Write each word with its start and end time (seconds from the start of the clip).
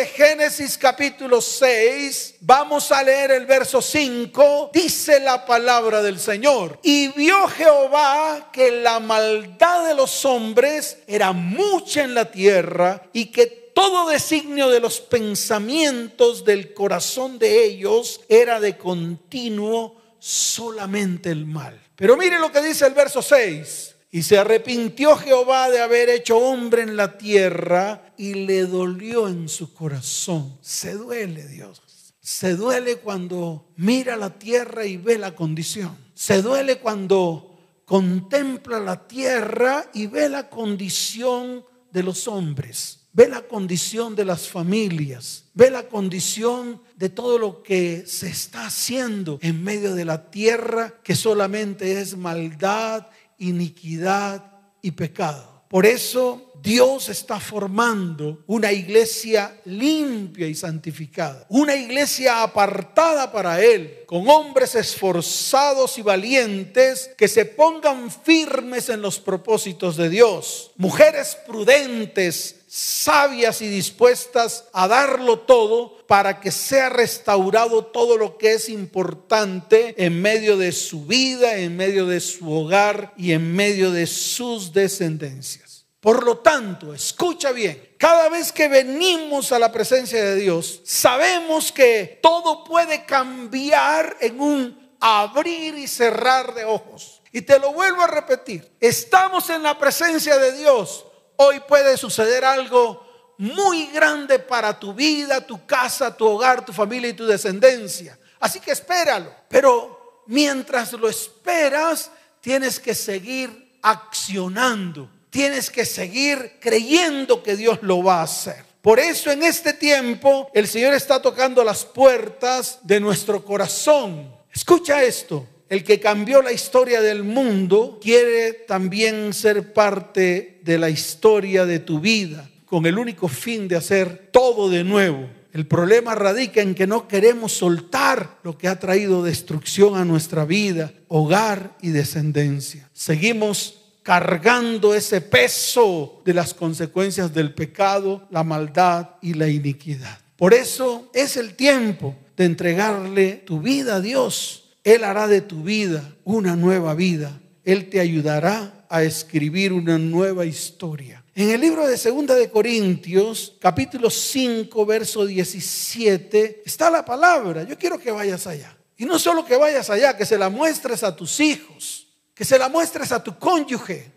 de 0.00 0.06
Génesis 0.06 0.78
capítulo 0.78 1.42
6, 1.42 2.36
vamos 2.40 2.90
a 2.90 3.02
leer 3.02 3.32
el 3.32 3.44
verso 3.44 3.82
5, 3.82 4.70
dice 4.72 5.20
la 5.20 5.44
palabra 5.44 6.00
del 6.00 6.18
Señor. 6.18 6.78
Y 6.82 7.08
vio 7.08 7.46
Jehová 7.48 8.48
que 8.50 8.70
la 8.70 8.98
maldad 8.98 9.88
de 9.88 9.94
los 9.94 10.24
hombres 10.24 10.96
era 11.06 11.32
mucha 11.32 12.02
en 12.02 12.14
la 12.14 12.30
tierra 12.30 13.02
y 13.12 13.26
que 13.26 13.44
todo 13.74 14.08
designio 14.08 14.70
de 14.70 14.80
los 14.80 15.00
pensamientos 15.00 16.46
del 16.46 16.72
corazón 16.72 17.38
de 17.38 17.62
ellos 17.66 18.22
era 18.30 18.58
de 18.58 18.78
continuo 18.78 20.00
solamente 20.18 21.28
el 21.28 21.44
mal. 21.44 21.78
Pero 21.94 22.16
mire 22.16 22.38
lo 22.38 22.50
que 22.50 22.62
dice 22.62 22.86
el 22.86 22.94
verso 22.94 23.20
6. 23.20 23.89
Y 24.12 24.22
se 24.22 24.38
arrepintió 24.38 25.16
Jehová 25.16 25.70
de 25.70 25.80
haber 25.80 26.08
hecho 26.08 26.36
hombre 26.36 26.82
en 26.82 26.96
la 26.96 27.16
tierra 27.16 28.12
y 28.16 28.34
le 28.34 28.66
dolió 28.66 29.28
en 29.28 29.48
su 29.48 29.72
corazón. 29.72 30.58
Se 30.60 30.94
duele 30.94 31.46
Dios. 31.46 31.80
Se 32.20 32.56
duele 32.56 32.96
cuando 32.96 33.72
mira 33.76 34.16
la 34.16 34.38
tierra 34.38 34.84
y 34.84 34.96
ve 34.96 35.16
la 35.16 35.34
condición. 35.34 35.96
Se 36.14 36.42
duele 36.42 36.78
cuando 36.78 37.56
contempla 37.84 38.80
la 38.80 39.06
tierra 39.06 39.88
y 39.94 40.06
ve 40.06 40.28
la 40.28 40.48
condición 40.48 41.64
de 41.92 42.02
los 42.02 42.26
hombres. 42.28 43.00
Ve 43.12 43.28
la 43.28 43.42
condición 43.42 44.14
de 44.14 44.24
las 44.24 44.48
familias. 44.48 45.44
Ve 45.54 45.70
la 45.70 45.88
condición 45.88 46.80
de 46.96 47.08
todo 47.08 47.38
lo 47.38 47.62
que 47.62 48.04
se 48.06 48.28
está 48.28 48.66
haciendo 48.66 49.38
en 49.42 49.64
medio 49.64 49.94
de 49.94 50.04
la 50.04 50.30
tierra 50.30 50.94
que 51.02 51.16
solamente 51.16 52.00
es 52.00 52.16
maldad 52.16 53.06
iniquidad 53.40 54.44
y 54.80 54.92
pecado. 54.92 55.64
Por 55.68 55.86
eso 55.86 56.50
Dios 56.62 57.08
está 57.08 57.38
formando 57.38 58.42
una 58.46 58.72
iglesia 58.72 59.56
limpia 59.64 60.46
y 60.46 60.54
santificada, 60.54 61.46
una 61.48 61.74
iglesia 61.74 62.42
apartada 62.42 63.30
para 63.32 63.62
Él, 63.62 64.00
con 64.06 64.28
hombres 64.28 64.74
esforzados 64.74 65.96
y 65.96 66.02
valientes 66.02 67.10
que 67.16 67.28
se 67.28 67.44
pongan 67.44 68.10
firmes 68.10 68.88
en 68.88 69.00
los 69.00 69.20
propósitos 69.20 69.96
de 69.96 70.10
Dios, 70.10 70.72
mujeres 70.76 71.38
prudentes, 71.46 72.59
sabias 72.72 73.62
y 73.62 73.66
dispuestas 73.68 74.66
a 74.72 74.86
darlo 74.86 75.40
todo 75.40 76.06
para 76.06 76.38
que 76.38 76.52
sea 76.52 76.88
restaurado 76.88 77.86
todo 77.86 78.16
lo 78.16 78.38
que 78.38 78.52
es 78.52 78.68
importante 78.68 79.96
en 79.98 80.22
medio 80.22 80.56
de 80.56 80.70
su 80.70 81.04
vida, 81.04 81.56
en 81.56 81.76
medio 81.76 82.06
de 82.06 82.20
su 82.20 82.48
hogar 82.48 83.12
y 83.16 83.32
en 83.32 83.56
medio 83.56 83.90
de 83.90 84.06
sus 84.06 84.72
descendencias. 84.72 85.84
Por 85.98 86.24
lo 86.24 86.38
tanto, 86.38 86.94
escucha 86.94 87.50
bien, 87.50 87.96
cada 87.98 88.28
vez 88.28 88.52
que 88.52 88.68
venimos 88.68 89.50
a 89.50 89.58
la 89.58 89.72
presencia 89.72 90.22
de 90.22 90.36
Dios, 90.36 90.80
sabemos 90.84 91.72
que 91.72 92.20
todo 92.22 92.62
puede 92.62 93.04
cambiar 93.04 94.16
en 94.20 94.40
un 94.40 94.90
abrir 95.00 95.76
y 95.76 95.88
cerrar 95.88 96.54
de 96.54 96.64
ojos. 96.64 97.20
Y 97.32 97.42
te 97.42 97.58
lo 97.58 97.72
vuelvo 97.72 98.02
a 98.02 98.06
repetir, 98.06 98.70
estamos 98.78 99.50
en 99.50 99.64
la 99.64 99.76
presencia 99.76 100.38
de 100.38 100.52
Dios 100.52 101.04
Hoy 101.42 101.58
puede 101.60 101.96
suceder 101.96 102.44
algo 102.44 103.34
muy 103.38 103.86
grande 103.86 104.38
para 104.38 104.78
tu 104.78 104.92
vida, 104.92 105.40
tu 105.40 105.64
casa, 105.64 106.14
tu 106.14 106.26
hogar, 106.26 106.66
tu 106.66 106.70
familia 106.70 107.08
y 107.08 107.14
tu 107.14 107.26
descendencia. 107.26 108.18
Así 108.38 108.60
que 108.60 108.72
espéralo. 108.72 109.32
Pero 109.48 110.22
mientras 110.26 110.92
lo 110.92 111.08
esperas, 111.08 112.10
tienes 112.42 112.78
que 112.78 112.94
seguir 112.94 113.78
accionando. 113.80 115.08
Tienes 115.30 115.70
que 115.70 115.86
seguir 115.86 116.58
creyendo 116.60 117.42
que 117.42 117.56
Dios 117.56 117.78
lo 117.80 118.02
va 118.02 118.20
a 118.20 118.24
hacer. 118.24 118.62
Por 118.82 118.98
eso 118.98 119.30
en 119.30 119.42
este 119.42 119.72
tiempo 119.72 120.50
el 120.52 120.68
Señor 120.68 120.92
está 120.92 121.22
tocando 121.22 121.64
las 121.64 121.86
puertas 121.86 122.80
de 122.82 123.00
nuestro 123.00 123.42
corazón. 123.42 124.30
Escucha 124.52 125.02
esto 125.02 125.46
el 125.70 125.84
que 125.84 126.00
cambió 126.00 126.42
la 126.42 126.52
historia 126.52 127.00
del 127.00 127.22
mundo, 127.22 128.00
quiere 128.02 128.52
también 128.52 129.32
ser 129.32 129.72
parte 129.72 130.58
de 130.64 130.78
la 130.78 130.90
historia 130.90 131.64
de 131.64 131.78
tu 131.78 132.00
vida, 132.00 132.50
con 132.66 132.86
el 132.86 132.98
único 132.98 133.28
fin 133.28 133.68
de 133.68 133.76
hacer 133.76 134.30
todo 134.32 134.68
de 134.68 134.82
nuevo. 134.82 135.30
El 135.52 135.68
problema 135.68 136.16
radica 136.16 136.60
en 136.60 136.74
que 136.74 136.88
no 136.88 137.06
queremos 137.06 137.52
soltar 137.52 138.38
lo 138.42 138.58
que 138.58 138.66
ha 138.66 138.80
traído 138.80 139.22
destrucción 139.22 139.96
a 139.96 140.04
nuestra 140.04 140.44
vida, 140.44 140.92
hogar 141.06 141.76
y 141.80 141.90
descendencia. 141.90 142.90
Seguimos 142.92 143.92
cargando 144.02 144.92
ese 144.92 145.20
peso 145.20 146.20
de 146.24 146.34
las 146.34 146.52
consecuencias 146.52 147.32
del 147.32 147.54
pecado, 147.54 148.26
la 148.30 148.42
maldad 148.42 149.10
y 149.22 149.34
la 149.34 149.46
iniquidad. 149.46 150.18
Por 150.36 150.52
eso 150.52 151.08
es 151.14 151.36
el 151.36 151.54
tiempo 151.54 152.16
de 152.36 152.46
entregarle 152.46 153.34
tu 153.34 153.60
vida 153.60 153.96
a 153.96 154.00
Dios 154.00 154.59
él 154.84 155.04
hará 155.04 155.26
de 155.28 155.40
tu 155.40 155.62
vida 155.62 156.16
una 156.24 156.56
nueva 156.56 156.94
vida. 156.94 157.40
Él 157.64 157.90
te 157.90 158.00
ayudará 158.00 158.86
a 158.88 159.02
escribir 159.02 159.72
una 159.72 159.98
nueva 159.98 160.44
historia. 160.44 161.22
En 161.34 161.50
el 161.50 161.60
libro 161.60 161.86
de 161.86 161.96
Segunda 161.96 162.34
de 162.34 162.50
Corintios, 162.50 163.56
capítulo 163.60 164.10
5, 164.10 164.84
verso 164.86 165.24
17, 165.24 166.62
está 166.64 166.90
la 166.90 167.04
palabra. 167.04 167.62
Yo 167.62 167.78
quiero 167.78 167.98
que 167.98 168.10
vayas 168.10 168.46
allá. 168.46 168.76
Y 168.96 169.04
no 169.04 169.18
solo 169.18 169.44
que 169.44 169.56
vayas 169.56 169.88
allá, 169.90 170.16
que 170.16 170.26
se 170.26 170.36
la 170.36 170.50
muestres 170.50 171.02
a 171.04 171.14
tus 171.14 171.40
hijos, 171.40 172.08
que 172.34 172.44
se 172.44 172.58
la 172.58 172.68
muestres 172.68 173.12
a 173.12 173.22
tu 173.22 173.38
cónyuge 173.38 174.10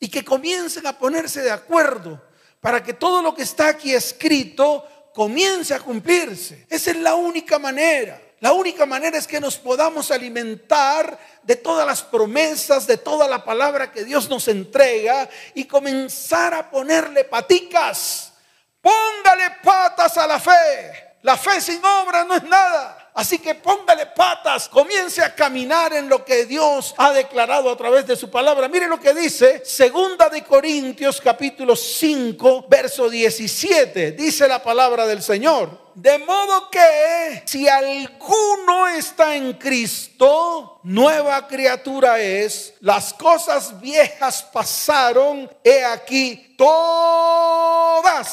y 0.00 0.08
que 0.08 0.24
comiencen 0.24 0.86
a 0.86 0.98
ponerse 0.98 1.42
de 1.42 1.50
acuerdo 1.50 2.20
para 2.60 2.82
que 2.82 2.94
todo 2.94 3.20
lo 3.20 3.34
que 3.34 3.42
está 3.42 3.68
aquí 3.68 3.92
escrito 3.92 4.84
comience 5.14 5.74
a 5.74 5.80
cumplirse. 5.80 6.66
Esa 6.68 6.90
es 6.92 6.96
la 6.96 7.14
única 7.14 7.58
manera. 7.58 8.20
La 8.44 8.52
única 8.52 8.84
manera 8.84 9.16
es 9.16 9.26
que 9.26 9.40
nos 9.40 9.56
podamos 9.56 10.10
alimentar 10.10 11.18
de 11.42 11.56
todas 11.56 11.86
las 11.86 12.02
promesas, 12.02 12.86
de 12.86 12.98
toda 12.98 13.26
la 13.26 13.42
palabra 13.42 13.90
que 13.90 14.04
Dios 14.04 14.28
nos 14.28 14.48
entrega 14.48 15.26
y 15.54 15.64
comenzar 15.64 16.52
a 16.52 16.70
ponerle 16.70 17.24
paticas. 17.24 18.34
Póngale 18.82 19.50
patas 19.62 20.18
a 20.18 20.26
la 20.26 20.38
fe. 20.38 21.16
La 21.22 21.38
fe 21.38 21.58
sin 21.58 21.82
obra 21.82 22.24
no 22.24 22.34
es 22.34 22.42
nada. 22.42 23.03
Así 23.14 23.38
que 23.38 23.54
póngale 23.54 24.06
patas, 24.06 24.68
comience 24.68 25.22
a 25.22 25.32
caminar 25.32 25.92
en 25.92 26.08
lo 26.08 26.24
que 26.24 26.46
Dios 26.46 26.92
ha 26.98 27.12
declarado 27.12 27.70
a 27.70 27.76
través 27.76 28.08
de 28.08 28.16
su 28.16 28.28
palabra. 28.28 28.66
Mire 28.66 28.88
lo 28.88 28.98
que 28.98 29.14
dice 29.14 29.62
Segunda 29.64 30.28
de 30.28 30.42
Corintios 30.42 31.20
capítulo 31.20 31.76
5, 31.76 32.66
verso 32.68 33.08
17. 33.08 34.10
Dice 34.12 34.48
la 34.48 34.60
palabra 34.60 35.06
del 35.06 35.22
Señor. 35.22 35.84
De 35.94 36.18
modo 36.18 36.68
que 36.68 37.44
si 37.46 37.68
alguno 37.68 38.88
está 38.88 39.36
en 39.36 39.52
Cristo, 39.52 40.80
nueva 40.82 41.46
criatura 41.46 42.18
es, 42.18 42.74
las 42.80 43.14
cosas 43.14 43.80
viejas 43.80 44.42
pasaron, 44.42 45.48
he 45.62 45.84
aquí 45.84 46.56
todas, 46.58 48.24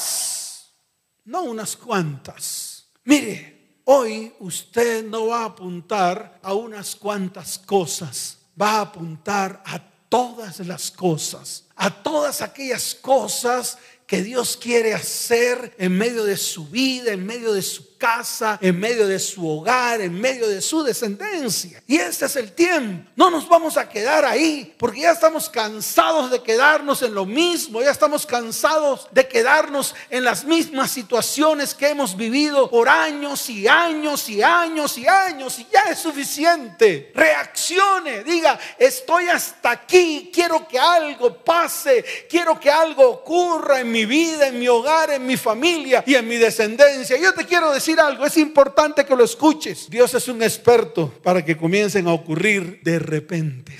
no 1.25 1.43
unas 1.43 1.77
cuantas. 1.77 2.87
Mire, 3.03 3.50
Hoy 3.93 4.31
usted 4.39 5.03
no 5.03 5.27
va 5.27 5.41
a 5.41 5.45
apuntar 5.47 6.39
a 6.41 6.53
unas 6.53 6.95
cuantas 6.95 7.57
cosas, 7.57 8.37
va 8.59 8.77
a 8.77 8.81
apuntar 8.83 9.61
a 9.65 9.83
todas 10.07 10.59
las 10.61 10.89
cosas, 10.89 11.65
a 11.75 12.01
todas 12.01 12.41
aquellas 12.41 12.95
cosas 12.95 13.77
que 14.07 14.23
Dios 14.23 14.55
quiere 14.55 14.93
hacer 14.93 15.75
en 15.77 15.97
medio 15.97 16.23
de 16.23 16.37
su 16.37 16.69
vida, 16.69 17.11
en 17.11 17.25
medio 17.25 17.51
de 17.51 17.61
su 17.61 17.90
casa, 18.01 18.57
en 18.59 18.79
medio 18.79 19.07
de 19.07 19.19
su 19.19 19.47
hogar, 19.47 20.01
en 20.01 20.19
medio 20.19 20.47
de 20.47 20.59
su 20.59 20.81
descendencia. 20.81 21.83
Y 21.85 21.97
este 21.97 22.25
es 22.25 22.35
el 22.35 22.51
tiempo. 22.53 23.07
No 23.15 23.29
nos 23.29 23.47
vamos 23.47 23.77
a 23.77 23.87
quedar 23.87 24.25
ahí, 24.25 24.73
porque 24.79 25.01
ya 25.01 25.11
estamos 25.11 25.47
cansados 25.47 26.31
de 26.31 26.41
quedarnos 26.41 27.03
en 27.03 27.13
lo 27.13 27.27
mismo, 27.27 27.79
ya 27.79 27.91
estamos 27.91 28.25
cansados 28.25 29.07
de 29.11 29.27
quedarnos 29.27 29.93
en 30.09 30.23
las 30.23 30.43
mismas 30.45 30.89
situaciones 30.89 31.75
que 31.75 31.89
hemos 31.89 32.17
vivido 32.17 32.71
por 32.71 32.89
años 32.89 33.47
y 33.51 33.67
años 33.67 34.27
y 34.29 34.41
años 34.41 34.97
y 34.97 35.07
años, 35.07 35.59
y 35.59 35.67
ya 35.71 35.91
es 35.91 35.99
suficiente. 35.99 37.11
Reaccione, 37.13 38.23
diga, 38.23 38.59
estoy 38.79 39.27
hasta 39.27 39.69
aquí, 39.69 40.31
quiero 40.33 40.67
que 40.67 40.79
algo 40.79 41.35
pase, 41.43 42.03
quiero 42.27 42.59
que 42.59 42.71
algo 42.71 43.07
ocurra 43.07 43.79
en 43.79 43.91
mi 43.91 44.05
vida, 44.05 44.47
en 44.47 44.57
mi 44.57 44.67
hogar, 44.67 45.11
en 45.11 45.23
mi 45.23 45.37
familia 45.37 46.03
y 46.07 46.15
en 46.15 46.27
mi 46.27 46.37
descendencia. 46.37 47.15
Yo 47.17 47.31
te 47.35 47.45
quiero 47.45 47.71
decir, 47.71 47.90
algo, 47.99 48.25
es 48.25 48.37
importante 48.37 49.05
que 49.05 49.15
lo 49.15 49.23
escuches. 49.23 49.89
Dios 49.89 50.13
es 50.13 50.27
un 50.27 50.41
experto 50.41 51.09
para 51.23 51.43
que 51.43 51.57
comiencen 51.57 52.07
a 52.07 52.13
ocurrir 52.13 52.79
de 52.83 52.99
repente. 52.99 53.77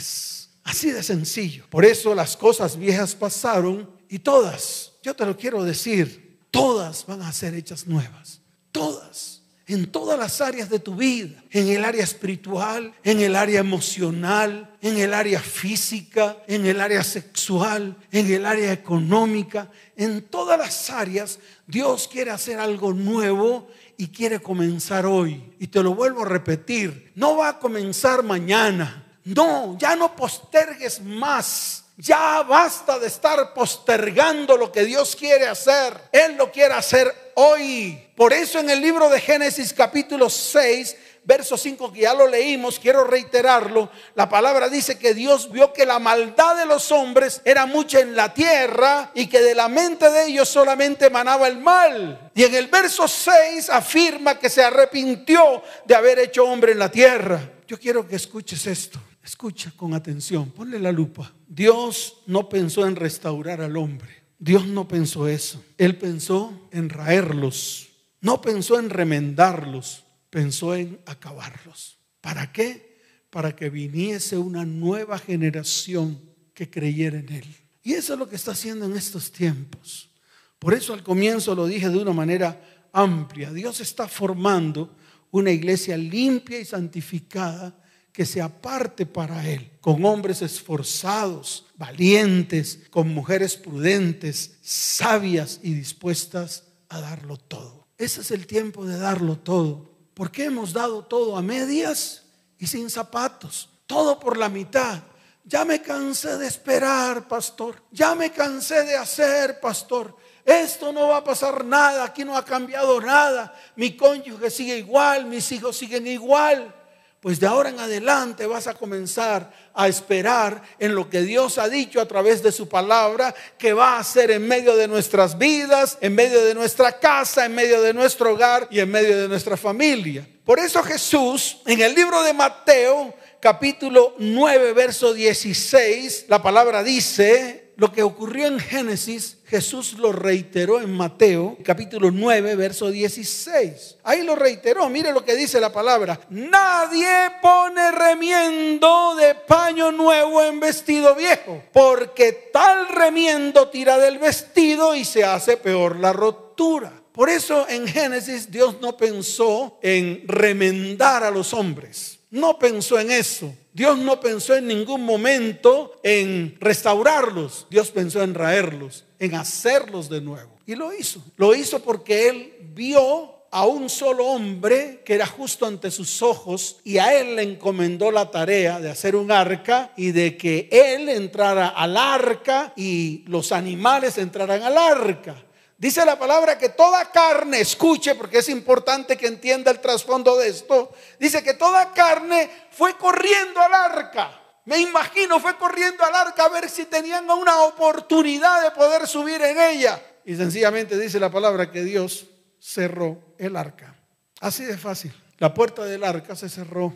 Así 0.64 0.92
de 0.92 1.04
sencillo. 1.04 1.66
Por 1.70 1.86
eso 1.86 2.16
las 2.16 2.38
cosas 2.38 2.78
viejas 2.78 3.16
pasaron 3.16 3.90
y 4.10 4.20
todas, 4.20 4.94
yo 5.04 5.16
te 5.16 5.26
lo 5.26 5.38
quiero 5.38 5.64
decir, 5.64 6.40
todas 6.52 7.06
van 7.06 7.22
a 7.22 7.32
ser 7.32 7.56
hechas 7.56 7.88
nuevas. 7.88 8.42
Todas. 8.72 9.42
en 9.68 9.90
todas 9.90 10.20
las 10.20 10.42
áreas 10.42 10.70
de 10.70 10.80
tu 10.80 10.96
vida, 10.96 11.42
en 11.50 11.70
el 11.70 11.86
área 11.86 12.04
espiritual, 12.04 12.94
en 13.06 13.22
el 13.22 13.38
área 13.38 13.62
emocional, 13.62 14.76
en 14.82 14.98
el 14.98 15.14
área 15.14 15.40
física, 15.40 16.44
en 16.48 16.66
el 16.66 16.82
área 16.82 17.04
sexual, 17.04 17.96
en 18.12 18.30
el 18.32 18.46
área 18.46 18.74
económica, 18.74 19.72
en 19.96 20.24
todas 20.24 20.58
las 20.58 20.90
áreas, 20.90 21.40
Dios 21.68 22.10
quiere 22.12 22.32
hacer 22.32 22.60
algo 22.60 22.92
nuevo 22.94 23.70
y 24.02 24.08
quiere 24.08 24.40
comenzar 24.40 25.06
hoy. 25.06 25.54
Y 25.60 25.68
te 25.68 25.84
lo 25.84 25.94
vuelvo 25.94 26.24
a 26.24 26.28
repetir, 26.28 27.12
no 27.14 27.38
va 27.38 27.50
a 27.50 27.60
comenzar 27.60 28.24
mañana. 28.24 29.06
No, 29.24 29.78
ya 29.78 29.96
no 29.96 30.16
postergues 30.16 31.00
más. 31.04 31.84
Ya 31.98 32.42
basta 32.42 32.98
de 32.98 33.06
estar 33.06 33.54
postergando 33.54 34.58
lo 34.58 34.72
que 34.72 34.86
Dios 34.86 35.16
quiere 35.16 35.48
hacer. 35.48 35.96
Él 36.12 36.36
lo 36.36 36.52
quiere 36.52 36.74
hacer 36.74 37.14
hoy. 37.36 38.08
Por 38.16 38.34
eso 38.34 38.58
en 38.58 38.72
el 38.72 38.82
libro 38.82 39.08
de 39.08 39.22
Génesis 39.22 39.72
capítulo 39.72 40.32
6, 40.32 40.98
verso 41.24 41.58
5 41.58 41.94
que 41.94 42.02
ya 42.02 42.14
lo 42.14 42.28
leímos, 42.28 42.80
quiero 42.80 43.04
reiterarlo, 43.04 43.92
la 44.16 44.28
palabra 44.28 44.70
dice 44.70 44.98
que 44.98 45.14
Dios 45.14 45.52
vio 45.52 45.72
que 45.74 45.86
la 45.86 46.00
maldad 46.00 46.58
de 46.58 46.66
los 46.66 46.92
hombres 46.92 47.42
era 47.46 47.66
mucha 47.66 48.00
en 48.00 48.16
la 48.16 48.34
tierra 48.34 49.12
y 49.14 49.28
que 49.28 49.42
de 49.42 49.56
la 49.56 49.68
mente 49.68 50.10
de 50.10 50.28
ellos 50.28 50.50
solamente 50.50 51.08
emanaba 51.08 51.48
el 51.48 51.60
mal. 51.60 52.32
Y 52.34 52.44
en 52.44 52.56
el 52.56 52.68
verso 52.68 53.08
6 53.08 53.70
afirma 53.70 54.40
que 54.40 54.50
se 54.50 54.64
arrepintió 54.64 55.62
de 55.86 55.96
haber 55.96 56.20
hecho 56.20 56.46
hombre 56.46 56.72
en 56.72 56.80
la 56.80 56.90
tierra. 56.90 57.40
Yo 57.68 57.80
quiero 57.80 58.08
que 58.08 58.16
escuches 58.16 58.66
esto. 58.68 59.00
Escucha 59.24 59.72
con 59.78 59.94
atención, 59.94 60.50
ponle 60.50 60.80
la 60.80 60.92
lupa. 60.92 61.32
Dios 61.48 62.24
no 62.26 62.50
pensó 62.50 62.88
en 62.88 62.96
restaurar 62.96 63.62
al 63.62 63.78
hombre. 63.78 64.24
Dios 64.40 64.66
no 64.66 64.88
pensó 64.88 65.28
eso. 65.28 65.64
Él 65.78 65.98
pensó 65.98 66.68
en 66.72 66.90
raerlos. 66.90 67.90
No 68.20 68.42
pensó 68.42 68.80
en 68.80 68.90
remendarlos. 68.90 70.04
Pensó 70.32 70.74
en 70.74 71.00
acabarlos. 71.06 72.00
¿Para 72.20 72.52
qué? 72.52 73.00
Para 73.30 73.56
que 73.56 73.70
viniese 73.70 74.38
una 74.38 74.66
nueva 74.66 75.20
generación 75.20 76.20
que 76.56 76.70
creyera 76.70 77.20
en 77.20 77.30
Él. 77.30 77.56
Y 77.84 77.94
eso 77.94 78.14
es 78.14 78.20
lo 78.20 78.28
que 78.28 78.36
está 78.38 78.52
haciendo 78.52 78.86
en 78.86 78.96
estos 78.96 79.32
tiempos. 79.32 80.10
Por 80.58 80.74
eso 80.74 80.94
al 80.94 81.04
comienzo 81.04 81.54
lo 81.54 81.68
dije 81.68 81.90
de 81.90 81.98
una 81.98 82.14
manera 82.14 82.88
amplia. 82.94 83.52
Dios 83.52 83.80
está 83.82 84.08
formando 84.08 84.96
una 85.32 85.52
iglesia 85.52 85.98
limpia 85.98 86.60
y 86.60 86.66
santificada 86.66 87.78
que 88.12 88.26
se 88.26 88.42
aparte 88.42 89.06
para 89.06 89.48
Él, 89.50 89.72
con 89.80 90.04
hombres 90.06 90.42
esforzados, 90.42 91.66
valientes, 91.76 92.82
con 92.90 93.14
mujeres 93.14 93.56
prudentes, 93.56 94.58
sabias 94.62 95.60
y 95.64 95.74
dispuestas 95.74 96.66
a 96.90 97.00
darlo 97.00 97.38
todo. 97.38 97.88
Ese 97.98 98.22
es 98.22 98.32
el 98.32 98.48
tiempo 98.48 98.86
de 98.86 98.98
darlo 98.98 99.38
todo. 99.38 99.91
¿Por 100.14 100.32
qué 100.32 100.46
hemos 100.46 100.74
dado 100.74 101.04
todo 101.04 101.38
a 101.38 101.42
medias 101.42 102.24
y 102.58 102.68
sin 102.68 102.90
zapatos? 102.90 103.70
Todo 103.86 104.20
por 104.20 104.38
la 104.38 104.50
mitad. 104.50 105.00
Ya 105.44 105.66
me 105.66 105.82
cansé 105.82 106.38
de 106.38 106.48
esperar, 106.48 107.28
pastor. 107.28 107.84
Ya 107.92 108.16
me 108.16 108.32
cansé 108.32 108.84
de 108.84 108.96
hacer, 108.96 109.60
pastor. 109.60 110.16
Esto 110.46 110.92
no 110.92 111.08
va 111.10 111.18
a 111.18 111.24
pasar 111.24 111.64
nada, 111.64 112.04
aquí 112.04 112.26
no 112.26 112.36
ha 112.36 112.44
cambiado 112.44 113.00
nada. 113.00 113.56
Mi 113.76 113.96
cónyuge 113.96 114.50
sigue 114.50 114.78
igual, 114.78 115.26
mis 115.26 115.52
hijos 115.52 115.78
siguen 115.78 116.08
igual 116.08 116.81
pues 117.22 117.40
de 117.40 117.46
ahora 117.46 117.70
en 117.70 117.80
adelante 117.80 118.48
vas 118.48 118.66
a 118.66 118.74
comenzar 118.74 119.54
a 119.76 119.88
esperar 119.88 120.64
en 120.80 120.96
lo 120.96 121.08
que 121.08 121.22
Dios 121.22 121.60
ha 121.60 121.70
dicho 121.70 122.02
a 122.02 122.08
través 122.08 122.42
de 122.42 122.52
su 122.52 122.68
palabra 122.68 123.34
que 123.60 123.74
va 123.74 123.96
a 123.96 124.00
hacer 124.00 124.32
en 124.32 124.48
medio 124.48 124.76
de 124.76 124.88
nuestras 124.88 125.38
vidas, 125.38 126.00
en 126.02 126.16
medio 126.16 126.44
de 126.44 126.56
nuestra 126.56 127.00
casa, 127.00 127.46
en 127.46 127.54
medio 127.54 127.80
de 127.80 127.94
nuestro 127.94 128.34
hogar 128.34 128.68
y 128.72 128.80
en 128.80 128.90
medio 128.90 129.22
de 129.22 129.28
nuestra 129.28 129.56
familia. 129.56 130.28
Por 130.44 130.58
eso 130.58 130.82
Jesús 130.82 131.60
en 131.68 131.82
el 131.82 131.94
libro 131.94 132.24
de 132.24 132.34
Mateo 132.34 133.14
capítulo 133.40 134.16
9 134.18 134.74
verso 134.74 135.14
16, 135.14 136.26
la 136.28 136.42
palabra 136.42 136.82
dice, 136.82 137.61
lo 137.78 137.92
que 137.92 138.04
ocurrió 138.04 138.48
en 138.48 138.60
Génesis, 138.60 139.38
Jesús 139.46 139.94
lo 139.94 140.12
reiteró 140.12 140.80
en 140.80 140.92
Mateo, 140.92 141.58
capítulo 141.64 142.12
9, 142.12 142.56
verso 142.56 142.92
16. 142.92 143.98
Ahí 144.04 144.24
lo 144.24 144.36
reiteró, 144.36 144.88
mire 144.90 145.12
lo 145.12 145.26
que 145.26 145.36
dice 145.36 145.60
la 145.60 145.72
palabra. 145.74 146.20
Nadie 146.30 147.32
pone 147.42 147.92
remiendo 147.92 149.16
de 149.16 149.36
paño 149.36 149.92
nuevo 149.92 150.44
en 150.44 150.60
vestido 150.60 151.16
viejo, 151.16 151.64
porque 151.74 152.50
tal 152.54 152.88
remiendo 152.90 153.70
tira 153.70 153.98
del 153.98 154.20
vestido 154.20 154.96
y 154.96 155.04
se 155.04 155.24
hace 155.24 155.58
peor 155.58 155.96
la 155.96 156.14
rotura. 156.14 156.94
Por 157.12 157.30
eso 157.30 157.68
en 157.68 157.88
Génesis 157.88 158.50
Dios 158.50 158.78
no 158.80 158.96
pensó 158.96 159.80
en 159.82 160.24
remendar 160.28 161.24
a 161.24 161.32
los 161.32 161.54
hombres. 161.54 162.20
No 162.30 162.58
pensó 162.58 163.00
en 163.00 163.12
eso. 163.12 163.54
Dios 163.74 163.98
no 163.98 164.20
pensó 164.20 164.56
en 164.56 164.68
ningún 164.68 165.04
momento 165.04 166.00
en 166.04 166.58
restaurarlos. 166.60 167.68
Dios 167.70 167.92
pensó 167.92 168.22
en 168.22 168.34
raerlos, 168.34 169.06
en 169.20 169.36
hacerlos 169.36 170.10
de 170.10 170.22
nuevo. 170.22 170.58
Y 170.66 170.76
lo 170.76 170.94
hizo. 170.94 171.24
Lo 171.38 171.56
hizo 171.56 171.80
porque 171.80 172.30
Él 172.30 172.54
vio 172.74 173.42
a 173.52 173.66
un 173.66 173.90
solo 173.90 174.28
hombre 174.28 175.02
que 175.06 175.14
era 175.14 175.26
justo 175.26 175.66
ante 175.66 175.92
sus 175.92 176.22
ojos 176.22 176.78
y 176.86 177.00
a 177.00 177.20
él 177.20 177.36
le 177.36 177.44
encomendó 177.44 178.10
la 178.10 178.32
tarea 178.32 178.80
de 178.80 178.90
hacer 178.90 179.16
un 179.16 179.30
arca 179.30 179.92
y 179.98 180.12
de 180.12 180.38
que 180.38 180.70
él 180.72 181.10
entrara 181.10 181.68
al 181.68 181.98
arca 181.98 182.72
y 182.78 183.26
los 183.28 183.52
animales 183.52 184.18
entraran 184.18 184.64
al 184.64 184.78
arca. 184.78 185.36
Dice 185.82 186.06
la 186.06 186.20
palabra 186.20 186.60
que 186.60 186.70
toda 186.70 187.10
carne, 187.10 187.60
escuche 187.60 188.14
porque 188.14 188.38
es 188.38 188.50
importante 188.50 189.18
que 189.18 189.26
entienda 189.26 189.72
el 189.72 189.80
trasfondo 189.80 190.38
de 190.38 190.48
esto, 190.48 190.94
dice 191.20 191.42
que 191.42 191.56
toda 191.56 191.92
carne 191.92 192.52
fue 192.70 192.96
corriendo 192.98 193.60
al 193.60 193.74
arca. 193.74 194.30
Me 194.66 194.78
imagino 194.78 195.40
fue 195.40 195.58
corriendo 195.58 196.04
al 196.04 196.14
arca 196.14 196.46
a 196.46 196.50
ver 196.50 196.70
si 196.70 196.86
tenían 196.86 197.28
una 197.32 197.64
oportunidad 197.64 198.64
de 198.64 198.70
poder 198.70 199.08
subir 199.08 199.42
en 199.42 199.60
ella. 199.60 200.00
Y 200.24 200.36
sencillamente 200.36 201.00
dice 201.00 201.20
la 201.20 201.32
palabra 201.32 201.72
que 201.72 201.84
Dios 201.84 202.28
cerró 202.60 203.34
el 203.40 203.56
arca. 203.56 203.96
Así 204.40 204.64
de 204.64 204.78
fácil. 204.78 205.12
La 205.40 205.52
puerta 205.52 205.84
del 205.84 206.04
arca 206.04 206.36
se 206.36 206.48
cerró 206.48 206.94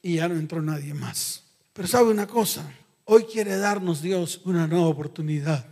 y 0.00 0.18
ya 0.18 0.28
no 0.28 0.36
entró 0.36 0.62
nadie 0.62 0.94
más. 0.94 1.42
Pero 1.72 1.88
sabe 1.88 2.10
una 2.10 2.28
cosa, 2.28 2.62
hoy 3.04 3.24
quiere 3.24 3.56
darnos 3.56 4.00
Dios 4.00 4.42
una 4.44 4.68
nueva 4.68 4.86
oportunidad 4.86 5.66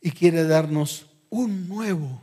y 0.00 0.12
quiere 0.12 0.44
darnos 0.44 1.08
un 1.30 1.68
nuevo 1.68 2.22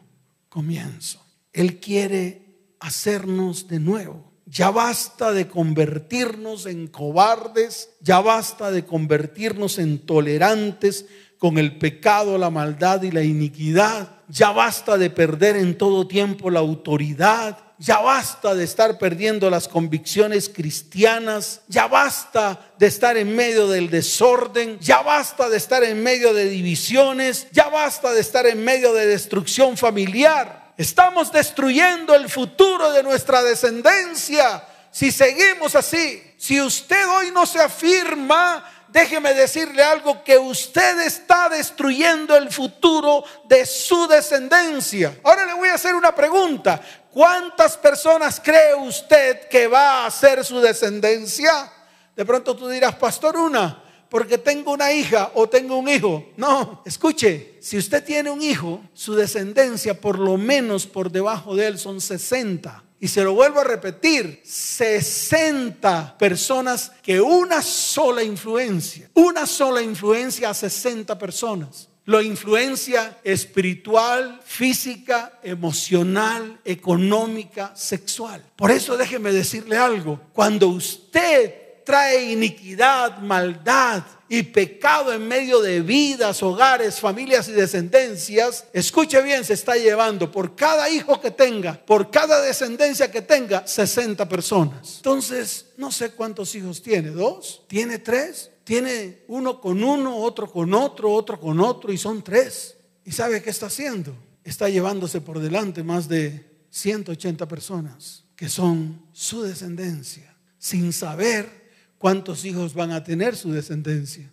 comienzo. 0.50 1.24
Él 1.52 1.80
quiere 1.80 2.44
hacernos 2.80 3.68
de 3.68 3.80
nuevo. 3.80 4.34
Ya 4.46 4.72
basta 4.72 5.32
de 5.32 5.48
convertirnos 5.48 6.66
en 6.66 6.88
cobardes, 6.88 7.90
ya 8.02 8.20
basta 8.22 8.72
de 8.72 8.86
convertirnos 8.86 9.80
en 9.80 10.00
tolerantes 10.00 11.06
con 11.40 11.58
el 11.58 11.78
pecado, 11.78 12.38
la 12.38 12.50
maldad 12.50 13.02
y 13.04 13.12
la 13.12 13.24
iniquidad. 13.24 14.22
Ya 14.28 14.52
basta 14.52 14.98
de 14.98 15.10
perder 15.10 15.56
en 15.56 15.78
todo 15.78 16.08
tiempo 16.08 16.50
la 16.50 16.60
autoridad. 16.60 17.58
Ya 17.84 18.00
basta 18.00 18.56
de 18.56 18.64
estar 18.64 18.98
perdiendo 18.98 19.50
las 19.50 19.68
convicciones 19.68 20.48
cristianas. 20.48 21.60
Ya 21.68 21.88
basta 21.88 22.72
de 22.80 22.88
estar 22.88 23.18
en 23.18 23.36
medio 23.36 23.68
del 23.68 23.90
desorden. 23.90 24.80
Ya 24.80 25.02
basta 25.02 25.50
de 25.50 25.58
estar 25.58 25.84
en 25.84 26.02
medio 26.02 26.34
de 26.34 26.48
divisiones. 26.48 27.46
Ya 27.52 27.68
basta 27.68 28.14
de 28.14 28.22
estar 28.22 28.48
en 28.48 28.64
medio 28.64 28.94
de 28.94 29.06
destrucción 29.06 29.76
familiar. 29.76 30.72
Estamos 30.78 31.34
destruyendo 31.34 32.16
el 32.16 32.30
futuro 32.30 32.90
de 32.94 33.04
nuestra 33.04 33.44
descendencia 33.44 34.64
si 34.90 35.12
seguimos 35.12 35.76
así. 35.76 36.24
Si 36.38 36.62
usted 36.62 37.06
hoy 37.10 37.32
no 37.32 37.46
se 37.46 37.60
afirma 37.60 38.64
déjeme 38.94 39.34
decirle 39.34 39.84
algo, 39.84 40.24
que 40.24 40.38
usted 40.38 41.02
está 41.02 41.50
destruyendo 41.50 42.38
el 42.38 42.52
futuro 42.52 43.24
de 43.46 43.66
su 43.66 44.08
descendencia. 44.08 45.20
Ahora 45.24 45.46
le 45.48 45.56
voy 45.56 45.70
a 45.70 45.74
hacer 45.74 45.96
una 45.96 46.14
pregunta. 46.14 46.80
¿Cuántas 47.12 47.76
personas 47.76 48.40
cree 48.40 48.76
usted 48.76 49.48
que 49.50 49.68
va 49.68 50.06
a 50.06 50.12
ser 50.12 50.46
su 50.46 50.60
descendencia? 50.62 51.72
De 52.16 52.24
pronto 52.24 52.56
tú 52.56 52.70
dirás, 52.70 52.96
pastor, 52.96 53.36
una, 53.36 53.84
porque 54.10 54.38
tengo 54.38 54.72
una 54.72 54.94
hija 54.94 55.32
o 55.34 55.50
tengo 55.50 55.76
un 55.78 55.90
hijo. 55.90 56.26
No, 56.38 56.84
escuche, 56.86 57.58
si 57.62 57.78
usted 57.78 58.04
tiene 58.04 58.30
un 58.30 58.44
hijo, 58.44 58.80
su 58.94 59.16
descendencia 59.16 60.00
por 60.00 60.20
lo 60.20 60.38
menos 60.38 60.86
por 60.86 61.12
debajo 61.12 61.56
de 61.56 61.66
él 61.66 61.80
son 61.80 62.00
60. 62.00 62.84
Y 63.04 63.10
se 63.10 63.22
lo 63.22 63.34
vuelvo 63.34 63.60
a 63.60 63.66
repetir, 63.66 64.42
60 64.46 66.18
personas 66.18 66.90
que 67.02 67.20
una 67.20 67.62
sola 67.62 68.24
influencia, 68.24 69.10
una 69.16 69.46
sola 69.46 69.82
influencia 69.82 70.50
a 70.50 70.54
60 70.54 71.20
personas. 71.20 71.90
Lo 72.06 72.22
influencia 72.22 73.20
espiritual, 73.26 74.40
física, 74.46 75.38
emocional, 75.44 76.62
económica, 76.64 77.76
sexual. 77.76 78.42
Por 78.56 78.72
eso 78.72 78.96
déjeme 78.96 79.34
decirle 79.34 79.76
algo, 79.76 80.22
cuando 80.32 80.70
usted 80.70 81.63
trae 81.86 82.32
iniquidad, 82.32 83.20
maldad 83.20 84.04
y 84.30 84.44
pecado 84.44 85.14
en 85.14 85.28
medio 85.28 85.62
de 85.62 85.82
vidas, 85.82 86.42
hogares, 86.42 87.00
familias 87.00 87.48
y 87.50 87.52
descendencias, 87.52 88.66
escuche 88.74 89.22
bien, 89.22 89.46
se 89.46 89.54
está 89.54 89.76
llevando 89.76 90.32
por 90.32 90.56
cada 90.56 90.90
hijo 90.90 91.22
que 91.22 91.32
tenga, 91.32 91.74
por 91.86 92.10
cada 92.10 92.42
descendencia 92.42 93.12
que 93.12 93.22
tenga, 93.22 93.68
60 93.68 94.28
personas. 94.28 94.96
Entonces, 94.98 95.68
no 95.78 95.92
sé 95.92 96.12
cuántos 96.12 96.56
hijos 96.56 96.82
tiene, 96.82 97.10
dos, 97.10 97.64
tiene 97.68 98.00
tres, 98.00 98.50
tiene 98.64 99.24
uno 99.28 99.62
con 99.62 99.84
uno, 99.84 100.18
otro 100.18 100.50
con 100.52 100.74
otro, 100.74 101.12
otro 101.12 101.40
con 101.40 101.60
otro, 101.60 101.92
y 101.92 101.98
son 101.98 102.24
tres. 102.24 102.76
¿Y 103.06 103.12
sabe 103.12 103.44
qué 103.44 103.50
está 103.50 103.68
haciendo? 103.68 104.16
Está 104.44 104.70
llevándose 104.70 105.22
por 105.22 105.40
delante 105.40 105.84
más 105.84 106.08
de 106.08 106.50
180 106.70 107.48
personas 107.48 108.24
que 108.36 108.50
son 108.50 109.06
su 109.14 109.44
descendencia, 109.44 110.36
sin 110.58 110.92
saber 110.92 111.63
cuántos 112.04 112.44
hijos 112.44 112.74
van 112.74 112.92
a 112.92 113.02
tener 113.02 113.34
su 113.34 113.54
descendencia. 113.54 114.30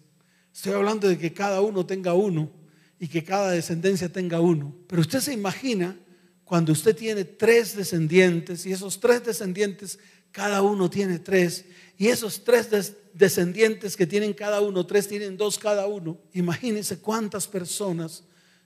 Estoy 0.52 0.72
hablando 0.72 1.06
de 1.06 1.16
que 1.16 1.32
cada 1.32 1.60
uno 1.60 1.86
tenga 1.86 2.14
uno 2.14 2.50
y 2.98 3.06
que 3.06 3.22
cada 3.22 3.52
descendencia 3.52 4.08
tenga 4.08 4.40
uno. 4.40 4.74
Pero 4.88 5.02
usted 5.02 5.20
se 5.20 5.32
imagina 5.32 5.96
cuando 6.42 6.72
usted 6.72 6.96
tiene 6.96 7.22
tres 7.22 7.76
descendientes 7.76 8.66
y 8.66 8.72
esos 8.72 8.98
tres 8.98 9.24
descendientes, 9.24 10.00
cada 10.32 10.62
uno 10.62 10.90
tiene 10.90 11.20
tres, 11.20 11.64
y 11.96 12.08
esos 12.08 12.42
tres 12.42 12.70
descendientes 13.14 13.96
que 13.96 14.04
tienen 14.08 14.32
cada 14.32 14.60
uno, 14.60 14.84
tres 14.84 15.06
tienen 15.06 15.36
dos 15.36 15.56
cada 15.56 15.86
uno. 15.86 16.18
Imagínese 16.32 16.98
cuántas 16.98 17.46
personas 17.46 18.24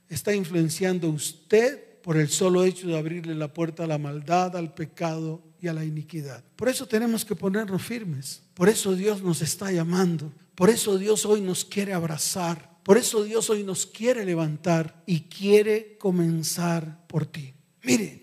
está 0.09 0.35
influenciando 0.35 1.11
usted 1.11 2.01
por 2.01 2.17
el 2.17 2.31
solo 2.31 2.65
hecho 2.65 2.87
de 2.87 2.97
abrirle 2.97 3.35
la 3.35 3.53
puerta 3.53 3.85
a 3.85 3.87
la 3.87 3.99
maldad, 3.99 4.57
al 4.57 4.73
pecado 4.73 5.43
a 5.68 5.73
la 5.73 5.85
iniquidad. 5.85 6.42
Por 6.56 6.68
eso 6.68 6.87
tenemos 6.87 7.25
que 7.25 7.35
ponernos 7.35 7.83
firmes. 7.83 8.42
Por 8.54 8.68
eso 8.68 8.94
Dios 8.94 9.23
nos 9.23 9.42
está 9.42 9.71
llamando. 9.71 10.33
Por 10.54 10.71
eso 10.71 10.99
Dios 10.99 11.26
hoy 11.26 11.40
nos 11.40 11.64
quiere 11.64 11.92
abrazar. 11.92 12.75
Por 12.83 12.99
eso 12.99 13.25
Dios 13.25 13.49
hoy 13.50 13.62
nos 13.64 13.87
quiere 13.87 14.25
levantar 14.25 15.02
y 15.06 15.23
quiere 15.23 15.97
comenzar 15.99 17.06
por 17.06 17.26
ti. 17.26 17.54
Mire, 17.83 18.23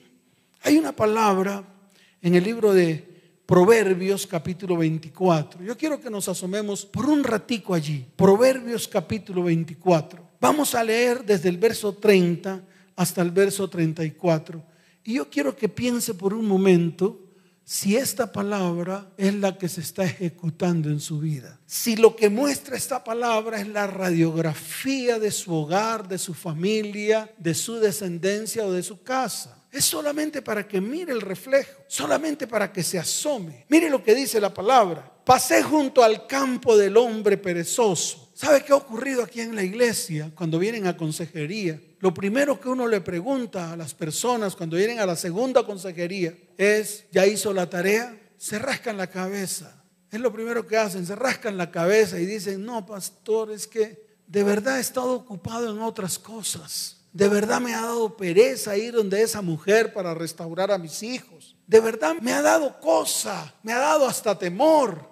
hay 0.62 0.78
una 0.78 0.96
palabra 0.96 1.64
en 2.22 2.36
el 2.36 2.44
libro 2.44 2.74
de 2.74 3.12
Proverbios 3.46 4.28
capítulo 4.28 4.78
24. 4.78 5.64
Yo 5.64 5.78
quiero 5.78 6.00
que 6.00 6.10
nos 6.10 6.30
asomemos 6.30 6.86
por 6.86 7.08
un 7.08 7.24
ratico 7.24 7.74
allí. 7.74 8.06
Proverbios 8.16 8.88
capítulo 8.88 9.44
24. 9.44 10.26
Vamos 10.40 10.74
a 10.74 10.84
leer 10.84 11.26
desde 11.26 11.50
el 11.50 11.58
verso 11.58 11.94
30 11.94 12.64
hasta 12.96 13.22
el 13.22 13.32
verso 13.32 13.70
34. 13.70 14.64
Y 15.04 15.16
yo 15.16 15.30
quiero 15.30 15.56
que 15.56 15.68
piense 15.68 16.14
por 16.14 16.34
un 16.34 16.48
momento 16.48 17.20
si 17.72 17.96
esta 17.96 18.34
palabra 18.34 19.14
es 19.16 19.34
la 19.34 19.58
que 19.58 19.70
se 19.70 19.80
está 19.80 20.04
ejecutando 20.04 20.90
en 20.90 21.00
su 21.00 21.20
vida. 21.20 21.58
Si 21.66 21.96
lo 21.96 22.18
que 22.18 22.30
muestra 22.30 22.76
esta 22.76 23.02
palabra 23.02 23.62
es 23.62 23.68
la 23.70 23.88
radiografía 23.88 25.20
de 25.20 25.32
su 25.32 25.54
hogar, 25.54 26.06
de 26.06 26.18
su 26.18 26.34
familia, 26.34 27.34
de 27.38 27.54
su 27.54 27.76
descendencia 27.76 28.66
o 28.66 28.74
de 28.74 28.84
su 28.84 29.04
casa. 29.04 29.64
Es 29.72 29.86
solamente 29.86 30.42
para 30.42 30.68
que 30.68 30.82
mire 30.82 31.14
el 31.14 31.22
reflejo, 31.22 31.82
solamente 31.88 32.46
para 32.46 32.74
que 32.74 32.84
se 32.84 33.00
asome. 33.00 33.66
Mire 33.70 33.90
lo 33.90 34.04
que 34.04 34.16
dice 34.16 34.42
la 34.42 34.54
palabra. 34.54 35.10
Pasé 35.24 35.64
junto 35.64 36.04
al 36.04 36.28
campo 36.28 36.76
del 36.76 36.98
hombre 36.98 37.38
perezoso 37.38 38.32
¿Sabe 38.42 38.64
qué 38.64 38.74
ha 38.74 38.76
ocurrido 38.76 39.22
aquí 39.22 39.40
en 39.40 39.56
la 39.56 39.64
iglesia 39.64 40.32
cuando 40.34 40.58
vienen 40.58 40.88
a 40.88 40.98
consejería? 40.98 41.80
Lo 42.02 42.14
primero 42.14 42.60
que 42.60 42.68
uno 42.68 42.88
le 42.88 43.00
pregunta 43.00 43.72
a 43.72 43.78
las 43.78 43.94
personas 43.94 44.56
cuando 44.56 44.76
vienen 44.76 45.00
a 45.00 45.06
la 45.06 45.16
segunda 45.16 45.64
consejería 45.64 46.36
es, 46.58 47.06
¿ya 47.12 47.28
hizo 47.28 47.54
la 47.54 47.70
tarea? 47.70 48.20
Se 48.38 48.58
rascan 48.58 48.98
la 48.98 49.06
cabeza. 49.06 49.84
Es 50.10 50.20
lo 50.20 50.34
primero 50.34 50.66
que 50.66 50.78
hacen, 50.78 51.06
se 51.06 51.16
rascan 51.16 51.58
la 51.58 51.70
cabeza 51.70 52.20
y 52.20 52.26
dicen, 52.26 52.66
no, 52.66 52.88
pastor, 52.88 53.52
es 53.52 53.68
que 53.68 54.04
de 54.26 54.44
verdad 54.44 54.80
he 54.80 54.82
estado 54.82 55.14
ocupado 55.14 55.72
en 55.72 55.80
otras 55.80 56.18
cosas. 56.18 56.98
De 57.14 57.28
verdad 57.28 57.62
me 57.62 57.76
ha 57.76 57.82
dado 57.82 58.18
pereza 58.18 58.76
ir 58.76 58.94
donde 58.94 59.22
esa 59.22 59.44
mujer 59.44 59.94
para 59.94 60.16
restaurar 60.16 60.72
a 60.72 60.80
mis 60.80 61.04
hijos. 61.04 61.56
De 61.68 61.80
verdad 61.80 62.16
me 62.20 62.34
ha 62.34 62.42
dado 62.42 62.80
cosa, 62.80 63.54
me 63.62 63.74
ha 63.74 63.78
dado 63.78 64.08
hasta 64.08 64.38
temor. 64.38 65.08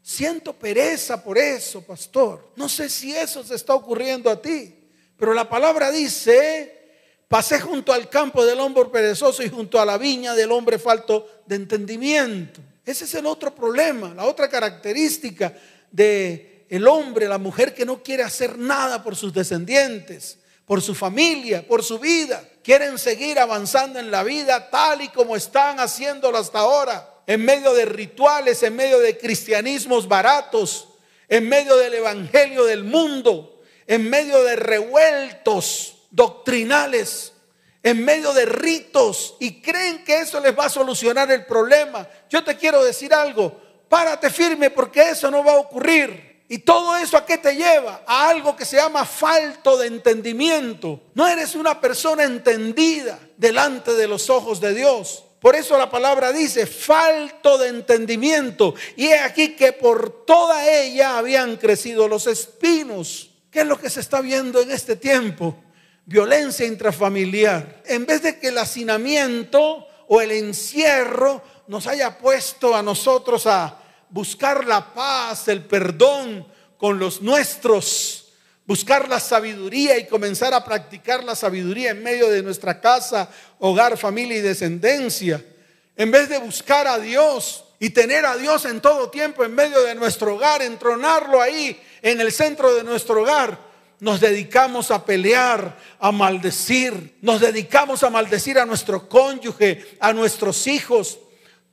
Siento 0.00 0.54
pereza 0.54 1.22
por 1.22 1.36
eso, 1.36 1.82
pastor. 1.82 2.50
No 2.56 2.66
sé 2.66 2.88
si 2.88 3.14
eso 3.14 3.44
se 3.44 3.56
está 3.56 3.74
ocurriendo 3.74 4.30
a 4.30 4.40
ti, 4.40 4.79
pero 5.20 5.34
la 5.34 5.50
palabra 5.50 5.90
dice, 5.92 6.80
pasé 7.28 7.60
junto 7.60 7.92
al 7.92 8.08
campo 8.08 8.44
del 8.46 8.58
hombre 8.58 8.86
perezoso 8.86 9.42
y 9.42 9.50
junto 9.50 9.78
a 9.78 9.84
la 9.84 9.98
viña 9.98 10.34
del 10.34 10.50
hombre 10.50 10.78
falto 10.78 11.42
de 11.44 11.56
entendimiento. 11.56 12.62
Ese 12.86 13.04
es 13.04 13.14
el 13.14 13.26
otro 13.26 13.54
problema, 13.54 14.14
la 14.14 14.24
otra 14.24 14.48
característica 14.48 15.54
de 15.90 16.64
el 16.70 16.88
hombre, 16.88 17.28
la 17.28 17.36
mujer 17.36 17.74
que 17.74 17.84
no 17.84 18.02
quiere 18.02 18.22
hacer 18.22 18.56
nada 18.56 19.02
por 19.02 19.14
sus 19.14 19.34
descendientes, 19.34 20.38
por 20.64 20.80
su 20.80 20.94
familia, 20.94 21.66
por 21.68 21.84
su 21.84 21.98
vida. 21.98 22.42
Quieren 22.64 22.98
seguir 22.98 23.38
avanzando 23.38 23.98
en 23.98 24.10
la 24.10 24.22
vida 24.22 24.70
tal 24.70 25.02
y 25.02 25.08
como 25.08 25.36
están 25.36 25.80
haciéndolo 25.80 26.38
hasta 26.38 26.60
ahora 26.60 27.22
en 27.26 27.44
medio 27.44 27.74
de 27.74 27.84
rituales, 27.84 28.62
en 28.62 28.74
medio 28.74 28.98
de 28.98 29.18
cristianismos 29.18 30.08
baratos, 30.08 30.88
en 31.28 31.46
medio 31.46 31.76
del 31.76 31.92
evangelio 31.94 32.64
del 32.64 32.84
mundo, 32.84 33.59
en 33.90 34.08
medio 34.08 34.44
de 34.44 34.54
revueltos 34.54 35.96
doctrinales, 36.12 37.32
en 37.82 38.04
medio 38.04 38.32
de 38.32 38.46
ritos 38.46 39.34
y 39.40 39.60
creen 39.60 40.04
que 40.04 40.20
eso 40.20 40.38
les 40.38 40.56
va 40.56 40.66
a 40.66 40.68
solucionar 40.68 41.28
el 41.32 41.44
problema. 41.44 42.06
Yo 42.28 42.44
te 42.44 42.56
quiero 42.56 42.84
decir 42.84 43.12
algo, 43.12 43.60
párate 43.88 44.30
firme 44.30 44.70
porque 44.70 45.10
eso 45.10 45.28
no 45.28 45.42
va 45.42 45.54
a 45.54 45.58
ocurrir. 45.58 46.44
¿Y 46.48 46.58
todo 46.58 46.96
eso 46.98 47.16
a 47.16 47.26
qué 47.26 47.38
te 47.38 47.56
lleva? 47.56 48.04
A 48.06 48.28
algo 48.28 48.54
que 48.54 48.64
se 48.64 48.76
llama 48.76 49.04
falto 49.04 49.76
de 49.76 49.88
entendimiento. 49.88 51.00
No 51.14 51.26
eres 51.26 51.56
una 51.56 51.80
persona 51.80 52.22
entendida 52.22 53.18
delante 53.36 53.94
de 53.94 54.06
los 54.06 54.30
ojos 54.30 54.60
de 54.60 54.72
Dios. 54.72 55.24
Por 55.40 55.56
eso 55.56 55.76
la 55.76 55.90
palabra 55.90 56.30
dice, 56.30 56.64
falto 56.64 57.58
de 57.58 57.70
entendimiento. 57.70 58.72
Y 58.94 59.08
es 59.08 59.22
aquí 59.22 59.56
que 59.56 59.72
por 59.72 60.24
toda 60.24 60.70
ella 60.70 61.18
habían 61.18 61.56
crecido 61.56 62.06
los 62.06 62.28
espinos. 62.28 63.29
¿Qué 63.50 63.60
es 63.60 63.66
lo 63.66 63.78
que 63.80 63.90
se 63.90 64.00
está 64.00 64.20
viendo 64.20 64.60
en 64.62 64.70
este 64.70 64.94
tiempo? 64.96 65.56
Violencia 66.06 66.66
intrafamiliar. 66.66 67.82
En 67.86 68.06
vez 68.06 68.22
de 68.22 68.38
que 68.38 68.48
el 68.48 68.58
hacinamiento 68.58 69.86
o 70.06 70.20
el 70.20 70.30
encierro 70.30 71.42
nos 71.66 71.86
haya 71.86 72.16
puesto 72.18 72.74
a 72.76 72.82
nosotros 72.82 73.46
a 73.46 73.76
buscar 74.08 74.66
la 74.66 74.94
paz, 74.94 75.48
el 75.48 75.64
perdón 75.64 76.46
con 76.76 76.98
los 76.98 77.22
nuestros, 77.22 78.32
buscar 78.66 79.08
la 79.08 79.18
sabiduría 79.18 79.98
y 79.98 80.06
comenzar 80.06 80.54
a 80.54 80.64
practicar 80.64 81.24
la 81.24 81.34
sabiduría 81.34 81.90
en 81.90 82.02
medio 82.02 82.30
de 82.30 82.42
nuestra 82.42 82.80
casa, 82.80 83.28
hogar, 83.58 83.96
familia 83.96 84.36
y 84.36 84.42
descendencia. 84.42 85.44
En 85.96 86.10
vez 86.12 86.28
de 86.28 86.38
buscar 86.38 86.86
a 86.86 86.98
Dios 86.98 87.64
y 87.80 87.90
tener 87.90 88.24
a 88.26 88.36
Dios 88.36 88.64
en 88.64 88.80
todo 88.80 89.10
tiempo 89.10 89.44
en 89.44 89.54
medio 89.54 89.82
de 89.82 89.96
nuestro 89.96 90.36
hogar, 90.36 90.62
entronarlo 90.62 91.42
ahí 91.42 91.80
en 92.02 92.20
el 92.20 92.32
centro 92.32 92.74
de 92.74 92.84
nuestro 92.84 93.22
hogar, 93.22 93.58
nos 94.00 94.20
dedicamos 94.20 94.90
a 94.90 95.04
pelear, 95.04 95.76
a 95.98 96.10
maldecir, 96.10 97.18
nos 97.20 97.40
dedicamos 97.40 98.02
a 98.02 98.10
maldecir 98.10 98.58
a 98.58 98.66
nuestro 98.66 99.08
cónyuge, 99.08 99.96
a 100.00 100.12
nuestros 100.12 100.66
hijos, 100.66 101.18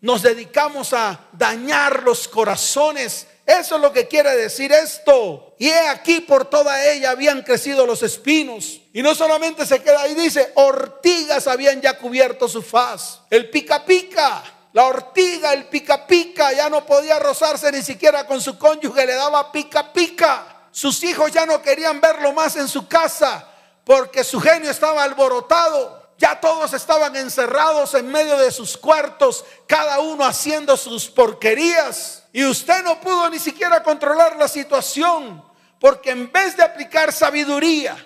nos 0.02 0.22
dedicamos 0.22 0.94
a 0.94 1.28
dañar 1.34 2.04
los 2.04 2.28
corazones 2.28 3.28
eso 3.48 3.78
es 3.78 3.82
lo 3.82 3.94
que 3.94 4.10
quiere 4.10 4.36
decir 4.36 4.74
esto. 4.74 5.56
Y 5.58 5.70
he 5.70 5.88
aquí 5.88 6.20
por 6.20 6.50
toda 6.50 6.86
ella 6.92 7.12
habían 7.12 7.44
crecido 7.44 7.86
los 7.86 8.04
espinos. 8.04 8.82
Y 8.92 9.02
no 9.02 9.16
solamente 9.16 9.66
se 9.66 9.82
queda 9.82 10.02
ahí, 10.02 10.16
dice, 10.16 10.52
ortigas 10.56 11.48
habían 11.48 11.80
ya 11.82 11.98
cubierto 11.98 12.50
su 12.50 12.62
faz. 12.62 13.22
El 13.30 13.50
pica 13.50 13.86
pica, 13.86 14.44
la 14.78 14.86
ortiga, 14.86 15.54
el 15.54 15.66
pica 15.66 16.06
pica, 16.06 16.54
ya 16.54 16.70
no 16.70 16.86
podía 16.86 17.18
rozarse 17.18 17.72
ni 17.72 17.82
siquiera 17.82 18.28
con 18.28 18.40
su 18.40 18.60
cónyuge, 18.60 19.08
le 19.08 19.16
daba 19.16 19.52
pica 19.52 19.92
pica. 19.92 20.68
Sus 20.70 21.04
hijos 21.04 21.32
ya 21.32 21.48
no 21.48 21.64
querían 21.64 22.00
verlo 22.00 22.32
más 22.32 22.58
en 22.58 22.68
su 22.68 22.88
casa 22.88 23.44
porque 23.84 24.24
su 24.24 24.40
genio 24.40 24.70
estaba 24.70 25.02
alborotado. 25.02 26.12
Ya 26.20 26.40
todos 26.40 26.74
estaban 26.74 27.16
encerrados 27.16 27.96
en 27.96 28.08
medio 28.08 28.38
de 28.38 28.52
sus 28.52 28.78
cuartos, 28.78 29.46
cada 29.66 30.00
uno 30.00 30.24
haciendo 30.24 30.78
sus 30.78 31.08
porquerías. 31.08 32.26
Y 32.32 32.46
usted 32.46 32.84
no 32.84 33.02
pudo 33.02 33.32
ni 33.32 33.40
siquiera 33.40 33.82
controlar 33.82 34.36
la 34.36 34.48
situación, 34.48 35.44
porque 35.80 36.12
en 36.12 36.32
vez 36.32 36.56
de 36.56 36.62
aplicar 36.62 37.12
sabiduría, 37.12 37.98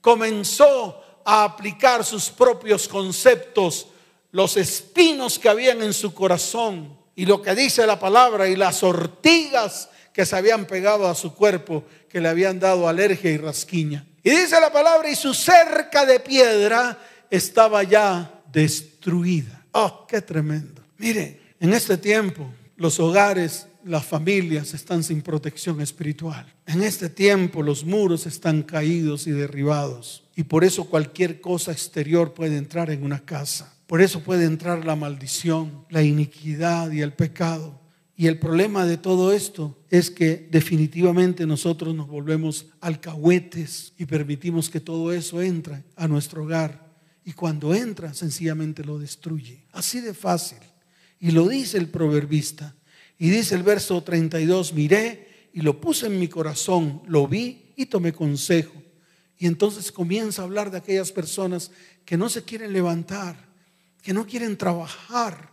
comenzó 0.00 1.00
a 1.24 1.44
aplicar 1.44 2.04
sus 2.04 2.28
propios 2.28 2.88
conceptos, 2.88 3.86
los 4.30 4.56
espinos 4.56 5.38
que 5.38 5.48
habían 5.48 5.82
en 5.82 5.92
su 5.92 6.12
corazón 6.14 6.96
y 7.14 7.26
lo 7.26 7.42
que 7.42 7.54
dice 7.54 7.86
la 7.86 7.98
palabra 7.98 8.48
y 8.48 8.56
las 8.56 8.82
ortigas 8.82 9.88
que 10.12 10.26
se 10.26 10.36
habían 10.36 10.66
pegado 10.66 11.08
a 11.08 11.14
su 11.14 11.34
cuerpo, 11.34 11.84
que 12.08 12.20
le 12.20 12.28
habían 12.28 12.58
dado 12.58 12.88
alergia 12.88 13.30
y 13.30 13.36
rasquiña. 13.36 14.06
Y 14.22 14.30
dice 14.30 14.60
la 14.60 14.72
palabra, 14.72 15.08
y 15.08 15.14
su 15.14 15.32
cerca 15.32 16.04
de 16.04 16.20
piedra 16.20 16.98
estaba 17.30 17.82
ya 17.82 18.42
destruida. 18.52 19.64
Oh, 19.72 20.06
qué 20.06 20.20
tremendo. 20.20 20.82
Mire, 20.96 21.40
en 21.60 21.72
este 21.72 21.96
tiempo 21.96 22.52
los 22.76 22.98
hogares 23.00 23.66
las 23.84 24.04
familias 24.04 24.74
están 24.74 25.02
sin 25.02 25.22
protección 25.22 25.80
espiritual. 25.80 26.46
En 26.66 26.82
este 26.82 27.08
tiempo 27.08 27.62
los 27.62 27.84
muros 27.84 28.26
están 28.26 28.62
caídos 28.62 29.26
y 29.26 29.30
derribados. 29.30 30.24
Y 30.36 30.44
por 30.44 30.64
eso 30.64 30.84
cualquier 30.84 31.40
cosa 31.40 31.72
exterior 31.72 32.34
puede 32.34 32.56
entrar 32.56 32.90
en 32.90 33.02
una 33.02 33.24
casa. 33.24 33.74
Por 33.88 34.02
eso 34.02 34.20
puede 34.20 34.44
entrar 34.44 34.84
la 34.84 34.96
maldición, 34.96 35.86
la 35.88 36.02
iniquidad 36.02 36.92
y 36.92 37.00
el 37.00 37.14
pecado. 37.14 37.80
Y 38.14 38.26
el 38.26 38.38
problema 38.38 38.84
de 38.84 38.98
todo 38.98 39.32
esto 39.32 39.78
es 39.88 40.10
que 40.10 40.46
definitivamente 40.50 41.46
nosotros 41.46 41.94
nos 41.94 42.06
volvemos 42.06 42.66
alcahuetes 42.82 43.94
y 43.96 44.04
permitimos 44.04 44.68
que 44.68 44.80
todo 44.80 45.10
eso 45.10 45.40
entre 45.40 45.84
a 45.96 46.06
nuestro 46.06 46.44
hogar. 46.44 46.86
Y 47.24 47.32
cuando 47.32 47.74
entra, 47.74 48.12
sencillamente 48.12 48.84
lo 48.84 48.98
destruye. 48.98 49.64
Así 49.72 50.02
de 50.02 50.12
fácil. 50.12 50.58
Y 51.18 51.30
lo 51.30 51.48
dice 51.48 51.78
el 51.78 51.88
proverbista. 51.88 52.74
Y 53.18 53.30
dice 53.30 53.54
el 53.54 53.62
verso 53.62 54.02
32, 54.02 54.74
miré 54.74 55.48
y 55.54 55.62
lo 55.62 55.80
puse 55.80 56.08
en 56.08 56.18
mi 56.18 56.28
corazón, 56.28 57.00
lo 57.06 57.26
vi 57.26 57.72
y 57.74 57.86
tomé 57.86 58.12
consejo. 58.12 58.82
Y 59.38 59.46
entonces 59.46 59.90
comienza 59.90 60.42
a 60.42 60.44
hablar 60.44 60.70
de 60.70 60.76
aquellas 60.76 61.10
personas 61.10 61.70
que 62.04 62.18
no 62.18 62.28
se 62.28 62.42
quieren 62.42 62.74
levantar, 62.74 63.47
que 64.02 64.12
no 64.12 64.26
quieren 64.26 64.56
trabajar 64.56 65.52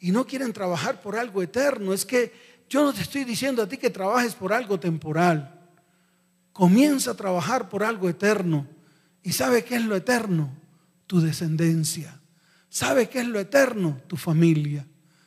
y 0.00 0.10
no 0.10 0.26
quieren 0.26 0.52
trabajar 0.52 1.00
por 1.00 1.16
algo 1.16 1.42
eterno. 1.42 1.92
Es 1.92 2.04
que 2.04 2.32
yo 2.68 2.82
no 2.82 2.92
te 2.92 3.02
estoy 3.02 3.24
diciendo 3.24 3.62
a 3.62 3.68
ti 3.68 3.76
que 3.76 3.90
trabajes 3.90 4.34
por 4.34 4.52
algo 4.52 4.78
temporal. 4.78 5.54
Comienza 6.52 7.12
a 7.12 7.16
trabajar 7.16 7.68
por 7.68 7.82
algo 7.82 8.08
eterno. 8.08 8.66
¿Y 9.22 9.32
sabe 9.32 9.64
qué 9.64 9.76
es 9.76 9.84
lo 9.84 9.96
eterno? 9.96 10.50
Tu 11.06 11.20
descendencia. 11.20 12.20
¿Sabe 12.68 13.08
qué 13.08 13.20
es 13.20 13.26
lo 13.26 13.40
eterno? 13.40 14.00
Tu 14.06 14.16
familia. 14.16 14.86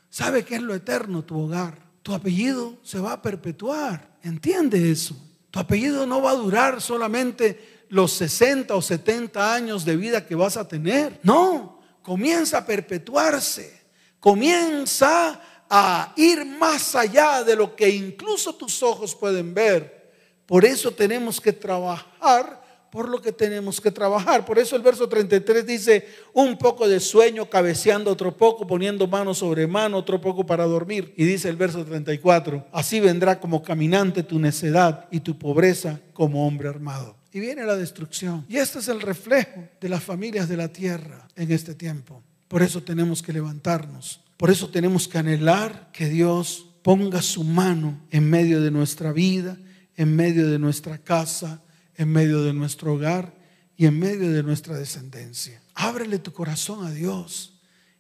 ¿Sabe 0.10 0.44
qué 0.44 0.56
es 0.56 0.62
lo 0.62 0.76
eterno? 0.76 1.24
Tu 1.24 1.40
hogar. 1.40 1.78
Tu 2.04 2.14
apellido 2.14 2.78
se 2.84 3.00
va 3.00 3.14
a 3.14 3.22
perpetuar. 3.22 4.18
¿Entiende 4.24 4.92
eso? 4.92 5.16
Tu 5.50 5.60
apellido 5.60 6.06
no 6.06 6.22
va 6.22 6.32
a 6.32 6.36
durar 6.36 6.82
solamente 6.82 7.86
los 7.90 8.14
60 8.14 8.74
o 8.74 8.82
70 8.82 9.54
años 9.54 9.84
de 9.84 9.98
vida 9.98 10.26
que 10.26 10.36
vas 10.36 10.58
a 10.58 10.68
tener. 10.68 11.20
No, 11.24 11.81
comienza 12.02 12.60
a 12.60 12.66
perpetuarse. 12.66 13.82
Comienza 14.20 15.42
a 15.70 16.14
ir 16.16 16.46
más 16.46 16.96
allá 16.96 17.44
de 17.44 17.56
lo 17.56 17.76
que 17.76 17.90
incluso 17.90 18.54
tus 18.54 18.84
ojos 18.84 19.16
pueden 19.16 19.54
ver. 19.54 20.12
Por 20.46 20.66
eso 20.66 20.92
tenemos 20.92 21.40
que 21.40 21.54
trabajar 21.54 22.62
por 22.92 23.08
lo 23.08 23.22
que 23.22 23.32
tenemos 23.32 23.80
que 23.80 23.90
trabajar. 23.90 24.46
Por 24.46 24.60
eso 24.60 24.76
el 24.76 24.82
verso 24.82 25.08
33 25.08 25.66
dice, 25.66 26.08
un 26.34 26.58
poco 26.58 26.88
de 26.88 27.00
sueño, 27.00 27.50
cabeceando 27.50 28.12
otro 28.12 28.36
poco, 28.36 28.68
poniendo 28.68 29.08
mano 29.08 29.34
sobre 29.34 29.66
mano, 29.66 29.98
otro 29.98 30.20
poco 30.20 30.46
para 30.46 30.66
dormir. 30.66 31.14
Y 31.16 31.24
dice 31.24 31.48
el 31.48 31.56
verso 31.56 31.86
34, 31.86 32.68
así 32.72 33.00
vendrá 33.00 33.40
como 33.40 33.64
caminante 33.64 34.24
tu 34.24 34.40
necedad 34.40 35.08
y 35.10 35.22
tu 35.22 35.40
pobreza 35.40 36.02
como 36.14 36.46
hombre 36.46 36.68
armado. 36.68 37.21
Y 37.34 37.40
viene 37.40 37.64
la 37.66 37.78
destrucción. 37.78 38.46
Y 38.50 38.58
este 38.58 38.80
es 38.80 38.88
el 38.88 39.02
reflejo 39.02 39.68
de 39.80 39.90
las 39.90 40.04
familias 40.04 40.50
de 40.50 40.58
la 40.58 40.68
tierra 40.68 41.28
en 41.36 41.52
este 41.52 41.76
tiempo. 41.76 42.22
Por 42.48 42.62
eso 42.62 42.84
tenemos 42.84 43.22
que 43.22 43.34
levantarnos. 43.34 44.22
Por 44.38 44.50
eso 44.50 44.70
tenemos 44.70 45.08
que 45.08 45.18
anhelar 45.18 45.90
que 45.94 46.10
Dios 46.10 46.66
ponga 46.82 47.22
su 47.22 47.44
mano 47.44 48.02
en 48.10 48.30
medio 48.30 48.62
de 48.62 48.72
nuestra 48.72 49.14
vida, 49.14 49.58
en 49.96 50.16
medio 50.16 50.50
de 50.50 50.60
nuestra 50.60 50.98
casa, 50.98 51.62
en 51.96 52.10
medio 52.10 52.42
de 52.44 52.54
nuestro 52.54 52.94
hogar 52.94 53.34
y 53.78 53.86
en 53.86 54.00
medio 54.00 54.32
de 54.32 54.44
nuestra 54.44 54.76
descendencia. 54.78 55.62
Ábrele 55.76 56.20
tu 56.20 56.34
corazón 56.34 56.86
a 56.86 56.92
Dios 56.92 57.54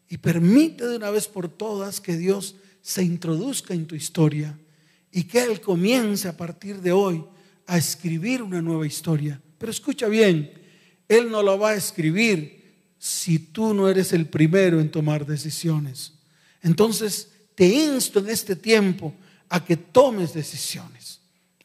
y 0.10 0.18
permite 0.18 0.86
de 0.88 0.98
una 0.98 1.10
vez 1.10 1.28
por 1.28 1.48
todas 1.48 2.02
que 2.02 2.18
Dios 2.18 2.56
se 2.82 3.04
introduzca 3.04 3.74
en 3.74 3.86
tu 3.86 3.96
historia 3.96 4.58
y 5.12 5.24
que 5.24 5.44
Él 5.44 5.62
comience 5.62 6.28
a 6.28 6.36
partir 6.36 6.82
de 6.82 6.92
hoy 6.92 7.24
a 7.68 7.78
escribir 7.78 8.42
una 8.42 8.62
nueva 8.62 8.86
historia. 8.86 9.40
Pero 9.58 9.72
escucha 9.72 10.08
bien, 10.08 10.52
Él 11.08 11.30
no 11.30 11.44
lo 11.44 11.58
va 11.60 11.72
a 11.72 11.76
escribir 11.76 12.62
si 12.98 13.40
tú 13.40 13.74
no 13.74 13.90
eres 13.90 14.14
el 14.14 14.28
primero 14.28 14.80
en 14.80 14.92
tomar 14.92 15.26
decisiones. 15.26 16.14
Entonces, 16.62 17.30
te 17.56 17.66
insto 17.66 18.20
en 18.20 18.30
este 18.30 18.56
tiempo 18.56 19.14
a 19.50 19.64
que 19.64 19.78
tomes 19.78 20.34
decisiones. 20.34 21.20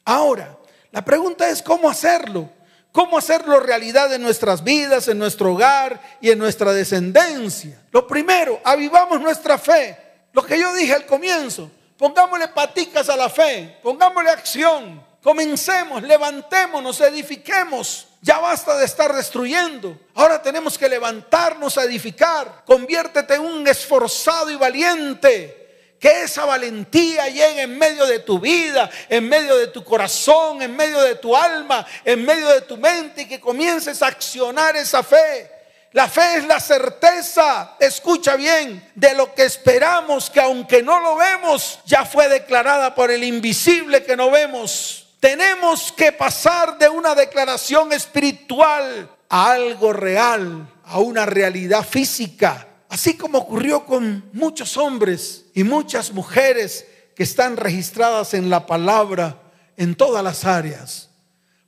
Ahora, 0.04 0.58
la 0.92 1.04
pregunta 1.04 1.48
es 1.50 1.62
cómo 1.62 1.90
hacerlo. 1.90 2.50
¿Cómo 2.92 3.18
hacerlo 3.18 3.60
realidad 3.60 4.14
en 4.14 4.22
nuestras 4.22 4.64
vidas, 4.64 5.06
en 5.08 5.18
nuestro 5.18 5.52
hogar 5.52 6.18
y 6.22 6.30
en 6.30 6.38
nuestra 6.38 6.72
descendencia? 6.72 7.82
Lo 7.92 8.06
primero, 8.06 8.58
avivamos 8.64 9.20
nuestra 9.20 9.58
fe. 9.58 9.98
Lo 10.32 10.42
que 10.42 10.58
yo 10.58 10.72
dije 10.74 10.94
al 10.94 11.04
comienzo, 11.04 11.71
pongámosle 11.99 12.49
paticas 12.49 13.10
a 13.10 13.16
la 13.16 13.28
fe, 13.28 13.78
pongámosle 13.82 14.30
acción, 14.30 15.04
comencemos, 15.26 16.04
levantémonos, 16.04 17.00
edifiquemos. 17.00 18.06
Ya 18.23 18.39
basta 18.39 18.76
de 18.76 18.84
estar 18.84 19.12
destruyendo. 19.12 19.99
Ahora 20.15 20.41
tenemos 20.41 20.78
que 20.78 20.89
levantarnos 20.89 21.76
a 21.76 21.82
edificar. 21.82 22.62
Conviértete 22.65 23.34
en 23.34 23.41
un 23.41 23.67
esforzado 23.67 24.52
y 24.52 24.54
valiente 24.54 25.97
que 25.99 26.23
esa 26.23 26.45
valentía 26.45 27.28
llegue 27.28 27.62
en 27.62 27.76
medio 27.76 28.06
de 28.06 28.21
tu 28.21 28.39
vida, 28.39 28.89
en 29.08 29.28
medio 29.28 29.56
de 29.56 29.67
tu 29.67 29.82
corazón, 29.82 30.62
en 30.62 30.76
medio 30.76 31.00
de 31.00 31.17
tu 31.17 31.36
alma, 31.36 31.84
en 32.04 32.25
medio 32.25 32.49
de 32.50 32.60
tu 32.60 32.76
mente 32.76 33.23
y 33.23 33.26
que 33.26 33.41
comiences 33.41 34.02
a 34.02 34.06
accionar 34.06 34.76
esa 34.76 35.02
fe. 35.02 35.50
La 35.91 36.06
fe 36.06 36.36
es 36.36 36.45
la 36.47 36.60
certeza, 36.60 37.75
escucha 37.80 38.36
bien, 38.36 38.93
de 38.95 39.12
lo 39.15 39.34
que 39.34 39.43
esperamos, 39.43 40.30
que 40.30 40.41
aunque 40.41 40.84
no 40.84 41.00
lo 41.00 41.17
vemos, 41.17 41.80
ya 41.84 42.04
fue 42.04 42.28
declarada 42.28 42.95
por 42.95 43.10
el 43.10 43.25
invisible 43.25 44.04
que 44.04 44.17
no 44.17 44.30
vemos. 44.30 45.05
Tenemos 45.20 45.92
que 45.92 46.12
pasar 46.12 46.78
de 46.78 46.88
una 46.88 47.14
declaración 47.14 47.92
espiritual 47.92 49.10
a 49.28 49.50
algo 49.52 49.92
real, 49.92 50.68
a 50.84 50.98
una 51.00 51.26
realidad 51.26 51.86
física. 51.86 52.68
Así 52.88 53.16
como 53.16 53.38
ocurrió 53.38 53.84
con 53.84 54.28
muchos 54.32 54.76
hombres 54.76 55.46
y 55.54 55.64
muchas 55.64 56.12
mujeres 56.12 56.86
que 57.14 57.22
están 57.22 57.56
registradas 57.56 58.34
en 58.34 58.50
la 58.50 58.66
palabra 58.66 59.40
en 59.76 59.94
todas 59.94 60.22
las 60.22 60.44
áreas. 60.44 61.10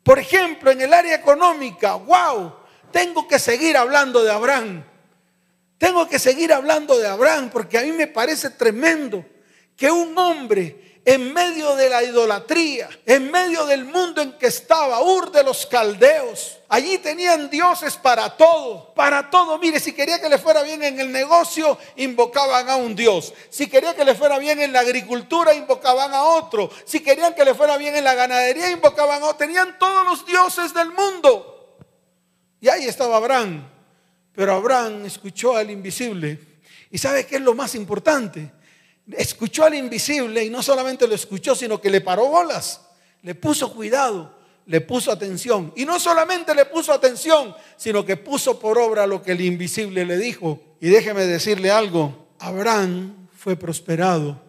Por 0.02 0.18
ejemplo, 0.18 0.70
en 0.70 0.80
el 0.80 0.92
área 0.92 1.14
económica, 1.14 1.94
wow, 1.94 2.54
tengo 2.92 3.26
que 3.26 3.38
seguir 3.38 3.76
hablando 3.76 4.22
de 4.22 4.30
Abraham. 4.30 4.84
Tengo 5.78 6.08
que 6.08 6.18
seguir 6.18 6.52
hablando 6.52 6.98
de 6.98 7.08
Abraham 7.08 7.50
porque 7.52 7.78
a 7.78 7.82
mí 7.82 7.92
me 7.92 8.06
parece 8.06 8.50
tremendo 8.50 9.24
que 9.76 9.90
un 9.90 10.16
hombre 10.18 10.87
en 11.08 11.32
medio 11.32 11.74
de 11.74 11.88
la 11.88 12.02
idolatría, 12.02 12.86
en 13.06 13.30
medio 13.30 13.64
del 13.64 13.86
mundo 13.86 14.20
en 14.20 14.32
que 14.32 14.48
estaba, 14.48 15.00
Ur 15.00 15.32
de 15.32 15.42
los 15.42 15.64
caldeos. 15.64 16.58
Allí 16.68 16.98
tenían 16.98 17.48
dioses 17.48 17.96
para 17.96 18.36
todo, 18.36 18.92
para 18.92 19.30
todo. 19.30 19.58
Mire, 19.58 19.80
si 19.80 19.94
quería 19.94 20.20
que 20.20 20.28
le 20.28 20.36
fuera 20.36 20.62
bien 20.62 20.82
en 20.82 21.00
el 21.00 21.10
negocio, 21.10 21.78
invocaban 21.96 22.68
a 22.68 22.76
un 22.76 22.94
dios. 22.94 23.32
Si 23.48 23.70
quería 23.70 23.96
que 23.96 24.04
le 24.04 24.14
fuera 24.14 24.38
bien 24.38 24.60
en 24.60 24.70
la 24.70 24.80
agricultura, 24.80 25.54
invocaban 25.54 26.12
a 26.12 26.24
otro. 26.24 26.70
Si 26.84 27.00
querían 27.00 27.34
que 27.34 27.46
le 27.46 27.54
fuera 27.54 27.78
bien 27.78 27.96
en 27.96 28.04
la 28.04 28.12
ganadería, 28.12 28.70
invocaban 28.70 29.22
a 29.22 29.28
otro. 29.28 29.38
Tenían 29.38 29.78
todos 29.78 30.04
los 30.04 30.26
dioses 30.26 30.74
del 30.74 30.92
mundo. 30.92 31.78
Y 32.60 32.68
ahí 32.68 32.84
estaba 32.84 33.16
Abraham. 33.16 33.66
Pero 34.34 34.52
Abraham 34.52 35.06
escuchó 35.06 35.56
al 35.56 35.70
invisible. 35.70 36.38
¿Y 36.90 36.98
sabe 36.98 37.24
qué 37.24 37.36
es 37.36 37.42
lo 37.42 37.54
más 37.54 37.74
importante? 37.74 38.57
Escuchó 39.16 39.64
al 39.64 39.74
invisible 39.74 40.44
y 40.44 40.50
no 40.50 40.62
solamente 40.62 41.06
lo 41.06 41.14
escuchó, 41.14 41.54
sino 41.54 41.80
que 41.80 41.90
le 41.90 42.00
paró 42.00 42.28
bolas, 42.28 42.80
le 43.22 43.34
puso 43.34 43.72
cuidado, 43.72 44.36
le 44.66 44.80
puso 44.80 45.10
atención. 45.10 45.72
Y 45.76 45.84
no 45.84 45.98
solamente 45.98 46.54
le 46.54 46.66
puso 46.66 46.92
atención, 46.92 47.54
sino 47.76 48.04
que 48.04 48.16
puso 48.16 48.58
por 48.58 48.78
obra 48.78 49.06
lo 49.06 49.22
que 49.22 49.32
el 49.32 49.40
invisible 49.40 50.04
le 50.04 50.18
dijo. 50.18 50.60
Y 50.80 50.88
déjeme 50.88 51.26
decirle 51.26 51.70
algo, 51.70 52.28
Abraham 52.38 53.28
fue 53.36 53.56
prosperado 53.56 54.42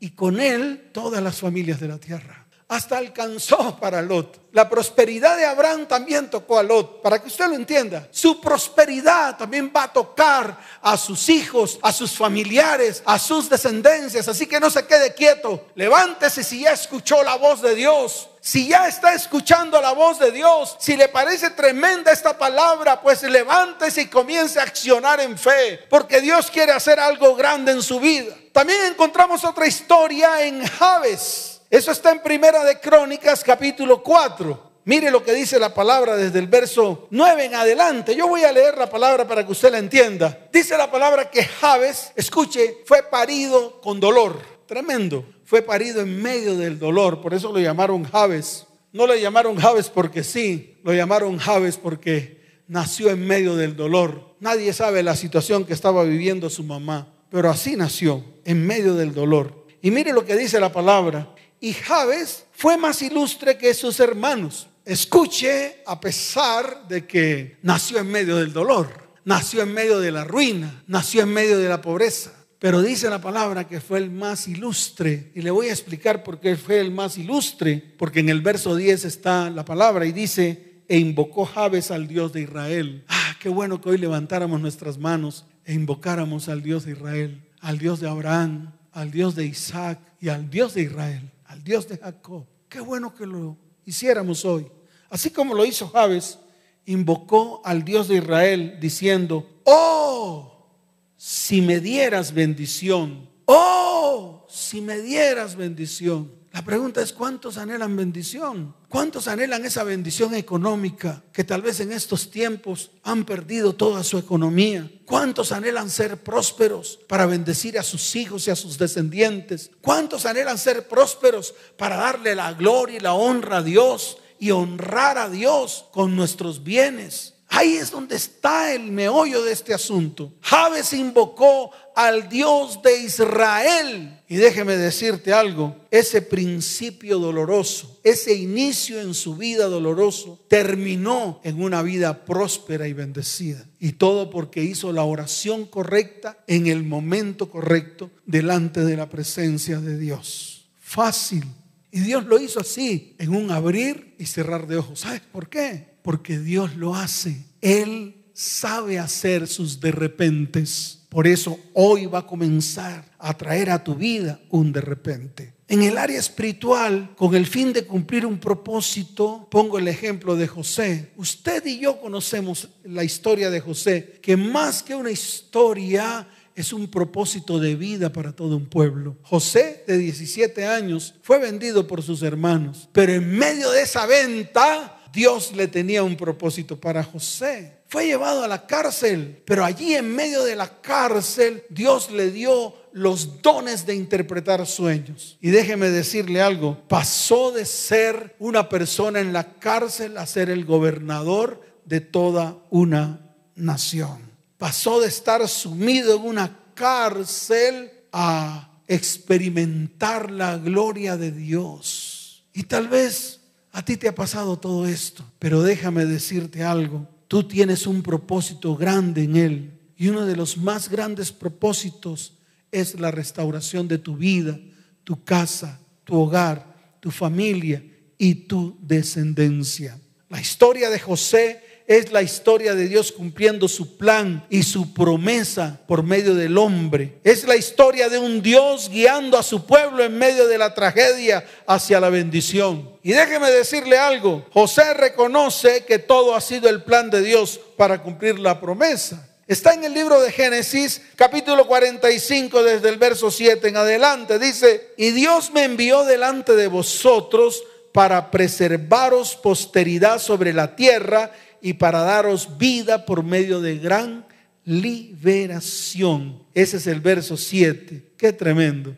y 0.00 0.10
con 0.10 0.40
él 0.40 0.90
todas 0.92 1.22
las 1.22 1.40
familias 1.40 1.80
de 1.80 1.88
la 1.88 1.98
tierra 1.98 2.45
hasta 2.68 2.98
alcanzó 2.98 3.76
para 3.78 4.02
Lot. 4.02 4.40
La 4.52 4.68
prosperidad 4.68 5.36
de 5.36 5.44
Abraham 5.44 5.86
también 5.86 6.28
tocó 6.30 6.58
a 6.58 6.62
Lot, 6.62 7.02
para 7.02 7.20
que 7.20 7.28
usted 7.28 7.46
lo 7.46 7.54
entienda. 7.54 8.08
Su 8.10 8.40
prosperidad 8.40 9.36
también 9.36 9.70
va 9.74 9.84
a 9.84 9.92
tocar 9.92 10.58
a 10.80 10.96
sus 10.96 11.28
hijos, 11.28 11.78
a 11.82 11.92
sus 11.92 12.16
familiares, 12.16 13.02
a 13.04 13.18
sus 13.18 13.48
descendencias. 13.48 14.26
Así 14.26 14.46
que 14.46 14.58
no 14.58 14.70
se 14.70 14.86
quede 14.86 15.14
quieto. 15.14 15.66
Levántese 15.74 16.42
si 16.42 16.62
ya 16.62 16.72
escuchó 16.72 17.22
la 17.22 17.36
voz 17.36 17.62
de 17.62 17.74
Dios. 17.74 18.30
Si 18.40 18.68
ya 18.68 18.86
está 18.88 19.12
escuchando 19.12 19.80
la 19.80 19.92
voz 19.92 20.18
de 20.18 20.30
Dios, 20.30 20.76
si 20.78 20.96
le 20.96 21.08
parece 21.08 21.50
tremenda 21.50 22.12
esta 22.12 22.38
palabra, 22.38 23.00
pues 23.00 23.22
levántese 23.24 24.02
y 24.02 24.06
comience 24.06 24.60
a 24.60 24.62
accionar 24.62 25.20
en 25.20 25.36
fe, 25.36 25.80
porque 25.90 26.20
Dios 26.20 26.48
quiere 26.50 26.70
hacer 26.70 27.00
algo 27.00 27.34
grande 27.34 27.72
en 27.72 27.82
su 27.82 27.98
vida. 27.98 28.32
También 28.52 28.86
encontramos 28.86 29.44
otra 29.44 29.66
historia 29.66 30.42
en 30.42 30.64
Javes. 30.64 31.55
Eso 31.68 31.90
está 31.90 32.12
en 32.12 32.22
Primera 32.22 32.62
de 32.64 32.78
Crónicas 32.78 33.42
capítulo 33.42 34.00
4. 34.02 34.66
Mire 34.84 35.10
lo 35.10 35.24
que 35.24 35.34
dice 35.34 35.58
la 35.58 35.74
palabra 35.74 36.14
desde 36.14 36.38
el 36.38 36.46
verso 36.46 37.08
9 37.10 37.46
en 37.46 37.54
adelante. 37.56 38.14
Yo 38.14 38.28
voy 38.28 38.44
a 38.44 38.52
leer 38.52 38.78
la 38.78 38.88
palabra 38.88 39.26
para 39.26 39.44
que 39.44 39.50
usted 39.50 39.72
la 39.72 39.78
entienda. 39.78 40.46
Dice 40.52 40.78
la 40.78 40.88
palabra 40.88 41.28
que 41.28 41.42
Javes, 41.42 42.12
escuche, 42.14 42.78
fue 42.84 43.02
parido 43.02 43.80
con 43.80 43.98
dolor. 43.98 44.40
tremendo. 44.66 45.24
Fue 45.44 45.62
parido 45.62 46.00
en 46.00 46.22
medio 46.22 46.56
del 46.56 46.78
dolor, 46.78 47.20
por 47.20 47.32
eso 47.32 47.52
lo 47.52 47.60
llamaron 47.60 48.04
Javes. 48.04 48.66
No 48.92 49.06
le 49.06 49.20
llamaron 49.20 49.56
Javes 49.56 49.88
porque 49.88 50.24
sí, 50.24 50.78
lo 50.82 50.92
llamaron 50.92 51.38
Javes 51.38 51.76
porque 51.76 52.62
nació 52.66 53.10
en 53.10 53.26
medio 53.26 53.54
del 53.54 53.76
dolor. 53.76 54.34
Nadie 54.40 54.72
sabe 54.72 55.02
la 55.02 55.14
situación 55.14 55.64
que 55.64 55.72
estaba 55.72 56.02
viviendo 56.04 56.50
su 56.50 56.64
mamá, 56.64 57.12
pero 57.30 57.48
así 57.50 57.76
nació, 57.76 58.24
en 58.44 58.66
medio 58.66 58.94
del 58.94 59.14
dolor. 59.14 59.66
Y 59.82 59.90
mire 59.92 60.12
lo 60.12 60.24
que 60.24 60.36
dice 60.36 60.58
la 60.58 60.72
palabra. 60.72 61.32
Y 61.60 61.72
Javes 61.72 62.44
fue 62.52 62.76
más 62.76 63.02
ilustre 63.02 63.56
que 63.56 63.74
sus 63.74 64.00
hermanos. 64.00 64.68
Escuche 64.84 65.82
a 65.86 66.00
pesar 66.00 66.86
de 66.88 67.06
que 67.06 67.58
nació 67.62 67.98
en 67.98 68.08
medio 68.08 68.36
del 68.36 68.52
dolor, 68.52 68.88
nació 69.24 69.62
en 69.62 69.72
medio 69.72 69.98
de 69.98 70.12
la 70.12 70.24
ruina, 70.24 70.84
nació 70.86 71.22
en 71.22 71.32
medio 71.32 71.58
de 71.58 71.68
la 71.68 71.80
pobreza. 71.80 72.32
Pero 72.58 72.80
dice 72.80 73.10
la 73.10 73.20
palabra 73.20 73.68
que 73.68 73.80
fue 73.80 73.98
el 73.98 74.10
más 74.10 74.48
ilustre. 74.48 75.30
Y 75.34 75.42
le 75.42 75.50
voy 75.50 75.68
a 75.68 75.72
explicar 75.72 76.22
por 76.22 76.40
qué 76.40 76.56
fue 76.56 76.80
el 76.80 76.90
más 76.90 77.18
ilustre. 77.18 77.94
Porque 77.98 78.20
en 78.20 78.28
el 78.28 78.40
verso 78.40 78.74
10 78.74 79.04
está 79.04 79.50
la 79.50 79.64
palabra 79.64 80.06
y 80.06 80.12
dice, 80.12 80.82
e 80.88 80.98
invocó 80.98 81.44
Jabes 81.44 81.90
al 81.90 82.06
Dios 82.06 82.32
de 82.32 82.42
Israel. 82.42 83.04
Ah, 83.08 83.36
qué 83.40 83.48
bueno 83.48 83.80
que 83.80 83.90
hoy 83.90 83.98
levantáramos 83.98 84.60
nuestras 84.60 84.98
manos 84.98 85.44
e 85.66 85.74
invocáramos 85.74 86.48
al 86.48 86.62
Dios 86.62 86.84
de 86.84 86.92
Israel, 86.92 87.42
al 87.60 87.78
Dios 87.78 88.00
de 88.00 88.08
Abraham, 88.08 88.72
al 88.92 89.10
Dios 89.10 89.34
de 89.34 89.44
Isaac 89.44 89.98
y 90.20 90.28
al 90.28 90.48
Dios 90.48 90.74
de 90.74 90.82
Israel, 90.82 91.30
al 91.48 91.62
Dios 91.62 91.88
de 91.88 91.98
Jacob. 91.98 92.46
Qué 92.68 92.80
bueno 92.80 93.14
que 93.14 93.26
lo 93.26 93.56
hiciéramos 93.84 94.44
hoy. 94.44 94.66
Así 95.08 95.30
como 95.30 95.54
lo 95.54 95.64
hizo 95.64 95.88
Jabes, 95.88 96.38
invocó 96.84 97.60
al 97.64 97.84
Dios 97.84 98.08
de 98.08 98.16
Israel 98.16 98.78
diciendo, 98.80 99.60
oh, 99.64 100.68
si 101.16 101.62
me 101.62 101.80
dieras 101.80 102.32
bendición, 102.32 103.28
oh, 103.46 104.46
si 104.48 104.80
me 104.80 105.00
dieras 105.00 105.56
bendición. 105.56 106.35
La 106.56 106.64
pregunta 106.64 107.02
es, 107.02 107.12
¿cuántos 107.12 107.58
anhelan 107.58 107.94
bendición? 107.96 108.74
¿Cuántos 108.88 109.28
anhelan 109.28 109.66
esa 109.66 109.84
bendición 109.84 110.34
económica 110.34 111.22
que 111.30 111.44
tal 111.44 111.60
vez 111.60 111.80
en 111.80 111.92
estos 111.92 112.30
tiempos 112.30 112.92
han 113.02 113.26
perdido 113.26 113.74
toda 113.74 114.02
su 114.02 114.16
economía? 114.16 114.90
¿Cuántos 115.04 115.52
anhelan 115.52 115.90
ser 115.90 116.16
prósperos 116.16 116.98
para 117.08 117.26
bendecir 117.26 117.78
a 117.78 117.82
sus 117.82 118.16
hijos 118.16 118.46
y 118.46 118.52
a 118.52 118.56
sus 118.56 118.78
descendientes? 118.78 119.70
¿Cuántos 119.82 120.24
anhelan 120.24 120.56
ser 120.56 120.88
prósperos 120.88 121.54
para 121.76 121.96
darle 121.96 122.34
la 122.34 122.54
gloria 122.54 122.96
y 122.96 123.00
la 123.00 123.12
honra 123.12 123.58
a 123.58 123.62
Dios 123.62 124.16
y 124.38 124.50
honrar 124.50 125.18
a 125.18 125.28
Dios 125.28 125.84
con 125.92 126.16
nuestros 126.16 126.64
bienes? 126.64 127.35
Ahí 127.48 127.76
es 127.76 127.90
donde 127.90 128.16
está 128.16 128.74
el 128.74 128.90
meollo 128.90 129.44
de 129.44 129.52
este 129.52 129.72
asunto. 129.72 130.32
Javes 130.40 130.92
invocó 130.92 131.70
al 131.94 132.28
Dios 132.28 132.80
de 132.82 133.02
Israel. 133.02 134.20
Y 134.28 134.36
déjeme 134.36 134.76
decirte 134.76 135.32
algo, 135.32 135.76
ese 135.90 136.20
principio 136.20 137.18
doloroso, 137.18 138.00
ese 138.02 138.34
inicio 138.34 139.00
en 139.00 139.14
su 139.14 139.36
vida 139.36 139.66
doloroso, 139.66 140.40
terminó 140.48 141.40
en 141.44 141.62
una 141.62 141.82
vida 141.82 142.24
próspera 142.24 142.88
y 142.88 142.92
bendecida. 142.92 143.64
Y 143.78 143.92
todo 143.92 144.28
porque 144.28 144.64
hizo 144.64 144.92
la 144.92 145.04
oración 145.04 145.66
correcta 145.66 146.38
en 146.48 146.66
el 146.66 146.82
momento 146.82 147.48
correcto 147.48 148.10
delante 148.26 148.84
de 148.84 148.96
la 148.96 149.08
presencia 149.08 149.78
de 149.78 149.96
Dios. 149.96 150.66
Fácil. 150.80 151.44
Y 151.92 152.00
Dios 152.00 152.26
lo 152.26 152.38
hizo 152.38 152.60
así, 152.60 153.14
en 153.18 153.34
un 153.34 153.50
abrir 153.52 154.14
y 154.18 154.26
cerrar 154.26 154.66
de 154.66 154.76
ojos. 154.76 155.00
¿Sabes 155.00 155.22
por 155.32 155.48
qué? 155.48 155.95
Porque 156.06 156.38
Dios 156.38 156.76
lo 156.76 156.94
hace. 156.94 157.46
Él 157.60 158.26
sabe 158.32 159.00
hacer 159.00 159.48
sus 159.48 159.80
de 159.80 159.90
repentes. 159.90 161.00
Por 161.08 161.26
eso 161.26 161.58
hoy 161.74 162.06
va 162.06 162.20
a 162.20 162.26
comenzar 162.28 163.10
a 163.18 163.36
traer 163.36 163.70
a 163.70 163.82
tu 163.82 163.96
vida 163.96 164.40
un 164.50 164.70
de 164.70 164.82
repente. 164.82 165.54
En 165.66 165.82
el 165.82 165.98
área 165.98 166.20
espiritual, 166.20 167.12
con 167.16 167.34
el 167.34 167.44
fin 167.44 167.72
de 167.72 167.86
cumplir 167.86 168.24
un 168.24 168.38
propósito, 168.38 169.48
pongo 169.50 169.80
el 169.80 169.88
ejemplo 169.88 170.36
de 170.36 170.46
José. 170.46 171.10
Usted 171.16 171.66
y 171.66 171.80
yo 171.80 172.00
conocemos 172.00 172.68
la 172.84 173.02
historia 173.02 173.50
de 173.50 173.58
José, 173.58 174.20
que 174.22 174.36
más 174.36 174.84
que 174.84 174.94
una 174.94 175.10
historia 175.10 176.28
es 176.54 176.72
un 176.72 176.88
propósito 176.88 177.58
de 177.58 177.74
vida 177.74 178.12
para 178.12 178.30
todo 178.30 178.56
un 178.56 178.66
pueblo. 178.66 179.16
José, 179.22 179.82
de 179.88 179.98
17 179.98 180.66
años, 180.66 181.14
fue 181.22 181.40
vendido 181.40 181.88
por 181.88 182.00
sus 182.00 182.22
hermanos, 182.22 182.88
pero 182.92 183.12
en 183.12 183.36
medio 183.36 183.72
de 183.72 183.82
esa 183.82 184.06
venta, 184.06 184.95
Dios 185.16 185.52
le 185.56 185.66
tenía 185.66 186.02
un 186.02 186.14
propósito 186.14 186.78
para 186.78 187.02
José. 187.02 187.78
Fue 187.88 188.04
llevado 188.04 188.44
a 188.44 188.48
la 188.48 188.66
cárcel, 188.66 189.42
pero 189.46 189.64
allí 189.64 189.94
en 189.94 190.14
medio 190.14 190.44
de 190.44 190.54
la 190.54 190.82
cárcel 190.82 191.64
Dios 191.70 192.10
le 192.10 192.30
dio 192.30 192.74
los 192.92 193.40
dones 193.40 193.86
de 193.86 193.94
interpretar 193.94 194.66
sueños. 194.66 195.38
Y 195.40 195.48
déjeme 195.48 195.88
decirle 195.88 196.42
algo, 196.42 196.78
pasó 196.86 197.50
de 197.50 197.64
ser 197.64 198.36
una 198.38 198.68
persona 198.68 199.20
en 199.20 199.32
la 199.32 199.54
cárcel 199.54 200.18
a 200.18 200.26
ser 200.26 200.50
el 200.50 200.66
gobernador 200.66 201.62
de 201.86 202.02
toda 202.02 202.58
una 202.68 203.34
nación. 203.54 204.18
Pasó 204.58 205.00
de 205.00 205.08
estar 205.08 205.48
sumido 205.48 206.16
en 206.16 206.26
una 206.26 206.60
cárcel 206.74 207.90
a 208.12 208.82
experimentar 208.86 210.30
la 210.30 210.58
gloria 210.58 211.16
de 211.16 211.32
Dios. 211.32 212.44
Y 212.52 212.64
tal 212.64 212.88
vez 212.88 213.35
a 213.76 213.84
ti 213.84 213.98
te 213.98 214.08
ha 214.08 214.14
pasado 214.14 214.58
todo 214.58 214.86
esto, 214.86 215.22
pero 215.38 215.62
déjame 215.62 216.06
decirte 216.06 216.62
algo. 216.62 217.06
Tú 217.28 217.46
tienes 217.46 217.86
un 217.86 218.02
propósito 218.02 218.74
grande 218.74 219.24
en 219.24 219.36
Él 219.36 219.80
y 219.98 220.08
uno 220.08 220.24
de 220.24 220.34
los 220.34 220.56
más 220.56 220.88
grandes 220.88 221.30
propósitos 221.30 222.38
es 222.72 222.98
la 222.98 223.10
restauración 223.10 223.86
de 223.86 223.98
tu 223.98 224.16
vida, 224.16 224.58
tu 225.04 225.22
casa, 225.24 225.78
tu 226.04 226.14
hogar, 226.14 226.96
tu 227.00 227.10
familia 227.10 227.84
y 228.16 228.46
tu 228.46 228.78
descendencia. 228.80 230.00
La 230.30 230.40
historia 230.40 230.88
de 230.88 230.98
José 230.98 231.62
es 231.86 232.10
la 232.10 232.22
historia 232.22 232.74
de 232.74 232.88
Dios 232.88 233.12
cumpliendo 233.12 233.68
su 233.68 233.96
plan 233.96 234.44
y 234.50 234.62
su 234.62 234.92
promesa 234.92 235.80
por 235.86 236.02
medio 236.02 236.34
del 236.34 236.58
hombre. 236.58 237.18
Es 237.22 237.44
la 237.44 237.56
historia 237.56 238.08
de 238.08 238.18
un 238.18 238.42
Dios 238.42 238.88
guiando 238.90 239.38
a 239.38 239.42
su 239.42 239.66
pueblo 239.66 240.02
en 240.02 240.18
medio 240.18 240.48
de 240.48 240.58
la 240.58 240.74
tragedia 240.74 241.44
hacia 241.66 242.00
la 242.00 242.10
bendición. 242.10 242.90
Y 243.02 243.12
déjeme 243.12 243.50
decirle 243.50 243.98
algo, 243.98 244.44
José 244.52 244.94
reconoce 244.94 245.84
que 245.84 245.98
todo 245.98 246.34
ha 246.34 246.40
sido 246.40 246.68
el 246.68 246.82
plan 246.82 247.10
de 247.10 247.22
Dios 247.22 247.60
para 247.76 248.02
cumplir 248.02 248.38
la 248.38 248.60
promesa. 248.60 249.28
Está 249.46 249.74
en 249.74 249.84
el 249.84 249.94
libro 249.94 250.20
de 250.20 250.32
Génesis, 250.32 251.00
capítulo 251.14 251.68
45, 251.68 252.64
desde 252.64 252.88
el 252.88 252.96
verso 252.96 253.30
7 253.30 253.68
en 253.68 253.76
adelante. 253.76 254.40
Dice, 254.40 254.92
y 254.96 255.12
Dios 255.12 255.52
me 255.52 255.62
envió 255.62 256.02
delante 256.02 256.56
de 256.56 256.66
vosotros 256.66 257.62
para 257.92 258.30
preservaros 258.30 259.36
posteridad 259.36 260.18
sobre 260.18 260.52
la 260.52 260.74
tierra 260.74 261.30
y 261.60 261.74
para 261.74 262.00
daros 262.00 262.58
vida 262.58 263.06
por 263.06 263.22
medio 263.22 263.60
de 263.60 263.78
gran 263.78 264.26
liberación. 264.64 266.42
Ese 266.54 266.76
es 266.76 266.86
el 266.86 267.00
verso 267.00 267.36
7. 267.36 268.12
Qué 268.16 268.32
tremendo. 268.32 268.94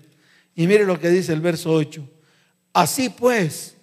Y 0.54 0.66
mire 0.66 0.84
lo 0.84 0.98
que 0.98 1.10
dice 1.10 1.32
el 1.32 1.40
verso 1.40 1.72
8. 1.72 2.08
Así 2.72 3.10
pues, 3.10 3.76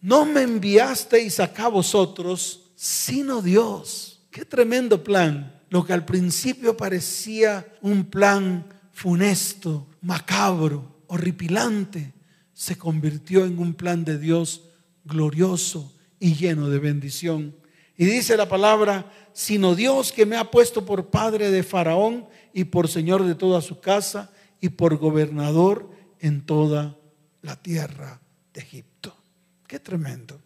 no 0.00 0.24
me 0.24 0.42
enviasteis 0.42 1.40
acá 1.40 1.68
vosotros, 1.68 2.70
sino 2.76 3.42
Dios. 3.42 4.20
Qué 4.30 4.44
tremendo 4.44 5.02
plan. 5.02 5.60
Lo 5.68 5.84
que 5.84 5.92
al 5.92 6.04
principio 6.04 6.76
parecía 6.76 7.66
un 7.80 8.04
plan 8.04 8.66
funesto, 8.92 9.86
macabro, 10.02 11.02
horripilante, 11.06 12.12
se 12.52 12.76
convirtió 12.76 13.44
en 13.46 13.58
un 13.58 13.74
plan 13.74 14.04
de 14.04 14.18
Dios 14.18 14.62
glorioso 15.04 15.92
y 16.20 16.34
lleno 16.34 16.68
de 16.68 16.78
bendición. 16.78 17.54
Y 17.96 18.06
dice 18.06 18.36
la 18.36 18.48
palabra, 18.48 19.10
sino 19.32 19.74
Dios 19.74 20.12
que 20.12 20.26
me 20.26 20.36
ha 20.36 20.50
puesto 20.50 20.84
por 20.84 21.10
padre 21.10 21.50
de 21.50 21.62
Faraón 21.62 22.26
y 22.52 22.64
por 22.64 22.88
señor 22.88 23.24
de 23.24 23.34
toda 23.34 23.60
su 23.60 23.80
casa 23.80 24.32
y 24.60 24.70
por 24.70 24.96
gobernador 24.96 25.90
en 26.20 26.44
toda 26.44 26.96
la 27.42 27.56
tierra 27.56 28.20
de 28.54 28.60
Egipto. 28.60 29.16
Qué 29.66 29.78
tremendo. 29.78 30.40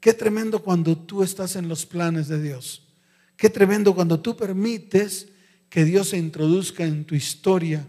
Qué 0.00 0.14
tremendo 0.14 0.62
cuando 0.62 0.96
tú 0.96 1.22
estás 1.22 1.56
en 1.56 1.68
los 1.68 1.86
planes 1.86 2.28
de 2.28 2.42
Dios. 2.42 2.88
Qué 3.36 3.50
tremendo 3.50 3.94
cuando 3.94 4.20
tú 4.20 4.36
permites 4.36 5.28
que 5.68 5.84
Dios 5.84 6.10
se 6.10 6.18
introduzca 6.18 6.84
en 6.84 7.04
tu 7.04 7.14
historia 7.14 7.86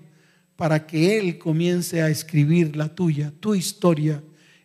para 0.56 0.88
que 0.88 1.18
Él 1.18 1.38
comience 1.38 2.02
a 2.02 2.10
escribir 2.10 2.76
la 2.76 2.94
tuya, 2.96 3.34
tu 3.40 3.54
historia, 3.54 4.24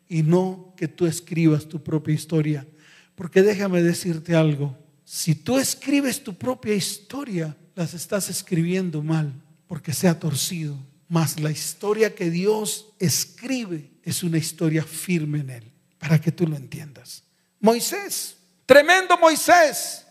y 0.08 0.22
no 0.22 0.74
que 0.76 0.88
tú 0.88 1.06
escribas 1.06 1.66
tu 1.66 1.82
propia 1.82 2.14
historia 2.14 2.66
porque 3.20 3.42
déjame 3.42 3.82
decirte 3.82 4.34
algo, 4.34 4.74
si 5.04 5.34
tú 5.34 5.58
escribes 5.58 6.24
tu 6.24 6.38
propia 6.38 6.72
historia, 6.72 7.54
las 7.74 7.92
estás 7.92 8.30
escribiendo 8.30 9.02
mal, 9.02 9.34
porque 9.66 9.92
se 9.92 10.08
ha 10.08 10.18
torcido. 10.18 10.78
Mas 11.06 11.38
la 11.38 11.50
historia 11.50 12.14
que 12.14 12.30
Dios 12.30 12.94
escribe 12.98 13.90
es 14.04 14.22
una 14.22 14.38
historia 14.38 14.82
firme 14.84 15.40
en 15.40 15.50
él, 15.50 15.72
para 15.98 16.18
que 16.18 16.32
tú 16.32 16.46
lo 16.46 16.56
entiendas. 16.56 17.22
Moisés, 17.60 18.38
tremendo 18.64 19.18
Moisés, 19.18 20.06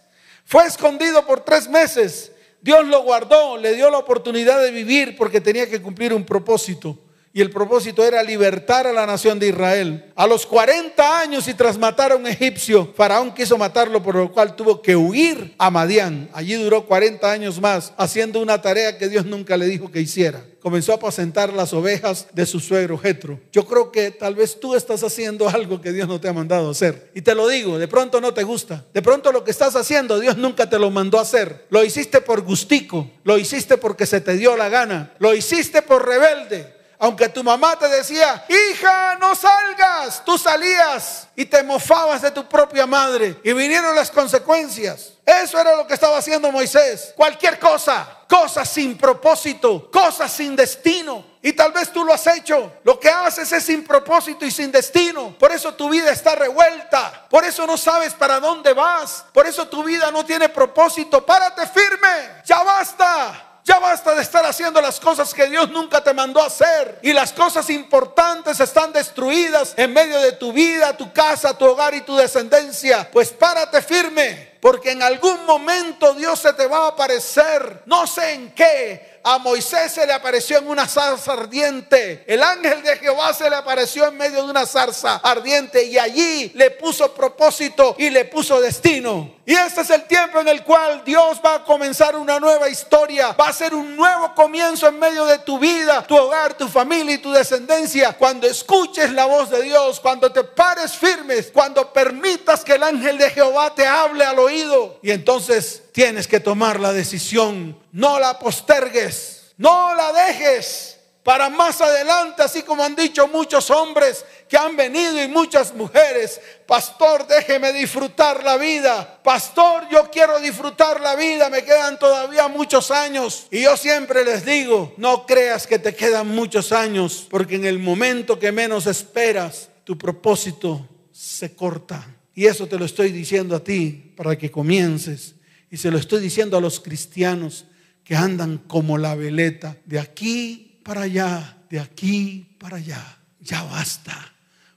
fue 0.45 0.67
escondido 0.67 1.25
por 1.25 1.43
tres 1.43 1.67
meses. 1.67 2.31
Dios 2.61 2.85
lo 2.85 3.01
guardó, 3.01 3.57
le 3.57 3.73
dio 3.73 3.89
la 3.89 3.97
oportunidad 3.97 4.61
de 4.61 4.69
vivir 4.69 5.17
porque 5.17 5.41
tenía 5.41 5.67
que 5.67 5.81
cumplir 5.81 6.13
un 6.13 6.25
propósito. 6.25 7.08
Y 7.31 7.41
el 7.41 7.51
propósito 7.51 8.03
era 8.03 8.23
libertar 8.23 8.87
a 8.87 8.93
la 8.93 9.05
nación 9.05 9.37
de 9.37 9.49
Israel. 9.49 10.11
A 10.15 10.25
los 10.25 10.47
40 10.47 11.19
años 11.19 11.47
y 11.47 11.53
tras 11.53 11.77
matar 11.77 12.11
a 12.11 12.15
un 12.15 12.25
egipcio, 12.25 12.91
Faraón 12.95 13.33
quiso 13.35 13.55
matarlo, 13.55 14.01
por 14.01 14.15
lo 14.15 14.31
cual 14.31 14.55
tuvo 14.55 14.81
que 14.81 14.95
huir 14.95 15.53
a 15.59 15.69
Madián. 15.69 16.27
Allí 16.33 16.55
duró 16.55 16.87
40 16.87 17.31
años 17.31 17.61
más, 17.61 17.93
haciendo 17.97 18.41
una 18.41 18.59
tarea 18.61 18.97
que 18.97 19.09
Dios 19.09 19.25
nunca 19.25 19.57
le 19.57 19.67
dijo 19.67 19.91
que 19.91 20.01
hiciera. 20.01 20.43
Comenzó 20.59 20.91
a 20.91 20.95
apacentar 20.95 21.53
las 21.53 21.71
ovejas 21.71 22.27
de 22.33 22.47
su 22.47 22.59
suegro 22.59 22.97
Jetro. 22.97 23.39
Yo 23.51 23.65
creo 23.65 23.91
que 23.91 24.09
tal 24.09 24.33
vez 24.33 24.59
tú 24.59 24.75
estás 24.75 25.03
haciendo 25.03 25.47
algo 25.47 25.79
que 25.79 25.93
Dios 25.93 26.07
no 26.07 26.19
te 26.19 26.29
ha 26.29 26.33
mandado 26.33 26.71
hacer. 26.71 27.11
Y 27.13 27.21
te 27.21 27.35
lo 27.35 27.47
digo, 27.47 27.77
de 27.77 27.87
pronto 27.87 28.19
no 28.19 28.33
te 28.33 28.43
gusta. 28.43 28.83
De 28.91 29.03
pronto 29.03 29.31
lo 29.31 29.43
que 29.43 29.51
estás 29.51 29.75
haciendo, 29.75 30.19
Dios 30.19 30.35
nunca 30.35 30.67
te 30.67 30.79
lo 30.79 30.89
mandó 30.89 31.19
a 31.19 31.21
hacer. 31.21 31.67
Lo 31.69 31.83
hiciste 31.85 32.21
por 32.21 32.41
gustico, 32.41 33.09
lo 33.23 33.37
hiciste 33.37 33.77
porque 33.77 34.07
se 34.07 34.19
te 34.19 34.35
dio 34.35 34.57
la 34.57 34.67
gana, 34.67 35.13
lo 35.19 35.35
hiciste 35.35 35.83
por 35.83 36.07
rebelde. 36.07 36.78
Aunque 37.01 37.29
tu 37.29 37.45
mamá 37.45 37.79
te 37.79 37.87
decía, 37.87 38.45
hija, 38.49 39.15
no 39.15 39.33
salgas, 39.33 40.21
tú 40.25 40.37
salías 40.37 41.29
y 41.33 41.45
te 41.45 41.63
mofabas 41.63 42.21
de 42.21 42.29
tu 42.29 42.47
propia 42.47 42.85
madre 42.85 43.39
y 43.41 43.53
vinieron 43.53 43.95
las 43.95 44.11
consecuencias. 44.11 45.13
Eso 45.25 45.57
era 45.57 45.77
lo 45.77 45.87
que 45.87 45.93
estaba 45.93 46.17
haciendo 46.17 46.51
Moisés. 46.51 47.13
Cualquier 47.15 47.57
cosa, 47.57 48.05
cosas 48.27 48.67
sin 48.67 48.97
propósito, 48.97 49.89
cosas 49.89 50.29
sin 50.29 50.57
destino. 50.57 51.23
Y 51.41 51.53
tal 51.53 51.71
vez 51.71 51.89
tú 51.93 52.03
lo 52.03 52.13
has 52.13 52.27
hecho. 52.27 52.73
Lo 52.83 52.99
que 52.99 53.09
haces 53.09 53.49
es 53.53 53.63
sin 53.63 53.85
propósito 53.85 54.45
y 54.45 54.51
sin 54.51 54.69
destino. 54.69 55.37
Por 55.39 55.53
eso 55.53 55.73
tu 55.75 55.87
vida 55.89 56.11
está 56.11 56.35
revuelta. 56.35 57.27
Por 57.29 57.45
eso 57.45 57.65
no 57.65 57.77
sabes 57.77 58.13
para 58.13 58.41
dónde 58.41 58.73
vas. 58.73 59.23
Por 59.31 59.47
eso 59.47 59.69
tu 59.69 59.85
vida 59.85 60.11
no 60.11 60.25
tiene 60.25 60.49
propósito. 60.49 61.25
Párate 61.25 61.65
firme. 61.67 62.41
Ya 62.43 62.61
basta. 62.61 63.48
Ya 63.69 63.77
basta 63.77 64.15
de 64.15 64.23
estar 64.23 64.43
haciendo 64.47 64.81
las 64.81 64.99
cosas 64.99 65.31
que 65.31 65.45
Dios 65.45 65.69
nunca 65.69 66.03
te 66.03 66.11
mandó 66.11 66.41
hacer. 66.41 66.97
Y 67.03 67.13
las 67.13 67.31
cosas 67.31 67.69
importantes 67.69 68.59
están 68.59 68.91
destruidas 68.91 69.75
en 69.77 69.93
medio 69.93 70.19
de 70.21 70.31
tu 70.31 70.51
vida, 70.51 70.97
tu 70.97 71.13
casa, 71.13 71.55
tu 71.55 71.65
hogar 71.65 71.93
y 71.93 72.01
tu 72.01 72.15
descendencia. 72.15 73.07
Pues 73.11 73.29
párate 73.29 73.83
firme, 73.83 74.57
porque 74.59 74.89
en 74.89 75.03
algún 75.03 75.45
momento 75.45 76.15
Dios 76.15 76.39
se 76.39 76.51
te 76.53 76.65
va 76.65 76.85
a 76.85 76.87
aparecer. 76.87 77.83
No 77.85 78.07
sé 78.07 78.31
en 78.31 78.55
qué, 78.55 79.18
a 79.29 79.37
Moisés 79.37 79.91
se 79.91 80.07
le 80.07 80.13
apareció 80.13 80.57
en 80.57 80.67
una 80.67 80.87
zarza 80.87 81.33
ardiente. 81.33 82.23
El 82.25 82.41
ángel 82.41 82.81
de 82.81 82.97
Jehová 82.97 83.31
se 83.31 83.47
le 83.47 83.55
apareció 83.55 84.07
en 84.07 84.17
medio 84.17 84.43
de 84.43 84.49
una 84.49 84.65
zarza 84.65 85.17
ardiente 85.17 85.83
y 85.83 85.99
allí 85.99 86.51
le 86.55 86.71
puso 86.71 87.13
propósito 87.13 87.95
y 87.99 88.09
le 88.09 88.25
puso 88.25 88.59
destino. 88.59 89.35
Y 89.45 89.53
este 89.53 89.81
es 89.81 89.89
el 89.91 90.03
tiempo 90.03 90.39
en 90.39 90.47
el 90.47 90.63
cual 90.63 91.03
Dios 91.05 91.39
va 91.45 91.55
a 91.55 91.63
comenzar 91.63 92.15
una 92.15 92.39
nueva 92.39 92.69
historia. 92.69 93.35
Va 93.39 93.49
a 93.49 93.53
ser 93.53 93.75
un 93.75 93.95
nuevo 93.95 94.33
comienzo 94.33 94.87
en 94.87 94.99
medio 94.99 95.25
de 95.25 95.39
tu 95.39 95.59
vida, 95.59 96.03
tu 96.07 96.15
hogar, 96.15 96.55
tu 96.55 96.67
familia 96.67 97.15
y 97.15 97.17
tu 97.19 97.31
descendencia. 97.31 98.13
Cuando 98.13 98.47
escuches 98.47 99.11
la 99.11 99.25
voz 99.25 99.51
de 99.51 99.61
Dios, 99.61 99.99
cuando 99.99 100.31
te 100.31 100.43
pares 100.43 100.93
firmes, 100.93 101.51
cuando 101.51 101.93
permitas 101.93 102.63
que 102.63 102.73
el 102.73 102.83
ángel 102.83 103.17
de 103.17 103.29
Jehová 103.29 103.73
te 103.73 103.85
hable 103.85 104.23
al 104.23 104.39
oído. 104.39 104.99
Y 105.01 105.11
entonces 105.11 105.83
tienes 105.91 106.27
que 106.27 106.39
tomar 106.39 106.79
la 106.79 106.93
decisión. 106.93 107.77
No 107.91 108.19
la 108.19 108.37
postergues, 108.39 109.53
no 109.57 109.93
la 109.95 110.11
dejes 110.13 110.99
para 111.23 111.49
más 111.49 111.79
adelante, 111.81 112.41
así 112.41 112.63
como 112.63 112.83
han 112.83 112.95
dicho 112.95 113.27
muchos 113.27 113.69
hombres 113.69 114.25
que 114.47 114.57
han 114.57 114.75
venido 114.75 115.21
y 115.21 115.27
muchas 115.27 115.75
mujeres. 115.75 116.41
Pastor, 116.65 117.27
déjeme 117.27 117.71
disfrutar 117.71 118.43
la 118.43 118.57
vida. 118.57 119.21
Pastor, 119.21 119.87
yo 119.91 120.09
quiero 120.09 120.39
disfrutar 120.39 120.99
la 121.01 121.15
vida. 121.15 121.49
Me 121.51 121.63
quedan 121.63 121.99
todavía 121.99 122.47
muchos 122.47 122.89
años. 122.89 123.47
Y 123.51 123.61
yo 123.61 123.77
siempre 123.77 124.25
les 124.25 124.43
digo, 124.43 124.93
no 124.97 125.25
creas 125.27 125.67
que 125.67 125.77
te 125.77 125.93
quedan 125.93 126.29
muchos 126.29 126.71
años, 126.71 127.27
porque 127.29 127.57
en 127.57 127.65
el 127.65 127.77
momento 127.79 128.39
que 128.39 128.51
menos 128.51 128.87
esperas, 128.87 129.69
tu 129.83 129.97
propósito 129.97 130.87
se 131.11 131.53
corta. 131.53 132.07
Y 132.33 132.47
eso 132.47 132.65
te 132.65 132.79
lo 132.79 132.85
estoy 132.85 133.11
diciendo 133.11 133.55
a 133.55 133.63
ti 133.63 134.13
para 134.15 134.35
que 134.35 134.49
comiences 134.49 135.35
y 135.71 135.77
se 135.77 135.91
lo 135.91 135.97
estoy 135.97 136.21
diciendo 136.21 136.57
a 136.57 136.61
los 136.61 136.79
cristianos 136.79 137.65
que 138.03 138.15
andan 138.15 138.57
como 138.57 138.97
la 138.97 139.15
veleta, 139.15 139.77
de 139.85 139.99
aquí 139.99 140.79
para 140.83 141.01
allá, 141.01 141.57
de 141.69 141.79
aquí 141.79 142.55
para 142.57 142.77
allá. 142.77 143.19
Ya 143.39 143.63
basta. 143.63 144.33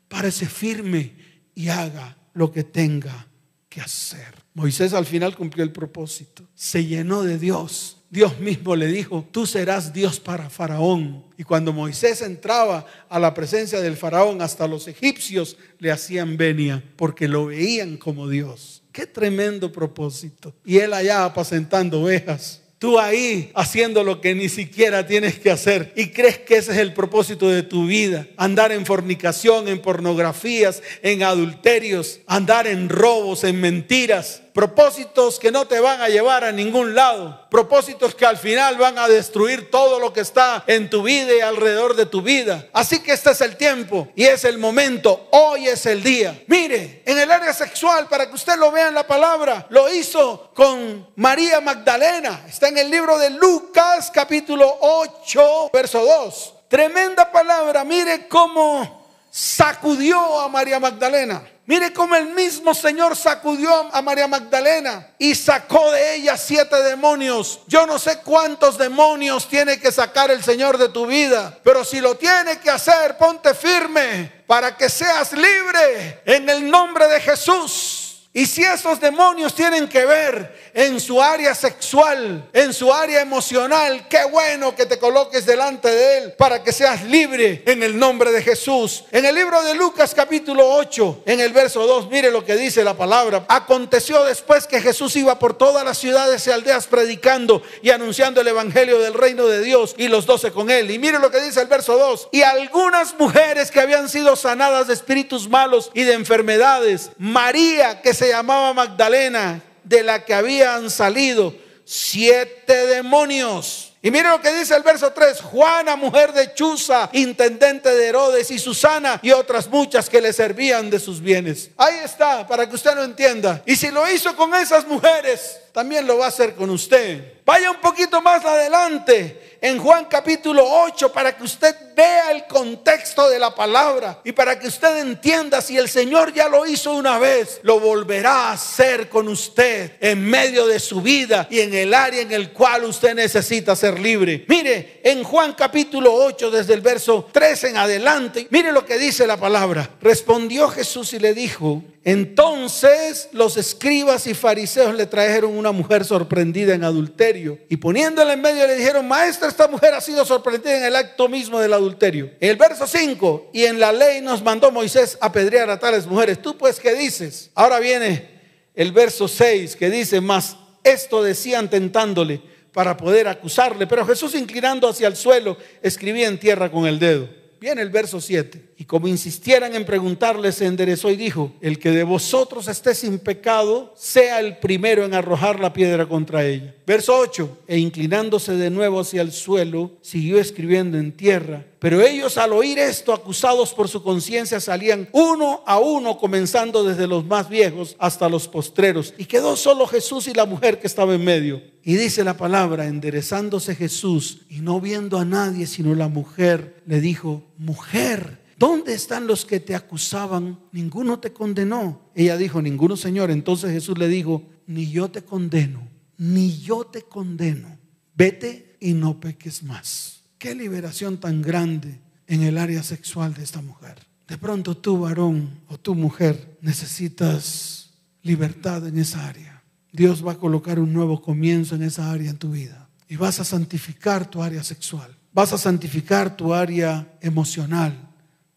Párese 0.09 0.47
firme 0.47 1.15
y 1.55 1.69
haga 1.69 2.17
lo 2.35 2.53
que 2.53 2.65
tenga 2.65 3.27
que 3.69 3.81
hacer. 3.81 4.43
Moisés 4.55 4.93
al 4.93 5.07
final 5.07 5.35
cumplió 5.35 5.65
el 5.65 5.73
propósito. 5.73 6.47
Se 6.55 6.85
llenó 6.85 7.23
de 7.23 7.39
Dios. 7.39 7.99
Dios 8.11 8.39
mismo 8.39 8.77
le 8.77 8.89
dijo, 8.89 9.27
tú 9.33 9.47
serás 9.47 9.95
Dios 9.95 10.21
para 10.21 10.51
Faraón. 10.51 11.25
Y 11.39 11.45
cuando 11.45 11.73
Moisés 11.73 12.21
entraba 12.21 12.85
a 13.09 13.19
la 13.19 13.33
presencia 13.33 13.81
del 13.81 13.97
Faraón, 13.97 14.43
hasta 14.43 14.69
los 14.69 14.87
egipcios 14.87 15.57
le 15.79 15.91
hacían 15.91 16.37
venia 16.37 16.85
porque 16.97 17.27
lo 17.27 17.47
veían 17.47 17.97
como 17.97 18.29
Dios. 18.29 18.82
Qué 18.93 19.07
tremendo 19.07 19.73
propósito. 19.73 20.55
Y 20.65 20.79
él 20.79 20.93
allá 20.93 21.25
apacentando 21.25 22.03
ovejas. 22.03 22.61
Tú 22.79 22.99
ahí 22.99 23.53
haciendo 23.55 24.03
lo 24.03 24.21
que 24.21 24.35
ni 24.35 24.49
siquiera 24.49 25.07
tienes 25.07 25.39
que 25.39 25.53
hacer 25.53 25.93
y 25.95 26.09
crees 26.09 26.39
que 26.39 26.57
ese 26.57 26.73
es 26.73 26.79
el 26.79 26.93
propósito 26.93 27.49
de 27.49 27.63
tu 27.63 27.87
vida. 27.87 28.27
Andar 28.37 28.73
en 28.73 28.85
fornicación, 28.85 29.69
en 29.69 29.81
pornografías, 29.81 30.83
en 31.01 31.23
adulterios, 31.23 32.21
andar 32.27 32.67
en 32.67 32.89
robos, 32.89 33.45
en 33.45 33.61
mentiras 33.61 34.43
propósitos 34.53 35.39
que 35.39 35.51
no 35.51 35.67
te 35.67 35.81
van 35.81 36.01
a 36.01 36.09
llevar 36.09 36.45
a 36.45 36.53
ningún 36.53 36.95
lado, 36.95 37.47
propósitos 37.51 38.15
que 38.15 38.27
al 38.27 38.37
final 38.37 38.77
van 38.77 38.99
a 38.99 39.09
destruir 39.09 39.71
todo 39.71 39.99
lo 39.99 40.13
que 40.13 40.21
está 40.21 40.63
en 40.67 40.91
tu 40.91 41.03
vida 41.03 41.35
y 41.35 41.41
alrededor 41.41 41.97
de 41.97 42.07
tu 42.07 42.23
vida. 42.23 42.69
Así 42.73 43.01
que 43.01 43.13
este 43.13 43.31
es 43.31 43.41
el 43.41 43.57
tiempo 43.57 44.09
y 44.15 44.25
es 44.25 44.45
el 44.45 44.59
momento, 44.59 45.29
hoy 45.31 45.69
es 45.69 45.87
el 45.87 46.03
día. 46.03 46.43
Mire, 46.47 47.03
en 47.07 47.19
el 47.19 47.31
área 47.31 47.53
sexual, 47.53 48.09
para 48.09 48.29
que 48.29 48.35
usted 48.35 48.57
lo 48.59 48.71
vea 48.71 48.89
en 48.89 48.95
la 48.95 49.07
palabra, 49.07 49.67
lo 49.71 49.93
hizo 49.93 50.51
con 50.55 51.09
María 51.17 51.61
Magdalena. 51.61 52.45
Está 52.47 52.69
en 52.69 52.79
el 52.79 52.91
libro 52.91 53.19
de 53.19 53.31
Lucas 53.31 54.11
capítulo 54.13 54.79
8, 54.81 55.71
verso 55.73 56.05
2. 56.05 56.55
Tremenda 56.69 57.31
palabra, 57.31 57.85
mire 57.85 58.29
cómo 58.29 59.03
sacudió 59.31 60.41
a 60.41 60.49
María 60.49 60.79
Magdalena. 60.79 61.43
Mire 61.73 61.91
cómo 61.95 62.15
el 62.17 62.27
mismo 62.27 62.75
Señor 62.75 63.17
sacudió 63.17 63.89
a 63.95 64.03
María 64.03 64.29
Magdalena 64.29 65.09
y 65.19 65.35
sacó 65.35 65.91
de 65.91 66.17
ella 66.17 66.37
siete 66.37 66.77
demonios. 66.83 67.61
Yo 67.67 67.87
no 67.87 67.99
sé 67.99 68.19
cuántos 68.19 68.77
demonios 68.77 69.49
tiene 69.49 69.81
que 69.81 69.91
sacar 69.91 70.31
el 70.31 70.45
Señor 70.45 70.77
de 70.77 70.91
tu 70.91 71.07
vida, 71.07 71.59
pero 71.65 71.83
si 71.83 72.03
lo 72.03 72.15
tiene 72.15 72.59
que 72.59 72.69
hacer, 72.69 73.17
ponte 73.17 73.55
firme 73.55 74.45
para 74.47 74.77
que 74.77 74.91
seas 74.91 75.33
libre 75.33 76.21
en 76.27 76.47
el 76.51 76.71
nombre 76.71 77.09
de 77.09 77.23
Jesús. 77.23 78.29
Y 78.35 78.45
si 78.45 78.63
esos 78.63 79.01
demonios 79.01 79.55
tienen 79.55 79.89
que 79.89 80.05
ver 80.05 80.72
en 80.75 81.01
su 81.01 81.21
área 81.21 81.55
sexual, 81.55 82.49
en 82.53 82.73
su 82.73 82.93
área 82.93 83.21
emocional, 83.21 84.07
qué 84.09 84.25
bueno 84.25 84.75
que 84.75 84.87
te 84.87 84.99
coloques 84.99 85.45
delante 85.47 85.89
de 85.89 86.19
Él 86.19 86.33
para 86.33 86.63
que 86.63 86.73
seas 86.73 87.05
libre 87.05 87.63
en 87.67 87.83
el 87.83 87.99
nombre 87.99 88.33
de 88.33 88.43
Jesús. 88.43 89.05
En 89.11 89.25
el 89.25 89.35
libro 89.35 89.63
de 89.63 89.75
Lucas 89.75 90.15
capítulo 90.15 90.69
8, 90.77 91.23
en 91.27 91.41
el 91.41 91.53
verso 91.53 91.87
2, 91.87 92.09
mire 92.11 92.31
lo 92.31 92.45
que 92.45 92.57
dice 92.57 92.85
la 92.85 92.95
palabra. 92.95 93.45
Aconteció 93.49 94.25
después 94.25 94.67
que 94.67 94.81
Jesús 94.81 95.15
iba 95.17 95.39
por 95.39 95.57
todas 95.57 95.85
las 95.85 95.99
ciudades 95.99 96.47
y 96.47 96.51
aldeas 96.51 96.87
predicando 96.87 97.63
y 97.83 97.91
anunciando 97.91 98.41
el 98.41 98.49
Evangelio 98.49 98.99
del 98.99 99.15
reino 99.15 99.47
de 99.47 99.61
Dios 99.63 99.95
y 99.99 100.09
los 100.09 100.27
doce 100.27 100.53
con 100.53 100.71
Él. 100.71 100.91
Y 100.91 100.99
mire 100.99 101.19
lo 101.19 101.31
que 101.31 101.41
dice 101.41 101.61
el 101.61 101.69
verso 101.69 101.99
2. 101.99 102.29
Y 102.33 102.43
algunas 102.43 103.15
mujeres 103.19 103.71
que 103.71 103.81
habían 103.81 104.09
sido 104.09 104.37
sanadas 104.37 104.87
de 104.87 104.95
espíritus 104.95 105.49
malos 105.49 105.91
y 105.95 106.03
de 106.05 106.15
enfermedades, 106.15 107.11
María 107.19 108.01
que 108.01 108.15
se 108.15 108.29
llamaba 108.29 108.73
Magdalena, 108.73 109.63
de 109.85 110.03
la 110.03 110.25
que 110.25 110.35
habían 110.35 110.91
salido 110.91 111.55
siete 111.85 112.87
demonios. 112.87 113.93
Y 114.05 114.11
mire 114.11 114.29
lo 114.29 114.41
que 114.41 114.53
dice 114.53 114.75
el 114.75 114.83
verso 114.83 115.13
3, 115.13 115.41
Juana, 115.41 115.95
mujer 115.95 116.33
de 116.33 116.53
Chuza, 116.55 117.09
intendente 117.13 117.89
de 117.89 118.09
Herodes, 118.09 118.51
y 118.51 118.59
Susana 118.59 119.21
y 119.23 119.31
otras 119.31 119.69
muchas 119.69 120.11
que 120.11 120.21
le 120.21 120.33
servían 120.33 120.91
de 120.91 120.99
sus 120.99 121.21
bienes. 121.21 121.71
Ahí 121.77 121.99
está, 122.05 122.45
para 122.47 122.69
que 122.69 122.75
usted 122.75 122.97
lo 122.97 123.05
entienda. 123.05 123.63
Y 123.65 123.77
si 123.77 123.93
lo 123.93 124.11
hizo 124.11 124.35
con 124.35 124.53
esas 124.57 124.89
mujeres, 124.89 125.61
también 125.73 126.05
lo 126.05 126.19
va 126.19 126.25
a 126.25 126.29
hacer 126.29 126.57
con 126.57 126.71
usted. 126.71 127.32
Vaya 127.45 127.73
un 127.73 127.81
poquito 127.81 128.23
más 128.23 128.45
adelante 128.45 129.59
en 129.61 129.79
Juan 129.79 130.07
capítulo 130.07 130.65
8 130.65 131.13
para 131.13 131.37
que 131.37 131.43
usted 131.43 131.75
vea 131.97 132.31
el 132.31 132.47
contexto 132.47 133.29
de 133.29 133.39
la 133.39 133.55
palabra 133.55 134.21
y 134.25 134.33
para 134.33 134.59
que 134.59 134.69
usted 134.69 134.99
entienda 134.99 135.61
si 135.61 135.77
el 135.77 135.89
Señor 135.89 136.33
ya 136.33 136.49
lo 136.49 136.67
hizo 136.67 136.93
una 136.93 137.19
vez, 137.19 137.61
lo 137.63 137.81
volverá 137.81 138.49
a 138.49 138.53
hacer 138.53 139.09
con 139.09 139.27
usted 139.27 139.93
en 140.01 140.25
medio 140.25 140.67
de 140.67 140.79
su 140.79 141.03
vida 141.03 141.49
y 141.51 141.61
en 141.61 141.75
el 141.75 141.95
área 141.95 142.23
en 142.23 142.33
el 142.33 142.53
cual 142.53 142.85
usted 142.85 143.15
necesita 143.15 143.75
ser 143.75 143.99
libre. 143.99 144.45
Mire, 144.49 145.01
en 145.03 145.25
Juan 145.25 145.55
capítulo 145.55 146.13
8 146.13 146.51
desde 146.51 146.75
el 146.75 146.81
verso 146.81 147.29
3 147.33 147.65
en 147.65 147.77
adelante, 147.77 148.47
mire 148.51 148.71
lo 148.71 148.87
que 148.87 148.99
dice 148.99 149.27
la 149.27 149.37
palabra. 149.37 149.91
Respondió 150.01 150.69
Jesús 150.69 151.13
y 151.13 151.19
le 151.19 151.35
dijo, 151.35 151.83
Entonces 152.05 153.29
los 153.33 153.57
escribas 153.57 154.27
y 154.27 154.35
fariseos 154.35 154.95
le 154.95 155.07
trajeron 155.07 155.57
una 155.57 155.71
mujer 155.71 156.05
sorprendida 156.05 156.75
en 156.75 156.83
adulterio 156.83 157.61
y 157.69 157.77
poniéndola 157.77 158.33
en 158.33 158.41
medio 158.41 158.67
le 158.67 158.75
dijeron, 158.75 159.07
maestra, 159.07 159.49
esta 159.49 159.69
mujer 159.69 159.95
ha 159.95 160.01
sido 160.01 160.25
sorprendida 160.25 160.79
en 160.79 160.85
el 160.85 160.97
acto 160.97 161.29
mismo 161.29 161.61
del 161.61 161.73
adulterio. 161.73 162.31
El 162.41 162.57
verso 162.57 162.89
5, 162.89 163.51
y 163.53 163.67
en 163.67 163.79
la 163.79 163.93
ley 163.93 164.21
nos 164.21 164.43
mandó 164.43 164.73
Moisés 164.73 165.17
apedrear 165.21 165.71
a 165.71 165.79
tales 165.79 166.07
mujeres. 166.07 166.43
¿Tú 166.43 166.59
pues 166.59 166.81
qué 166.81 166.95
dices? 166.95 167.51
Ahora 167.55 167.79
viene 167.79 168.31
el 168.75 168.91
verso 168.91 169.29
6 169.29 169.77
que 169.77 169.89
dice, 169.89 170.21
más 170.21 170.57
esto 170.83 171.23
decían 171.23 171.71
tentándole 171.71 172.43
para 172.73 172.97
poder 172.97 173.29
acusarle, 173.29 173.87
pero 173.87 174.05
Jesús 174.05 174.35
inclinando 174.35 174.89
hacia 174.89 175.07
el 175.07 175.15
suelo 175.15 175.57
escribía 175.83 176.27
en 176.27 176.41
tierra 176.41 176.71
con 176.71 176.87
el 176.87 176.99
dedo. 176.99 177.42
Viene 177.63 177.81
el 177.81 177.91
verso 177.91 178.21
7. 178.21 178.71
Y 178.79 178.87
como 178.87 179.07
insistieran 179.07 179.77
en 179.77 179.85
preguntarle, 179.85 180.51
se 180.51 180.67
enderezó 180.67 181.11
y 181.11 181.15
dijo, 181.15 181.53
el 181.61 181.79
que 181.79 181.93
de 181.93 182.03
vosotros 182.03 182.67
esté 182.67 182.93
sin 182.93 183.21
pecado, 183.21 183.95
sea 183.97 184.41
el 184.41 184.59
primero 184.59 185.05
en 185.05 185.15
arrojar 185.15 185.61
la 185.61 185.73
piedra 185.73 186.07
contra 186.07 186.45
ella. 186.45 186.75
Verso 186.85 187.17
8. 187.17 187.59
E 187.69 187.79
inclinándose 187.79 188.57
de 188.57 188.69
nuevo 188.69 188.99
hacia 188.99 189.23
el 189.23 189.31
suelo, 189.31 189.93
siguió 190.01 190.41
escribiendo 190.41 190.99
en 190.99 191.13
tierra. 191.13 191.65
Pero 191.83 192.01
ellos 192.01 192.39
al 192.39 192.53
oír 192.53 192.79
esto, 192.79 193.13
acusados 193.13 193.75
por 193.75 193.89
su 193.89 194.05
conciencia, 194.05 194.61
salían 194.61 195.09
uno 195.11 195.65
a 195.67 195.81
uno, 195.81 196.17
comenzando 196.17 196.85
desde 196.85 197.09
los 197.09 197.27
más 197.27 197.49
viejos 197.49 197.97
hasta 197.99 198.29
los 198.29 198.47
postreros. 198.47 199.13
Y 199.19 199.25
quedó 199.25 199.57
solo 199.57 199.89
Jesús 199.89 200.29
y 200.29 200.33
la 200.33 200.47
mujer 200.47 200.79
que 200.79 200.87
estaba 200.87 201.13
en 201.13 201.25
medio. 201.25 201.61
Y 201.83 201.97
dice 201.97 202.23
la 202.23 202.37
palabra, 202.37 202.87
enderezándose 202.87 203.75
Jesús 203.75 204.43
y 204.49 204.61
no 204.61 204.81
viendo 204.81 205.19
a 205.19 205.25
nadie 205.25 205.67
sino 205.67 205.93
la 205.97 206.07
mujer, 206.07 206.81
le 206.87 207.01
dijo, 207.01 207.43
mujer, 207.59 208.39
¿dónde 208.57 208.95
están 208.95 209.27
los 209.27 209.45
que 209.45 209.59
te 209.59 209.75
acusaban? 209.75 210.61
Ninguno 210.71 211.19
te 211.19 211.33
condenó. 211.33 212.13
Ella 212.15 212.37
dijo, 212.37 212.63
ninguno 212.63 212.97
Señor. 212.97 213.33
Entonces 213.33 213.73
Jesús 213.73 213.99
le 213.99 214.07
dijo, 214.07 214.45
ni 214.69 214.89
yo 214.89 215.11
te 215.11 215.23
condeno, 215.23 215.89
ni 216.17 216.61
yo 216.61 216.85
te 216.85 217.03
condeno. 217.03 217.77
Vete 218.15 218.77
y 218.79 218.93
no 218.93 219.19
peques 219.19 219.65
más. 219.65 220.22
Qué 220.43 220.57
liberación 220.57 221.19
tan 221.19 221.41
grande 221.41 222.01
en 222.27 222.43
el 222.43 222.59
área 222.59 222.83
sexual 222.83 223.33
de 223.33 223.45
esta 223.45 223.63
mujer. 223.63 223.95
De 224.27 224.37
pronto 224.37 224.77
tú, 224.77 224.99
varón 224.99 225.61
o 225.69 225.79
tu 225.79 225.95
mujer, 225.95 226.59
necesitas 226.61 227.91
libertad 228.23 228.87
en 228.89 228.99
esa 228.99 229.27
área 229.27 229.53
Dios 229.93 230.27
va 230.27 230.33
a 230.33 230.39
colocar 230.39 230.81
un 230.81 230.93
nuevo 230.93 231.21
comienzo 231.21 231.75
en 231.75 231.83
esa 231.83 232.11
área 232.11 232.31
en 232.31 232.39
tu 232.39 232.51
vida. 232.51 232.89
Y 233.09 233.17
vas 233.17 233.39
a 233.41 233.45
santificar 233.45 234.29
tu 234.29 234.43
área 234.43 234.65
sexual. 234.65 235.15
Vas 235.35 235.53
a 235.53 235.59
santificar 235.59 236.35
tu 236.35 236.55
área 236.55 237.19
emocional. 237.21 237.95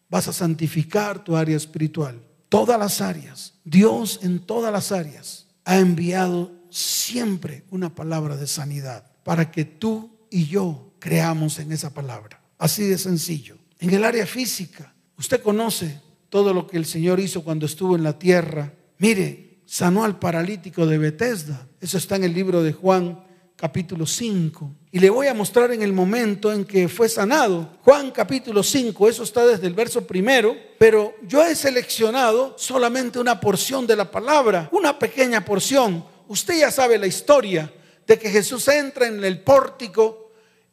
Vas 0.08 0.28
a 0.28 0.32
santificar 0.32 1.22
tu 1.22 1.36
área 1.36 1.56
espiritual. 1.56 2.18
Todas 2.48 2.78
las 2.78 3.02
áreas. 3.02 3.52
Dios 3.64 4.20
en 4.22 4.38
todas 4.38 4.72
las 4.72 4.92
áreas 4.92 5.46
ha 5.66 5.78
enviado 5.78 6.52
siempre 6.70 7.64
una 7.70 7.94
palabra 7.94 8.36
de 8.36 8.46
sanidad 8.46 9.04
para 9.22 9.50
que 9.50 9.66
tú 9.66 10.10
y 10.30 10.46
yo 10.46 10.85
creamos 11.06 11.60
en 11.60 11.70
esa 11.70 11.94
palabra. 11.94 12.40
Así 12.58 12.82
de 12.82 12.98
sencillo. 12.98 13.56
En 13.78 13.94
el 13.94 14.04
área 14.04 14.26
física, 14.26 14.92
usted 15.16 15.40
conoce 15.40 16.00
todo 16.28 16.52
lo 16.52 16.66
que 16.66 16.76
el 16.76 16.84
Señor 16.84 17.20
hizo 17.20 17.44
cuando 17.44 17.64
estuvo 17.64 17.94
en 17.94 18.02
la 18.02 18.18
tierra. 18.18 18.72
Mire, 18.98 19.60
sanó 19.66 20.04
al 20.04 20.18
paralítico 20.18 20.84
de 20.84 20.98
Bethesda. 20.98 21.68
Eso 21.80 21.96
está 21.96 22.16
en 22.16 22.24
el 22.24 22.34
libro 22.34 22.60
de 22.64 22.72
Juan 22.72 23.22
capítulo 23.54 24.04
5. 24.04 24.74
Y 24.90 24.98
le 24.98 25.08
voy 25.08 25.28
a 25.28 25.34
mostrar 25.34 25.70
en 25.70 25.82
el 25.82 25.92
momento 25.92 26.52
en 26.52 26.64
que 26.64 26.88
fue 26.88 27.08
sanado. 27.08 27.78
Juan 27.84 28.10
capítulo 28.10 28.64
5, 28.64 29.08
eso 29.08 29.22
está 29.22 29.46
desde 29.46 29.68
el 29.68 29.74
verso 29.74 30.04
primero, 30.08 30.56
pero 30.76 31.14
yo 31.22 31.46
he 31.46 31.54
seleccionado 31.54 32.56
solamente 32.58 33.20
una 33.20 33.38
porción 33.38 33.86
de 33.86 33.94
la 33.94 34.10
palabra, 34.10 34.68
una 34.72 34.98
pequeña 34.98 35.44
porción. 35.44 36.04
Usted 36.26 36.58
ya 36.58 36.72
sabe 36.72 36.98
la 36.98 37.06
historia 37.06 37.72
de 38.04 38.18
que 38.18 38.28
Jesús 38.28 38.66
entra 38.66 39.06
en 39.06 39.22
el 39.22 39.38
pórtico 39.38 40.25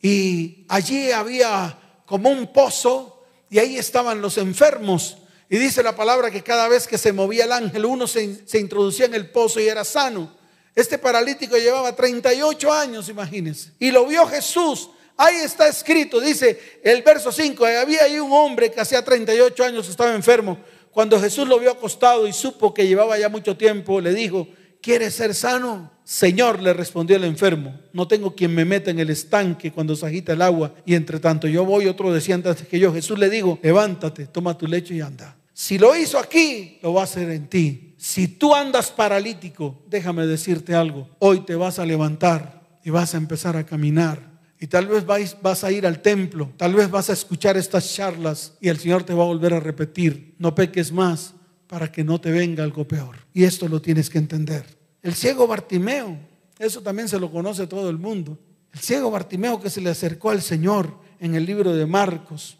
y 0.03 0.65
allí 0.69 1.11
había 1.11 1.79
como 2.05 2.29
un 2.29 2.53
pozo 2.53 3.23
y 3.49 3.57
ahí 3.57 3.77
estaban 3.77 4.21
los 4.21 4.37
enfermos 4.37 5.17
y 5.53 5.59
dice 5.59 5.83
la 5.83 5.95
palabra 5.95 6.31
que 6.31 6.41
cada 6.41 6.67
vez 6.67 6.87
que 6.87 6.97
se 6.97 7.13
movía 7.13 7.45
el 7.45 7.51
ángel, 7.51 7.85
uno 7.85 8.07
se, 8.07 8.23
introducía 8.53 9.05
en 9.05 9.13
el 9.13 9.29
pozo 9.29 9.59
y 9.59 9.67
era 9.67 9.83
sano. 9.83 10.35
Este 10.73 10.97
paralítico 10.97 11.55
llevaba 11.57 11.95
38 11.95 12.73
años, 12.73 13.07
imagínense. 13.07 13.71
Y 13.77 13.91
lo 13.91 14.07
vio 14.07 14.25
Jesús. 14.25 14.89
Ahí 15.15 15.35
está 15.35 15.67
escrito, 15.67 16.19
dice 16.19 16.79
el 16.83 17.03
verso 17.03 17.31
5, 17.31 17.63
había 17.65 18.03
ahí 18.03 18.17
un 18.17 18.33
hombre 18.33 18.71
que 18.71 18.81
hacía 18.81 19.05
38 19.05 19.63
años 19.63 19.87
estaba 19.87 20.15
enfermo. 20.15 20.57
Cuando 20.89 21.21
Jesús 21.21 21.47
lo 21.47 21.59
vio 21.59 21.69
acostado 21.69 22.25
y 22.25 22.33
supo 22.33 22.73
que 22.73 22.87
llevaba 22.87 23.15
ya 23.19 23.29
mucho 23.29 23.55
tiempo, 23.55 24.01
le 24.01 24.11
dijo, 24.15 24.47
¿quieres 24.81 25.13
ser 25.13 25.35
sano? 25.35 25.91
Señor, 26.03 26.61
le 26.61 26.73
respondió 26.73 27.15
el 27.15 27.23
enfermo, 27.23 27.79
no 27.93 28.07
tengo 28.07 28.35
quien 28.35 28.53
me 28.53 28.65
meta 28.65 28.91
en 28.91 28.99
el 28.99 29.09
estanque 29.09 29.71
cuando 29.71 29.95
se 29.95 30.05
agita 30.05 30.33
el 30.33 30.41
agua 30.41 30.73
y 30.85 30.95
entre 30.95 31.19
tanto 31.19 31.47
yo 31.47 31.63
voy, 31.63 31.87
otro 31.87 32.11
decía 32.11 32.35
antes 32.35 32.63
que 32.63 32.79
yo. 32.79 32.93
Jesús 32.93 33.17
le 33.17 33.29
dijo, 33.29 33.57
levántate, 33.63 34.27
toma 34.27 34.57
tu 34.57 34.67
lecho 34.67 34.93
y 34.93 34.99
anda. 34.99 35.37
Si 35.53 35.77
lo 35.77 35.95
hizo 35.95 36.19
aquí, 36.19 36.79
lo 36.81 36.93
va 36.93 37.01
a 37.01 37.03
hacer 37.05 37.29
en 37.29 37.47
ti. 37.47 37.93
Si 37.97 38.27
tú 38.27 38.53
andas 38.53 38.91
paralítico, 38.91 39.81
déjame 39.87 40.25
decirte 40.25 40.75
algo, 40.75 41.09
hoy 41.19 41.45
te 41.45 41.55
vas 41.55 41.79
a 41.79 41.85
levantar 41.85 42.61
y 42.83 42.89
vas 42.89 43.13
a 43.13 43.17
empezar 43.17 43.55
a 43.55 43.65
caminar. 43.65 44.33
Y 44.59 44.67
tal 44.67 44.87
vez 44.87 45.05
vas 45.05 45.63
a 45.63 45.71
ir 45.71 45.85
al 45.85 46.01
templo, 46.01 46.51
tal 46.57 46.73
vez 46.73 46.89
vas 46.89 47.09
a 47.09 47.13
escuchar 47.13 47.55
estas 47.55 47.93
charlas 47.93 48.53
y 48.59 48.69
el 48.69 48.77
Señor 48.77 49.03
te 49.03 49.13
va 49.13 49.23
a 49.23 49.27
volver 49.27 49.53
a 49.53 49.59
repetir, 49.59 50.35
no 50.37 50.53
peques 50.55 50.91
más 50.91 51.33
para 51.67 51.91
que 51.91 52.03
no 52.03 52.19
te 52.19 52.31
venga 52.31 52.63
algo 52.63 52.87
peor. 52.87 53.17
Y 53.33 53.43
esto 53.45 53.67
lo 53.67 53.81
tienes 53.81 54.09
que 54.09 54.17
entender. 54.17 54.82
El 55.03 55.13
ciego 55.13 55.45
Bartimeo, 55.45 56.17
eso 56.57 56.81
también 56.81 57.09
se 57.09 57.19
lo 57.19 57.29
conoce 57.29 57.67
todo 57.67 57.89
el 57.89 57.97
mundo. 57.97 58.39
El 58.71 58.79
ciego 58.79 59.11
Bartimeo 59.11 59.59
que 59.61 59.69
se 59.69 59.81
le 59.81 59.89
acercó 59.89 60.29
al 60.29 60.41
Señor 60.41 60.97
en 61.19 61.35
el 61.35 61.45
libro 61.45 61.75
de 61.75 61.85
Marcos. 61.85 62.57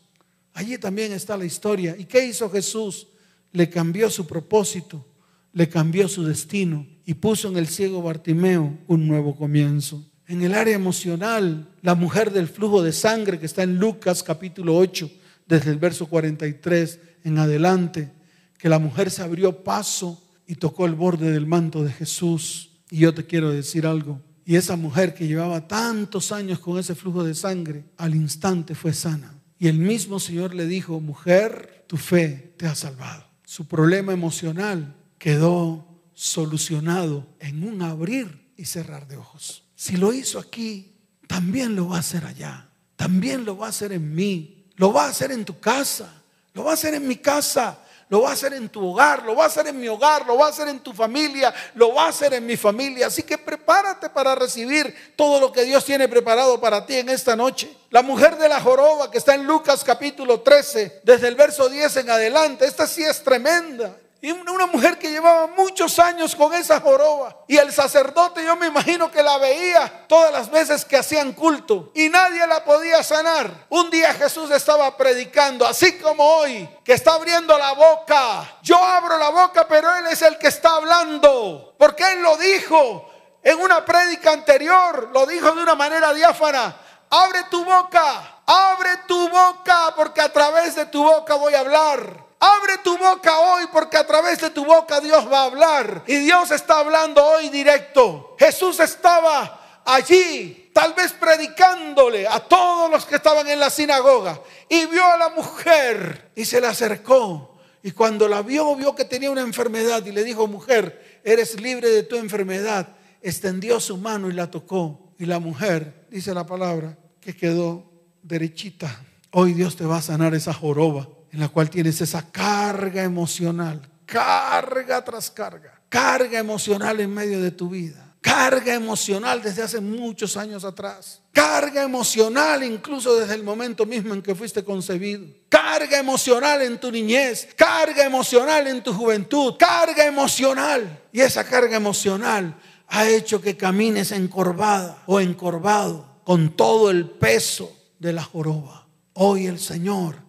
Allí 0.54 0.78
también 0.78 1.14
está 1.14 1.38
la 1.38 1.46
historia. 1.46 1.96
¿Y 1.98 2.04
qué 2.04 2.26
hizo 2.26 2.50
Jesús? 2.50 3.08
Le 3.54 3.70
cambió 3.70 4.10
su 4.10 4.28
propósito, 4.28 5.06
le 5.54 5.70
cambió 5.70 6.08
su 6.10 6.26
destino 6.26 6.86
y 7.06 7.14
puso 7.14 7.48
en 7.48 7.58
el 7.58 7.68
ciego 7.68 8.02
Bartimeo 8.02 8.78
un 8.88 9.08
nuevo 9.08 9.36
comienzo. 9.36 10.06
En 10.28 10.42
el 10.42 10.54
área 10.54 10.76
emocional, 10.76 11.70
la 11.82 11.96
mujer 11.96 12.32
del 12.32 12.48
flujo 12.48 12.82
de 12.82 12.92
sangre 12.92 13.40
que 13.40 13.46
está 13.46 13.64
en 13.64 13.78
Lucas 13.78 14.22
capítulo 14.22 14.76
8, 14.76 15.10
desde 15.48 15.72
el 15.72 15.78
verso 15.78 16.08
43 16.08 17.00
en 17.24 17.38
adelante, 17.38 18.12
que 18.58 18.70
la 18.70 18.80
mujer 18.80 19.12
se 19.12 19.22
abrió 19.22 19.64
paso 19.64 20.23
y 20.54 20.56
tocó 20.56 20.86
el 20.86 20.94
borde 20.94 21.32
del 21.32 21.48
manto 21.48 21.84
de 21.84 21.92
Jesús. 21.92 22.70
Y 22.92 23.00
yo 23.00 23.14
te 23.16 23.26
quiero 23.26 23.50
decir 23.50 23.88
algo. 23.88 24.22
Y 24.46 24.56
esa 24.56 24.76
mujer 24.76 25.16
que 25.16 25.26
llevaba 25.26 25.68
tantos 25.68 26.32
años 26.32 26.60
con 26.60 26.78
ese 26.78 26.94
flujo 26.94 27.24
de 27.24 27.34
sangre, 27.34 27.86
al 27.98 28.14
instante 28.14 28.76
fue 28.76 28.94
sana. 28.94 29.34
Y 29.58 29.68
el 29.68 29.80
mismo 29.80 30.20
Señor 30.20 30.54
le 30.54 30.68
dijo, 30.68 31.00
mujer, 31.00 31.86
tu 31.88 31.98
fe 31.98 32.54
te 32.56 32.68
ha 32.68 32.76
salvado. 32.76 33.26
Su 33.44 33.68
problema 33.68 34.14
emocional 34.14 34.96
quedó 35.18 35.88
solucionado 36.14 37.26
en 37.40 37.64
un 37.64 37.82
abrir 37.82 38.52
y 38.56 38.66
cerrar 38.66 39.08
de 39.08 39.18
ojos. 39.18 39.64
Si 39.76 39.98
lo 39.98 40.14
hizo 40.14 40.38
aquí, 40.38 40.94
también 41.28 41.76
lo 41.76 41.88
va 41.88 41.96
a 41.96 42.02
hacer 42.02 42.26
allá. 42.26 42.70
También 42.96 43.44
lo 43.44 43.58
va 43.58 43.66
a 43.66 43.70
hacer 43.70 43.92
en 43.92 44.14
mí. 44.14 44.68
Lo 44.76 44.94
va 44.94 45.06
a 45.06 45.10
hacer 45.10 45.32
en 45.32 45.46
tu 45.46 45.60
casa. 45.60 46.22
Lo 46.54 46.64
va 46.64 46.72
a 46.72 46.74
hacer 46.76 46.94
en 46.94 47.08
mi 47.08 47.16
casa 47.16 47.83
lo 48.10 48.22
va 48.22 48.30
a 48.30 48.34
hacer 48.34 48.54
en 48.54 48.70
tu 48.70 48.92
hogar, 48.92 49.24
lo 49.24 49.36
va 49.36 49.46
a 49.46 49.48
hacer 49.48 49.68
en 49.68 49.80
mi 49.80 49.88
hogar, 49.88 50.26
lo 50.26 50.38
va 50.38 50.48
a 50.48 50.50
hacer 50.50 50.68
en 50.68 50.80
tu 50.80 50.94
familia, 50.94 51.54
lo 51.76 51.94
va 51.94 52.06
a 52.06 52.10
hacer 52.10 52.34
en 52.34 52.46
mi 52.46 52.58
familia. 52.58 53.08
Así 53.08 53.24
que 53.24 53.38
prepárate 53.38 54.10
para 54.10 54.36
recibir 54.36 55.14
todo 55.16 55.40
lo 55.40 55.52
que 55.52 55.64
Dios 55.64 55.84
tiene 55.86 56.08
preparado 56.08 56.60
para 56.60 56.86
ti 56.86 56.96
en 56.96 57.10
esta 57.10 57.36
noche. 57.36 57.76
La 57.90 58.02
mujer 58.02 58.38
de 58.38 58.50
la 58.50 58.62
joroba 58.62 59.10
que 59.10 59.18
está 59.18 59.36
en 59.36 59.46
Lucas 59.46 59.84
capítulo 59.84 60.42
13, 60.42 61.02
desde 61.04 61.28
el 61.28 61.36
verso 61.36 61.70
10 61.70 61.98
en 61.98 62.10
adelante, 62.10 62.66
esta 62.66 62.88
sí 62.88 63.04
es 63.04 63.24
tremenda. 63.24 63.96
Y 64.24 64.32
una 64.32 64.68
mujer 64.68 64.98
que 64.98 65.12
llevaba 65.12 65.48
muchos 65.48 66.00
años 66.00 66.34
con 66.34 66.54
esa 66.54 66.80
joroba. 66.80 67.36
Y 67.46 67.58
el 67.58 67.74
sacerdote 67.74 68.46
yo 68.46 68.56
me 68.56 68.68
imagino 68.68 69.12
que 69.12 69.22
la 69.22 69.38
veía 69.38 70.08
todas 70.08 70.32
las 70.32 70.50
veces 70.50 70.86
que 70.86 70.96
hacían 70.96 71.34
culto. 71.34 71.92
Y 71.94 72.08
nadie 72.08 72.48
la 72.48 72.64
podía 72.64 73.04
sanar. 73.04 73.66
Un 73.68 73.90
día 73.90 74.14
Jesús 74.14 74.50
estaba 74.52 74.96
predicando, 74.96 75.68
así 75.68 76.00
como 76.00 76.24
hoy, 76.24 76.70
que 76.86 76.94
está 76.94 77.16
abriendo 77.16 77.58
la 77.58 77.74
boca. 77.74 78.60
Yo 78.62 78.78
abro 78.78 79.18
la 79.18 79.28
boca, 79.28 79.68
pero 79.68 79.94
Él 79.94 80.06
es 80.08 80.22
el 80.22 80.38
que 80.38 80.48
está 80.48 80.76
hablando. 80.76 81.76
Porque 81.78 82.10
Él 82.14 82.22
lo 82.22 82.38
dijo 82.38 83.12
en 83.44 83.60
una 83.60 83.84
prédica 83.84 84.32
anterior. 84.32 85.10
Lo 85.12 85.26
dijo 85.26 85.52
de 85.52 85.64
una 85.64 85.76
manera 85.76 86.14
diáfana. 86.14 86.74
Abre 87.10 87.44
tu 87.52 87.66
boca, 87.66 88.42
abre 88.46 89.00
tu 89.06 89.28
boca, 89.28 89.94
porque 89.98 90.22
a 90.22 90.32
través 90.32 90.76
de 90.76 90.86
tu 90.86 91.04
boca 91.04 91.36
voy 91.36 91.56
a 91.56 91.60
hablar. 91.60 92.23
Abre 92.46 92.78
tu 92.84 92.98
boca 92.98 93.40
hoy 93.40 93.68
porque 93.72 93.96
a 93.96 94.06
través 94.06 94.42
de 94.42 94.50
tu 94.50 94.66
boca 94.66 95.00
Dios 95.00 95.32
va 95.32 95.44
a 95.44 95.46
hablar. 95.46 96.04
Y 96.08 96.18
Dios 96.18 96.52
está 96.52 96.80
hablando 96.80 97.26
hoy 97.26 97.48
directo. 97.48 98.36
Jesús 98.38 98.82
estaba 98.82 99.82
allí, 99.86 100.70
tal 100.74 100.94
vez 100.94 101.14
predicándole 101.14 102.28
a 102.28 102.42
todos 102.42 102.92
los 102.92 103.06
que 103.06 103.16
estaban 103.16 103.48
en 103.48 103.62
la 103.62 103.70
sinagoga. 103.70 104.42
Y 104.68 104.88
vio 104.88 105.06
a 105.06 105.16
la 105.16 105.30
mujer 105.30 106.32
y 106.36 106.44
se 106.44 106.60
le 106.60 106.68
acercó 106.68 107.58
Y 107.82 107.92
cuando 107.92 108.28
la 108.28 108.42
vio, 108.42 108.76
vio 108.76 108.94
que 108.94 109.06
tenía 109.06 109.32
una 109.32 109.40
enfermedad 109.40 110.06
y 110.06 110.12
le 110.12 110.26
dijo, 110.26 110.46
mujer, 110.46 111.22
eres 111.24 111.62
libre 111.62 111.88
de 111.88 112.04
tu 112.04 112.18
enfermedad. 112.18 112.90
Extendió 113.22 113.80
su 113.80 113.96
mano 113.96 114.30
y 114.30 114.34
la 114.34 114.52
tocó. 114.52 115.14
Y 115.18 115.28
la 115.28 115.40
mujer, 115.40 116.08
dice 116.10 116.34
la 116.34 116.46
palabra, 116.46 116.98
que 117.22 117.38
quedó 117.38 117.90
derechita. 118.22 119.02
Hoy 119.32 119.54
Dios 119.54 119.78
te 119.78 119.86
va 119.86 120.00
a 120.00 120.02
sanar 120.02 120.36
esa 120.36 120.54
joroba 120.54 121.08
en 121.34 121.42
la 121.42 121.50
cual 121.50 121.70
tienes 121.70 122.00
esa 122.00 122.32
carga 122.32 123.04
emocional, 123.04 123.82
carga 124.06 125.04
tras 125.04 125.30
carga, 125.30 125.82
carga 125.90 126.40
emocional 126.40 127.02
en 127.02 127.14
medio 127.14 127.42
de 127.42 127.52
tu 127.52 127.68
vida 127.68 128.04
carga 128.24 128.74
emocional 128.74 129.42
desde 129.42 129.62
hace 129.62 129.82
muchos 129.82 130.38
años 130.38 130.64
atrás. 130.64 131.22
Carga 131.34 131.84
emocional 131.84 132.64
incluso 132.64 133.20
desde 133.20 133.36
el 133.36 133.44
momento 133.44 133.86
mismo 133.86 134.14
en 134.14 134.22
que 134.22 134.34
fuiste 134.34 134.64
concebido. 134.64 135.26
Carga 135.50 136.00
emocional 136.00 136.62
en 136.62 136.80
tu 136.80 136.90
niñez. 136.90 137.50
Carga 137.58 138.06
emocional 138.06 138.66
en 138.68 138.82
tu 138.82 138.94
juventud. 138.94 139.56
Carga 139.60 140.06
emocional. 140.06 141.02
Y 141.12 141.20
esa 141.20 141.44
carga 141.44 141.76
emocional 141.76 142.56
ha 142.88 143.08
hecho 143.10 143.42
que 143.42 143.58
camines 143.58 144.14
encorvada 144.14 145.04
o 145.06 145.20
encorvado 145.20 146.22
con 146.24 146.56
todo 146.56 146.90
el 146.90 147.10
peso 147.10 147.76
de 148.00 148.14
la 148.14 148.24
joroba. 148.24 148.88
Hoy 149.14 149.48
el 149.48 149.60
Señor 149.60 150.23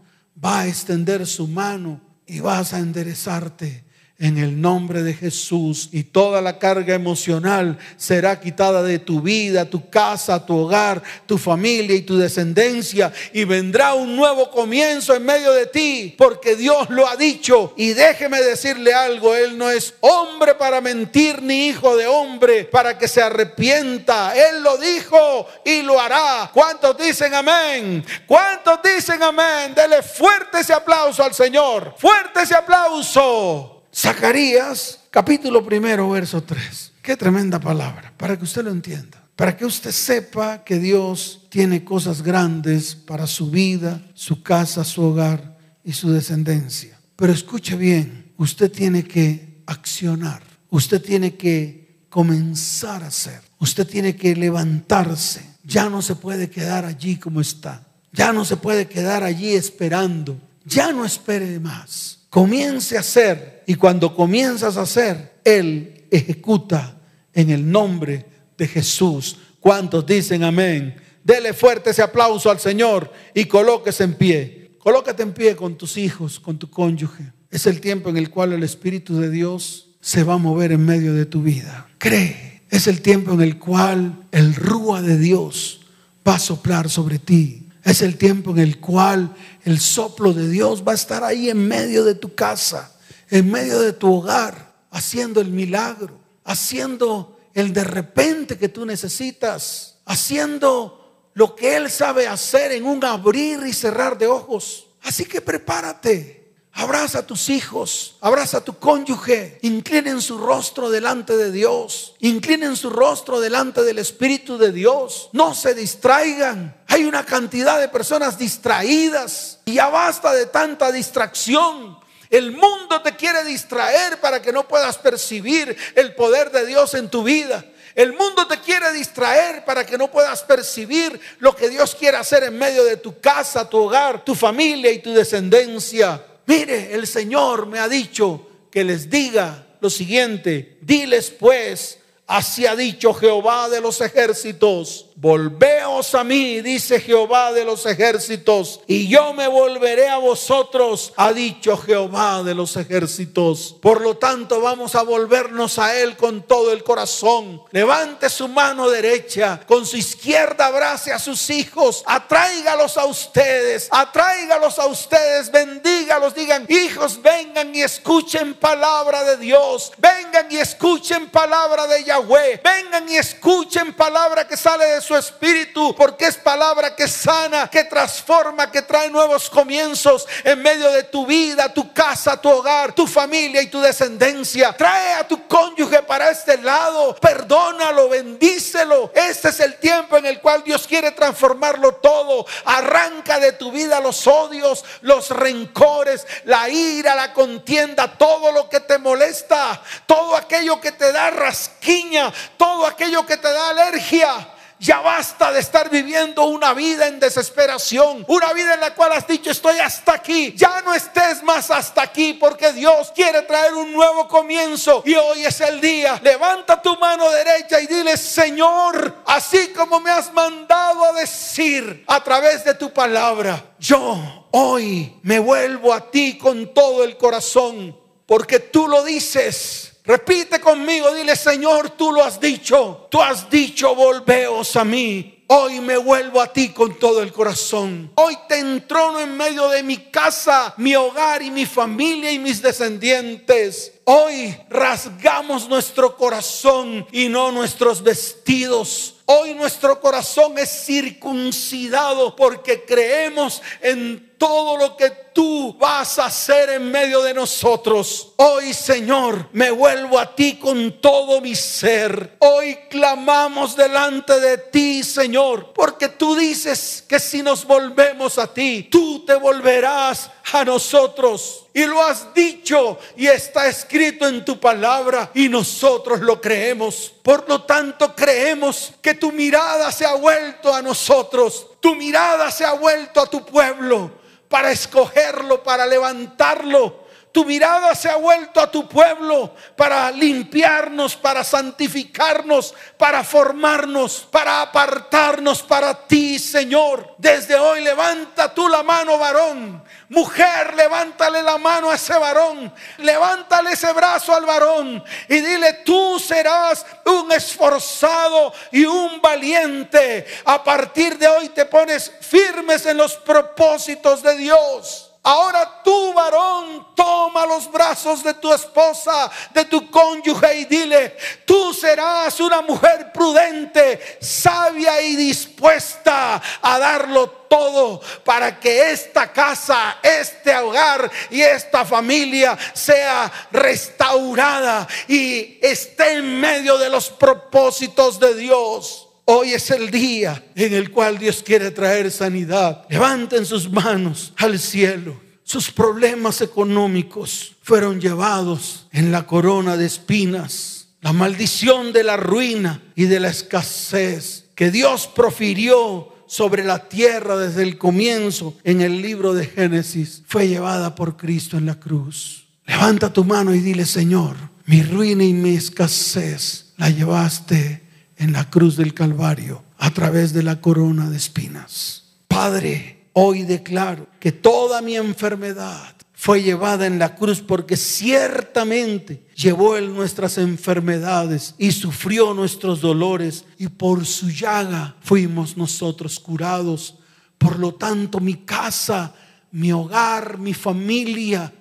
va 0.44 0.60
a 0.60 0.66
extender 0.66 1.26
su 1.26 1.48
mano 1.48 2.00
y 2.26 2.40
vas 2.40 2.74
a 2.74 2.78
enderezarte 2.78 3.84
en 4.20 4.38
el 4.38 4.60
nombre 4.60 5.02
de 5.02 5.12
Jesús 5.12 5.88
y 5.90 6.04
toda 6.04 6.40
la 6.40 6.60
carga 6.60 6.94
emocional 6.94 7.76
será 7.96 8.38
quitada 8.38 8.80
de 8.84 9.00
tu 9.00 9.20
vida, 9.20 9.68
tu 9.68 9.90
casa, 9.90 10.46
tu 10.46 10.56
hogar, 10.56 11.02
tu 11.26 11.36
familia 11.36 11.96
y 11.96 12.02
tu 12.02 12.16
descendencia 12.16 13.12
y 13.32 13.42
vendrá 13.42 13.94
un 13.94 14.14
nuevo 14.14 14.52
comienzo 14.52 15.16
en 15.16 15.26
medio 15.26 15.52
de 15.52 15.66
ti 15.66 16.14
porque 16.16 16.54
Dios 16.54 16.90
lo 16.90 17.08
ha 17.08 17.16
dicho 17.16 17.74
y 17.76 17.88
déjeme 17.88 18.40
decirle 18.40 18.94
algo, 18.94 19.34
Él 19.34 19.58
no 19.58 19.68
es 19.68 19.94
hombre 20.00 20.54
para 20.54 20.80
mentir 20.80 21.42
ni 21.42 21.66
hijo 21.66 21.96
de 21.96 22.06
hombre 22.06 22.64
para 22.66 22.96
que 22.96 23.08
se 23.08 23.20
arrepienta, 23.20 24.32
Él 24.36 24.62
lo 24.62 24.76
dijo 24.78 25.48
y 25.64 25.82
lo 25.82 26.00
hará. 26.00 26.50
¿Cuántos 26.54 26.96
dicen 26.96 27.34
amén? 27.34 28.04
¿Cuántos 28.28 28.78
dicen 28.80 29.20
amén? 29.24 29.74
Dele 29.74 30.02
fuerte 30.02 30.60
ese 30.60 30.72
aplauso 30.72 31.24
al 31.24 31.34
Señor, 31.34 31.96
fuerte 31.98 32.42
ese 32.42 32.54
aplauso. 32.54 33.73
Zacarías, 33.94 34.98
capítulo 35.10 35.64
primero, 35.64 36.10
verso 36.10 36.42
3. 36.42 36.94
Qué 37.00 37.16
tremenda 37.16 37.60
palabra, 37.60 38.12
para 38.16 38.36
que 38.36 38.42
usted 38.42 38.64
lo 38.64 38.72
entienda. 38.72 39.22
Para 39.36 39.56
que 39.56 39.64
usted 39.64 39.92
sepa 39.92 40.64
que 40.64 40.80
Dios 40.80 41.46
tiene 41.48 41.84
cosas 41.84 42.22
grandes 42.22 42.96
para 42.96 43.28
su 43.28 43.50
vida, 43.50 44.02
su 44.14 44.42
casa, 44.42 44.82
su 44.82 45.02
hogar 45.02 45.56
y 45.84 45.92
su 45.92 46.10
descendencia. 46.10 46.98
Pero 47.14 47.32
escuche 47.32 47.76
bien, 47.76 48.32
usted 48.36 48.70
tiene 48.70 49.04
que 49.04 49.62
accionar, 49.66 50.42
usted 50.70 51.00
tiene 51.00 51.36
que 51.36 52.06
comenzar 52.08 53.04
a 53.04 53.08
hacer, 53.08 53.40
usted 53.60 53.86
tiene 53.86 54.16
que 54.16 54.34
levantarse. 54.34 55.54
Ya 55.62 55.88
no 55.88 56.02
se 56.02 56.16
puede 56.16 56.50
quedar 56.50 56.84
allí 56.84 57.16
como 57.16 57.40
está, 57.40 57.86
ya 58.12 58.32
no 58.32 58.44
se 58.44 58.56
puede 58.56 58.88
quedar 58.88 59.22
allí 59.22 59.54
esperando, 59.54 60.40
ya 60.64 60.92
no 60.92 61.04
espere 61.04 61.60
más. 61.60 62.18
Comience 62.28 62.96
a 62.96 63.00
hacer 63.00 63.53
y 63.66 63.74
cuando 63.74 64.14
comienzas 64.14 64.76
a 64.76 64.82
hacer, 64.82 65.40
Él 65.44 66.06
ejecuta 66.10 66.98
en 67.32 67.50
el 67.50 67.70
nombre 67.70 68.26
de 68.56 68.68
Jesús. 68.68 69.38
¿Cuántos 69.60 70.06
dicen 70.06 70.44
amén? 70.44 70.96
Dele 71.22 71.52
fuerte 71.52 71.90
ese 71.90 72.02
aplauso 72.02 72.50
al 72.50 72.60
Señor 72.60 73.10
y 73.34 73.46
colóquese 73.46 74.04
en 74.04 74.14
pie. 74.14 74.76
Colócate 74.78 75.22
en 75.22 75.32
pie 75.32 75.56
con 75.56 75.76
tus 75.78 75.96
hijos, 75.96 76.38
con 76.38 76.58
tu 76.58 76.68
cónyuge. 76.68 77.32
Es 77.50 77.66
el 77.66 77.80
tiempo 77.80 78.10
en 78.10 78.18
el 78.18 78.28
cual 78.30 78.52
el 78.52 78.62
Espíritu 78.62 79.18
de 79.18 79.30
Dios 79.30 79.88
se 80.00 80.22
va 80.22 80.34
a 80.34 80.38
mover 80.38 80.72
en 80.72 80.84
medio 80.84 81.14
de 81.14 81.24
tu 81.24 81.42
vida. 81.42 81.88
Cree. 81.98 82.62
Es 82.68 82.86
el 82.88 83.00
tiempo 83.00 83.32
en 83.32 83.40
el 83.40 83.58
cual 83.58 84.26
el 84.32 84.54
rúa 84.54 85.00
de 85.00 85.16
Dios 85.16 85.80
va 86.26 86.34
a 86.34 86.38
soplar 86.38 86.90
sobre 86.90 87.18
ti. 87.18 87.68
Es 87.84 88.02
el 88.02 88.16
tiempo 88.16 88.50
en 88.50 88.58
el 88.58 88.80
cual 88.80 89.34
el 89.64 89.78
soplo 89.78 90.32
de 90.32 90.48
Dios 90.48 90.82
va 90.86 90.92
a 90.92 90.96
estar 90.96 91.22
ahí 91.22 91.50
en 91.50 91.68
medio 91.68 92.04
de 92.04 92.14
tu 92.14 92.34
casa, 92.34 92.93
en 93.34 93.50
medio 93.50 93.80
de 93.80 93.92
tu 93.92 94.14
hogar, 94.14 94.74
haciendo 94.92 95.40
el 95.40 95.48
milagro, 95.48 96.16
haciendo 96.44 97.36
el 97.52 97.72
de 97.72 97.82
repente 97.82 98.56
que 98.56 98.68
tú 98.68 98.86
necesitas, 98.86 99.96
haciendo 100.04 101.30
lo 101.34 101.56
que 101.56 101.74
Él 101.74 101.90
sabe 101.90 102.28
hacer 102.28 102.70
en 102.70 102.86
un 102.86 103.04
abrir 103.04 103.58
y 103.66 103.72
cerrar 103.72 104.16
de 104.16 104.28
ojos. 104.28 104.86
Así 105.02 105.24
que 105.24 105.40
prepárate. 105.40 106.44
Abraza 106.74 107.20
a 107.20 107.26
tus 107.26 107.48
hijos, 107.48 108.18
abraza 108.20 108.58
a 108.58 108.64
tu 108.64 108.78
cónyuge, 108.78 109.58
inclinen 109.62 110.22
su 110.22 110.38
rostro 110.38 110.88
delante 110.88 111.36
de 111.36 111.50
Dios, 111.50 112.14
inclinen 112.20 112.76
su 112.76 112.88
rostro 112.88 113.40
delante 113.40 113.82
del 113.82 113.98
Espíritu 113.98 114.58
de 114.58 114.70
Dios, 114.70 115.30
no 115.32 115.56
se 115.56 115.74
distraigan. 115.74 116.76
Hay 116.86 117.04
una 117.04 117.24
cantidad 117.24 117.80
de 117.80 117.88
personas 117.88 118.38
distraídas 118.38 119.58
y 119.64 119.74
ya 119.74 119.88
basta 119.88 120.32
de 120.32 120.46
tanta 120.46 120.92
distracción. 120.92 122.03
El 122.34 122.50
mundo 122.50 123.00
te 123.00 123.14
quiere 123.14 123.44
distraer 123.44 124.20
para 124.20 124.42
que 124.42 124.50
no 124.50 124.66
puedas 124.66 124.98
percibir 124.98 125.76
el 125.94 126.16
poder 126.16 126.50
de 126.50 126.66
Dios 126.66 126.92
en 126.94 127.08
tu 127.08 127.22
vida. 127.22 127.64
El 127.94 128.12
mundo 128.12 128.48
te 128.48 128.58
quiere 128.58 128.90
distraer 128.92 129.64
para 129.64 129.86
que 129.86 129.96
no 129.96 130.10
puedas 130.10 130.42
percibir 130.42 131.20
lo 131.38 131.54
que 131.54 131.68
Dios 131.68 131.94
quiere 131.94 132.16
hacer 132.16 132.42
en 132.42 132.58
medio 132.58 132.82
de 132.82 132.96
tu 132.96 133.20
casa, 133.20 133.70
tu 133.70 133.76
hogar, 133.76 134.24
tu 134.24 134.34
familia 134.34 134.90
y 134.90 134.98
tu 134.98 135.12
descendencia. 135.12 136.24
Mire, 136.46 136.92
el 136.92 137.06
Señor 137.06 137.66
me 137.66 137.78
ha 137.78 137.88
dicho 137.88 138.48
que 138.68 138.82
les 138.82 139.08
diga 139.08 139.68
lo 139.80 139.88
siguiente, 139.88 140.78
diles 140.80 141.30
pues, 141.30 142.00
así 142.26 142.66
ha 142.66 142.74
dicho 142.74 143.14
Jehová 143.14 143.68
de 143.68 143.80
los 143.80 144.00
ejércitos, 144.00 145.06
Volveos 145.16 146.12
a 146.16 146.24
mí, 146.24 146.60
dice 146.60 146.98
Jehová 146.98 147.52
de 147.52 147.64
los 147.64 147.86
ejércitos, 147.86 148.80
y 148.88 149.06
yo 149.06 149.32
me 149.32 149.46
volveré 149.46 150.08
a 150.08 150.18
vosotros, 150.18 151.12
ha 151.16 151.32
dicho 151.32 151.76
Jehová 151.76 152.42
de 152.42 152.52
los 152.52 152.76
ejércitos. 152.76 153.76
Por 153.80 154.00
lo 154.00 154.16
tanto, 154.16 154.60
vamos 154.60 154.96
a 154.96 155.02
volvernos 155.02 155.78
a 155.78 155.94
Él 155.94 156.16
con 156.16 156.42
todo 156.42 156.72
el 156.72 156.82
corazón. 156.82 157.62
Levante 157.70 158.28
su 158.28 158.48
mano 158.48 158.90
derecha, 158.90 159.60
con 159.68 159.86
su 159.86 159.96
izquierda 159.96 160.66
abrace 160.66 161.12
a 161.12 161.20
sus 161.20 161.48
hijos, 161.48 162.02
atráigalos 162.06 162.98
a 162.98 163.04
ustedes, 163.04 163.86
atráigalos 163.92 164.80
a 164.80 164.86
ustedes, 164.86 165.48
bendígalos, 165.52 166.34
digan, 166.34 166.66
hijos, 166.68 167.22
vengan 167.22 167.72
y 167.72 167.82
escuchen 167.82 168.54
palabra 168.54 169.22
de 169.22 169.36
Dios, 169.36 169.92
vengan 169.98 170.50
y 170.50 170.56
escuchen 170.56 171.30
palabra 171.30 171.86
de 171.86 172.02
Yahweh, 172.02 172.60
vengan 172.64 173.08
y 173.08 173.16
escuchen 173.16 173.92
palabra 173.92 174.48
que 174.48 174.56
sale 174.56 174.84
de 174.86 175.03
su 175.04 175.14
espíritu, 175.16 175.94
porque 175.94 176.26
es 176.26 176.36
palabra 176.36 176.96
que 176.96 177.06
sana, 177.06 177.68
que 177.68 177.84
transforma, 177.84 178.70
que 178.70 178.82
trae 178.82 179.10
nuevos 179.10 179.50
comienzos 179.50 180.26
en 180.42 180.62
medio 180.62 180.90
de 180.90 181.04
tu 181.04 181.26
vida, 181.26 181.72
tu 181.72 181.92
casa, 181.92 182.40
tu 182.40 182.48
hogar, 182.48 182.92
tu 182.94 183.06
familia 183.06 183.62
y 183.62 183.68
tu 183.68 183.80
descendencia. 183.80 184.72
Trae 184.72 185.14
a 185.14 185.28
tu 185.28 185.46
cónyuge 185.46 186.02
para 186.02 186.30
este 186.30 186.56
lado, 186.58 187.14
perdónalo, 187.16 188.08
bendícelo. 188.08 189.12
Este 189.14 189.50
es 189.50 189.60
el 189.60 189.76
tiempo 189.76 190.16
en 190.16 190.26
el 190.26 190.40
cual 190.40 190.64
Dios 190.64 190.86
quiere 190.86 191.10
transformarlo 191.12 191.96
todo. 191.96 192.46
Arranca 192.64 193.38
de 193.38 193.52
tu 193.52 193.70
vida 193.70 194.00
los 194.00 194.26
odios, 194.26 194.84
los 195.02 195.30
rencores, 195.30 196.26
la 196.44 196.68
ira, 196.68 197.14
la 197.14 197.32
contienda, 197.32 198.16
todo 198.16 198.52
lo 198.52 198.68
que 198.68 198.80
te 198.80 198.98
molesta, 198.98 199.80
todo 200.06 200.36
aquello 200.36 200.80
que 200.80 200.92
te 200.92 201.12
da 201.12 201.30
rasquiña, 201.30 202.32
todo 202.56 202.86
aquello 202.86 203.26
que 203.26 203.36
te 203.36 203.52
da 203.52 203.70
alergia. 203.70 204.53
Ya 204.78 205.00
basta 205.00 205.52
de 205.52 205.60
estar 205.60 205.88
viviendo 205.88 206.44
una 206.44 206.74
vida 206.74 207.06
en 207.06 207.20
desesperación, 207.20 208.24
una 208.28 208.52
vida 208.52 208.74
en 208.74 208.80
la 208.80 208.94
cual 208.94 209.12
has 209.12 209.26
dicho 209.26 209.50
estoy 209.50 209.78
hasta 209.78 210.14
aquí. 210.14 210.52
Ya 210.56 210.82
no 210.82 210.92
estés 210.94 211.42
más 211.42 211.70
hasta 211.70 212.02
aquí 212.02 212.34
porque 212.34 212.72
Dios 212.72 213.12
quiere 213.14 213.42
traer 213.42 213.74
un 213.74 213.92
nuevo 213.92 214.28
comienzo 214.28 215.02
y 215.06 215.14
hoy 215.14 215.44
es 215.44 215.60
el 215.60 215.80
día. 215.80 216.20
Levanta 216.22 216.82
tu 216.82 216.96
mano 216.98 217.30
derecha 217.30 217.80
y 217.80 217.86
dile, 217.86 218.16
Señor, 218.16 219.22
así 219.26 219.68
como 219.68 220.00
me 220.00 220.10
has 220.10 220.32
mandado 220.32 221.04
a 221.04 221.12
decir 221.12 222.04
a 222.06 222.22
través 222.22 222.64
de 222.64 222.74
tu 222.74 222.92
palabra, 222.92 223.74
yo 223.78 224.46
hoy 224.50 225.18
me 225.22 225.38
vuelvo 225.38 225.92
a 225.92 226.10
ti 226.10 226.36
con 226.36 226.74
todo 226.74 227.04
el 227.04 227.16
corazón 227.16 227.96
porque 228.26 228.58
tú 228.58 228.88
lo 228.88 229.04
dices 229.04 229.93
Repite 230.06 230.60
conmigo, 230.60 231.14
dile 231.14 231.34
Señor, 231.34 231.90
tú 231.90 232.12
lo 232.12 232.22
has 232.22 232.38
dicho. 232.38 233.08
Tú 233.10 233.22
has 233.22 233.48
dicho, 233.48 233.94
volveos 233.94 234.76
a 234.76 234.84
mí. 234.84 235.42
Hoy 235.46 235.80
me 235.80 235.96
vuelvo 235.96 236.42
a 236.42 236.52
ti 236.52 236.70
con 236.70 236.98
todo 236.98 237.22
el 237.22 237.32
corazón. 237.32 238.10
Hoy 238.16 238.36
te 238.46 238.58
entrono 238.58 239.20
en 239.20 239.34
medio 239.34 239.68
de 239.70 239.82
mi 239.82 239.96
casa, 240.10 240.74
mi 240.76 240.94
hogar 240.94 241.42
y 241.42 241.50
mi 241.50 241.64
familia 241.64 242.30
y 242.30 242.38
mis 242.38 242.60
descendientes. 242.60 243.92
Hoy 244.04 244.54
rasgamos 244.68 245.68
nuestro 245.70 246.16
corazón 246.16 247.06
y 247.10 247.28
no 247.28 247.50
nuestros 247.50 248.02
vestidos 248.02 249.14
Hoy 249.26 249.54
nuestro 249.54 250.02
corazón 250.02 250.58
es 250.58 250.84
circuncidado 250.84 252.36
porque 252.36 252.84
creemos 252.84 253.62
en 253.80 254.23
todo 254.46 254.76
lo 254.76 254.94
que 254.94 255.08
tú 255.32 255.74
vas 255.78 256.18
a 256.18 256.26
hacer 256.26 256.68
en 256.68 256.90
medio 256.90 257.22
de 257.22 257.32
nosotros. 257.32 258.34
Hoy, 258.36 258.74
Señor, 258.74 259.48
me 259.52 259.70
vuelvo 259.70 260.18
a 260.18 260.36
ti 260.36 260.58
con 260.58 261.00
todo 261.00 261.40
mi 261.40 261.54
ser. 261.54 262.36
Hoy 262.40 262.76
clamamos 262.90 263.74
delante 263.74 264.38
de 264.40 264.58
ti, 264.58 265.02
Señor, 265.02 265.72
porque 265.72 266.10
tú 266.10 266.36
dices 266.36 267.02
que 267.08 267.18
si 267.18 267.42
nos 267.42 267.64
volvemos 267.64 268.36
a 268.36 268.52
ti, 268.52 268.86
tú 268.90 269.24
te 269.24 269.34
volverás 269.34 270.30
a 270.52 270.62
nosotros. 270.62 271.64
Y 271.72 271.86
lo 271.86 272.02
has 272.02 272.34
dicho 272.34 272.98
y 273.16 273.26
está 273.26 273.66
escrito 273.66 274.28
en 274.28 274.44
tu 274.44 274.60
palabra 274.60 275.30
y 275.32 275.48
nosotros 275.48 276.20
lo 276.20 276.38
creemos. 276.38 277.14
Por 277.22 277.48
lo 277.48 277.62
tanto, 277.62 278.14
creemos 278.14 278.92
que 279.00 279.14
tu 279.14 279.32
mirada 279.32 279.90
se 279.90 280.04
ha 280.04 280.12
vuelto 280.12 280.74
a 280.74 280.82
nosotros. 280.82 281.68
Tu 281.80 281.94
mirada 281.94 282.50
se 282.50 282.66
ha 282.66 282.74
vuelto 282.74 283.22
a 283.22 283.26
tu 283.26 283.42
pueblo 283.42 284.22
para 284.54 284.70
escogerlo, 284.70 285.64
para 285.64 285.84
levantarlo. 285.84 287.06
Tu 287.32 287.44
mirada 287.44 287.92
se 287.96 288.08
ha 288.08 288.14
vuelto 288.14 288.60
a 288.60 288.70
tu 288.70 288.88
pueblo 288.88 289.52
para 289.74 290.12
limpiarnos, 290.12 291.16
para 291.16 291.42
santificarnos, 291.42 292.72
para 292.96 293.24
formarnos, 293.24 294.28
para 294.30 294.62
apartarnos 294.62 295.60
para 295.60 296.06
ti, 296.06 296.38
Señor. 296.38 297.16
Desde 297.18 297.56
hoy 297.56 297.80
levanta 297.80 298.54
tú 298.54 298.68
la 298.68 298.84
mano, 298.84 299.18
varón. 299.18 299.82
Mujer, 300.08 300.74
levántale 300.74 301.42
la 301.42 301.56
mano 301.56 301.90
a 301.90 301.94
ese 301.94 302.16
varón. 302.18 302.72
Levántale 302.98 303.72
ese 303.72 303.92
brazo 303.92 304.34
al 304.34 304.44
varón 304.44 305.02
y 305.28 305.40
dile, 305.40 305.72
tú 305.84 306.18
serás 306.18 306.84
un 307.06 307.32
esforzado 307.32 308.52
y 308.70 308.84
un 308.84 309.20
valiente. 309.20 310.26
A 310.44 310.62
partir 310.62 311.18
de 311.18 311.26
hoy 311.26 311.48
te 311.50 311.64
pones 311.64 312.12
firmes 312.20 312.84
en 312.86 312.98
los 312.98 313.14
propósitos 313.16 314.22
de 314.22 314.36
Dios. 314.36 315.10
Ahora 315.26 315.80
tú, 315.82 316.12
varón, 316.12 316.88
toma 316.94 317.46
los 317.46 317.72
brazos 317.72 318.22
de 318.22 318.34
tu 318.34 318.52
esposa, 318.52 319.30
de 319.54 319.64
tu 319.64 319.90
cónyuge 319.90 320.54
y 320.54 320.64
dile, 320.66 321.16
tú 321.46 321.72
serás 321.72 322.38
una 322.40 322.60
mujer 322.60 323.10
prudente, 323.10 324.18
sabia 324.20 325.00
y 325.00 325.16
dispuesta 325.16 326.42
a 326.60 326.78
darlo 326.78 327.43
todo 327.54 328.00
para 328.24 328.58
que 328.58 328.90
esta 328.90 329.32
casa, 329.32 329.98
este 330.02 330.56
hogar 330.56 331.08
y 331.30 331.40
esta 331.40 331.84
familia 331.84 332.58
sea 332.72 333.30
restaurada 333.52 334.88
y 335.06 335.58
esté 335.62 336.14
en 336.14 336.40
medio 336.40 336.76
de 336.78 336.90
los 336.90 337.10
propósitos 337.10 338.18
de 338.18 338.34
Dios. 338.34 339.06
Hoy 339.26 339.52
es 339.52 339.70
el 339.70 339.90
día 339.92 340.44
en 340.56 340.74
el 340.74 340.90
cual 340.90 341.16
Dios 341.16 341.44
quiere 341.44 341.70
traer 341.70 342.10
sanidad. 342.10 342.86
Levanten 342.88 343.46
sus 343.46 343.70
manos 343.70 344.32
al 344.36 344.58
cielo. 344.58 345.20
Sus 345.44 345.70
problemas 345.70 346.40
económicos 346.40 347.52
fueron 347.62 348.00
llevados 348.00 348.88
en 348.90 349.12
la 349.12 349.26
corona 349.26 349.76
de 349.76 349.86
espinas. 349.86 350.88
La 351.02 351.12
maldición 351.12 351.92
de 351.92 352.02
la 352.02 352.16
ruina 352.16 352.82
y 352.96 353.04
de 353.04 353.20
la 353.20 353.28
escasez 353.28 354.46
que 354.56 354.70
Dios 354.70 355.06
profirió 355.06 356.13
sobre 356.26 356.64
la 356.64 356.88
tierra 356.88 357.36
desde 357.36 357.62
el 357.62 357.78
comienzo 357.78 358.56
en 358.64 358.80
el 358.80 359.02
libro 359.02 359.34
de 359.34 359.46
Génesis 359.46 360.22
fue 360.26 360.48
llevada 360.48 360.94
por 360.94 361.16
Cristo 361.16 361.56
en 361.56 361.66
la 361.66 361.78
cruz. 361.78 362.46
Levanta 362.66 363.12
tu 363.12 363.24
mano 363.24 363.54
y 363.54 363.60
dile, 363.60 363.84
Señor, 363.84 364.36
mi 364.66 364.82
ruina 364.82 365.24
y 365.24 365.32
mi 365.32 365.54
escasez 365.54 366.72
la 366.76 366.90
llevaste 366.90 367.82
en 368.16 368.32
la 368.32 368.48
cruz 368.48 368.76
del 368.76 368.94
Calvario 368.94 369.62
a 369.78 369.90
través 369.90 370.32
de 370.32 370.42
la 370.42 370.60
corona 370.60 371.10
de 371.10 371.16
espinas. 371.16 372.04
Padre, 372.28 373.08
hoy 373.12 373.42
declaro 373.42 374.06
que 374.18 374.32
toda 374.32 374.80
mi 374.80 374.96
enfermedad 374.96 375.93
fue 376.14 376.42
llevada 376.42 376.86
en 376.86 376.98
la 376.98 377.16
cruz 377.16 377.42
porque 377.42 377.76
ciertamente 377.76 379.26
llevó 379.34 379.76
él 379.76 379.92
nuestras 379.92 380.38
enfermedades 380.38 381.54
y 381.58 381.72
sufrió 381.72 382.32
nuestros 382.32 382.80
dolores 382.80 383.44
y 383.58 383.66
por 383.66 384.06
su 384.06 384.30
llaga 384.30 384.96
fuimos 385.00 385.56
nosotros 385.56 386.20
curados. 386.20 386.94
Por 387.36 387.58
lo 387.58 387.74
tanto, 387.74 388.20
mi 388.20 388.34
casa, 388.34 389.12
mi 389.50 389.72
hogar, 389.72 390.38
mi 390.38 390.54
familia 390.54 391.52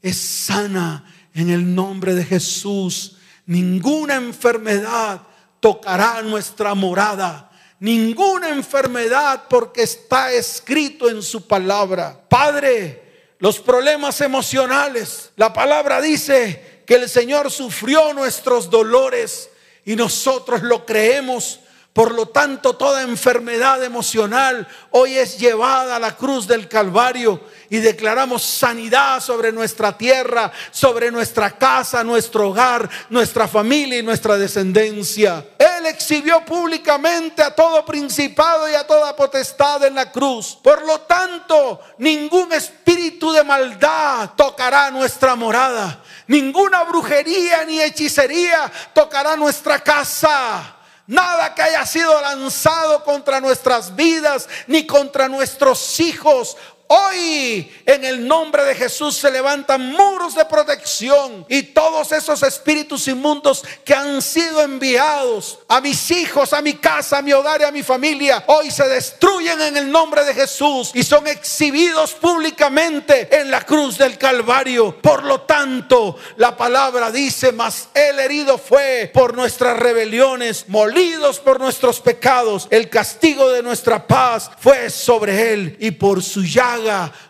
es 0.00 0.16
sana 0.16 1.04
en 1.34 1.50
el 1.50 1.74
nombre 1.74 2.14
de 2.14 2.24
Jesús. 2.24 3.16
Ninguna 3.44 4.14
enfermedad 4.14 5.20
tocará 5.58 6.22
nuestra 6.22 6.74
morada. 6.74 7.50
Ninguna 7.80 8.50
enfermedad 8.50 9.44
porque 9.50 9.82
está 9.82 10.32
escrito 10.32 11.10
en 11.10 11.22
su 11.22 11.46
palabra. 11.46 12.18
Padre, 12.28 13.05
los 13.38 13.60
problemas 13.60 14.20
emocionales, 14.20 15.32
la 15.36 15.52
palabra 15.52 16.00
dice 16.00 16.82
que 16.86 16.94
el 16.94 17.08
Señor 17.08 17.50
sufrió 17.50 18.14
nuestros 18.14 18.70
dolores 18.70 19.50
y 19.84 19.96
nosotros 19.96 20.62
lo 20.62 20.86
creemos 20.86 21.60
por 21.96 22.12
lo 22.12 22.26
tanto, 22.26 22.76
toda 22.76 23.00
enfermedad 23.00 23.82
emocional 23.82 24.68
hoy 24.90 25.16
es 25.16 25.38
llevada 25.38 25.96
a 25.96 25.98
la 25.98 26.14
cruz 26.14 26.46
del 26.46 26.68
Calvario 26.68 27.40
y 27.70 27.78
declaramos 27.78 28.42
sanidad 28.42 29.18
sobre 29.22 29.50
nuestra 29.50 29.96
tierra, 29.96 30.52
sobre 30.70 31.10
nuestra 31.10 31.52
casa, 31.52 32.04
nuestro 32.04 32.50
hogar, 32.50 32.86
nuestra 33.08 33.48
familia 33.48 33.98
y 33.98 34.02
nuestra 34.02 34.36
descendencia. 34.36 35.42
Él 35.58 35.86
exhibió 35.86 36.44
públicamente 36.44 37.42
a 37.42 37.54
todo 37.54 37.82
principado 37.86 38.68
y 38.68 38.74
a 38.74 38.86
toda 38.86 39.16
potestad 39.16 39.82
en 39.86 39.94
la 39.94 40.12
cruz. 40.12 40.58
Por 40.62 40.84
lo 40.84 41.00
tanto, 41.00 41.80
ningún 41.96 42.52
espíritu 42.52 43.32
de 43.32 43.42
maldad 43.42 44.32
tocará 44.36 44.90
nuestra 44.90 45.34
morada. 45.34 46.02
Ninguna 46.26 46.84
brujería 46.84 47.64
ni 47.64 47.80
hechicería 47.80 48.70
tocará 48.92 49.34
nuestra 49.34 49.78
casa. 49.78 50.75
Nada 51.06 51.54
que 51.54 51.62
haya 51.62 51.86
sido 51.86 52.20
lanzado 52.20 53.04
contra 53.04 53.40
nuestras 53.40 53.94
vidas 53.94 54.48
ni 54.66 54.86
contra 54.86 55.28
nuestros 55.28 56.00
hijos 56.00 56.56
Hoy 56.88 57.72
en 57.84 58.04
el 58.04 58.26
nombre 58.26 58.64
de 58.64 58.74
Jesús 58.74 59.16
se 59.16 59.30
levantan 59.30 59.90
muros 59.90 60.36
de 60.36 60.44
protección 60.44 61.44
y 61.48 61.62
todos 61.64 62.12
esos 62.12 62.42
espíritus 62.44 63.08
inmundos 63.08 63.64
que 63.84 63.92
han 63.94 64.22
sido 64.22 64.62
enviados 64.62 65.58
a 65.66 65.80
mis 65.80 66.10
hijos, 66.12 66.52
a 66.52 66.62
mi 66.62 66.74
casa, 66.74 67.18
a 67.18 67.22
mi 67.22 67.32
hogar 67.32 67.60
y 67.60 67.64
a 67.64 67.72
mi 67.72 67.82
familia, 67.82 68.44
hoy 68.46 68.70
se 68.70 68.86
destruyen 68.88 69.60
en 69.62 69.76
el 69.76 69.90
nombre 69.90 70.24
de 70.24 70.34
Jesús 70.34 70.92
y 70.94 71.02
son 71.02 71.26
exhibidos 71.26 72.12
públicamente 72.12 73.36
en 73.36 73.50
la 73.50 73.62
cruz 73.62 73.98
del 73.98 74.16
Calvario. 74.16 75.00
Por 75.00 75.24
lo 75.24 75.40
tanto, 75.40 76.16
la 76.36 76.56
palabra 76.56 77.10
dice, 77.10 77.50
mas 77.50 77.88
el 77.94 78.20
herido 78.20 78.58
fue 78.58 79.10
por 79.12 79.34
nuestras 79.36 79.76
rebeliones, 79.76 80.68
molidos 80.68 81.40
por 81.40 81.58
nuestros 81.58 82.00
pecados, 82.00 82.68
el 82.70 82.88
castigo 82.88 83.50
de 83.50 83.62
nuestra 83.62 84.06
paz 84.06 84.50
fue 84.60 84.88
sobre 84.90 85.52
él 85.52 85.76
y 85.80 85.90
por 85.90 86.22
su 86.22 86.44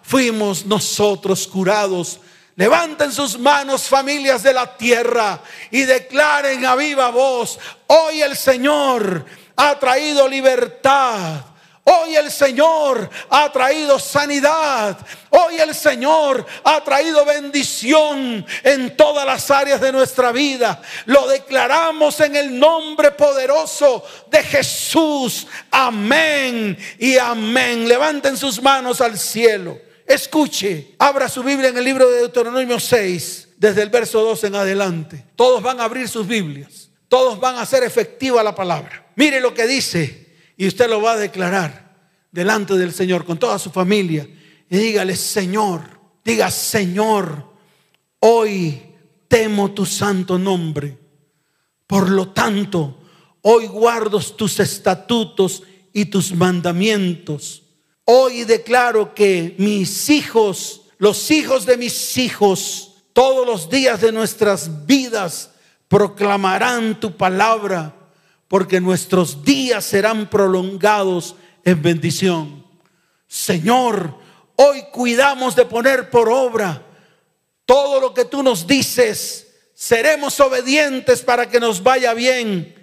fuimos 0.02 0.66
nosotros 0.66 1.46
curados. 1.46 2.20
Levanten 2.56 3.12
sus 3.12 3.38
manos 3.38 3.82
familias 3.82 4.42
de 4.42 4.54
la 4.54 4.76
tierra 4.76 5.40
y 5.70 5.82
declaren 5.82 6.64
a 6.64 6.74
viva 6.74 7.10
voz, 7.10 7.58
hoy 7.86 8.22
el 8.22 8.36
Señor 8.36 9.26
ha 9.56 9.78
traído 9.78 10.26
libertad. 10.28 11.44
Hoy 11.88 12.16
el 12.16 12.32
Señor 12.32 13.08
ha 13.30 13.52
traído 13.52 13.96
sanidad. 14.00 14.98
Hoy 15.30 15.60
el 15.60 15.72
Señor 15.72 16.44
ha 16.64 16.82
traído 16.82 17.24
bendición 17.24 18.44
en 18.64 18.96
todas 18.96 19.24
las 19.24 19.48
áreas 19.52 19.80
de 19.80 19.92
nuestra 19.92 20.32
vida. 20.32 20.82
Lo 21.04 21.28
declaramos 21.28 22.18
en 22.18 22.34
el 22.34 22.58
nombre 22.58 23.12
poderoso 23.12 24.02
de 24.28 24.42
Jesús. 24.42 25.46
Amén 25.70 26.76
y 26.98 27.18
amén. 27.18 27.86
Levanten 27.86 28.36
sus 28.36 28.60
manos 28.60 29.00
al 29.00 29.16
cielo. 29.16 29.78
Escuche, 30.04 30.96
abra 30.98 31.28
su 31.28 31.44
Biblia 31.44 31.68
en 31.68 31.78
el 31.78 31.84
libro 31.84 32.10
de 32.10 32.18
Deuteronomio 32.18 32.80
6, 32.80 33.50
desde 33.58 33.82
el 33.82 33.90
verso 33.90 34.22
2 34.22 34.42
en 34.42 34.56
adelante. 34.56 35.24
Todos 35.36 35.62
van 35.62 35.80
a 35.80 35.84
abrir 35.84 36.08
sus 36.08 36.26
Biblias. 36.26 36.88
Todos 37.06 37.38
van 37.38 37.54
a 37.54 37.60
hacer 37.60 37.84
efectiva 37.84 38.42
la 38.42 38.56
palabra. 38.56 39.06
Mire 39.14 39.40
lo 39.40 39.54
que 39.54 39.68
dice 39.68 40.25
y 40.56 40.66
usted 40.66 40.88
lo 40.88 41.02
va 41.02 41.12
a 41.12 41.16
declarar 41.18 41.86
delante 42.30 42.74
del 42.74 42.92
Señor 42.92 43.24
con 43.24 43.38
toda 43.38 43.58
su 43.58 43.70
familia. 43.70 44.28
Y 44.68 44.76
dígale, 44.76 45.16
Señor, 45.16 45.82
diga, 46.24 46.50
Señor, 46.50 47.52
hoy 48.20 48.82
temo 49.28 49.72
tu 49.72 49.86
santo 49.86 50.38
nombre. 50.38 50.98
Por 51.86 52.10
lo 52.10 52.28
tanto, 52.28 53.00
hoy 53.42 53.66
guardo 53.66 54.18
tus 54.20 54.58
estatutos 54.60 55.62
y 55.92 56.06
tus 56.06 56.32
mandamientos. 56.32 57.62
Hoy 58.04 58.44
declaro 58.44 59.14
que 59.14 59.54
mis 59.58 60.10
hijos, 60.10 60.82
los 60.98 61.30
hijos 61.30 61.66
de 61.66 61.76
mis 61.76 62.18
hijos, 62.18 63.04
todos 63.12 63.46
los 63.46 63.70
días 63.70 64.00
de 64.00 64.12
nuestras 64.12 64.86
vidas 64.86 65.52
proclamarán 65.88 67.00
tu 67.00 67.16
palabra 67.16 67.95
porque 68.48 68.80
nuestros 68.80 69.44
días 69.44 69.84
serán 69.84 70.30
prolongados 70.30 71.36
en 71.64 71.82
bendición. 71.82 72.64
Señor, 73.26 74.14
hoy 74.56 74.84
cuidamos 74.92 75.56
de 75.56 75.64
poner 75.64 76.10
por 76.10 76.28
obra 76.28 76.82
todo 77.64 78.00
lo 78.00 78.14
que 78.14 78.24
tú 78.24 78.42
nos 78.42 78.66
dices. 78.66 79.48
Seremos 79.74 80.38
obedientes 80.40 81.22
para 81.22 81.48
que 81.48 81.60
nos 81.60 81.82
vaya 81.82 82.14
bien 82.14 82.74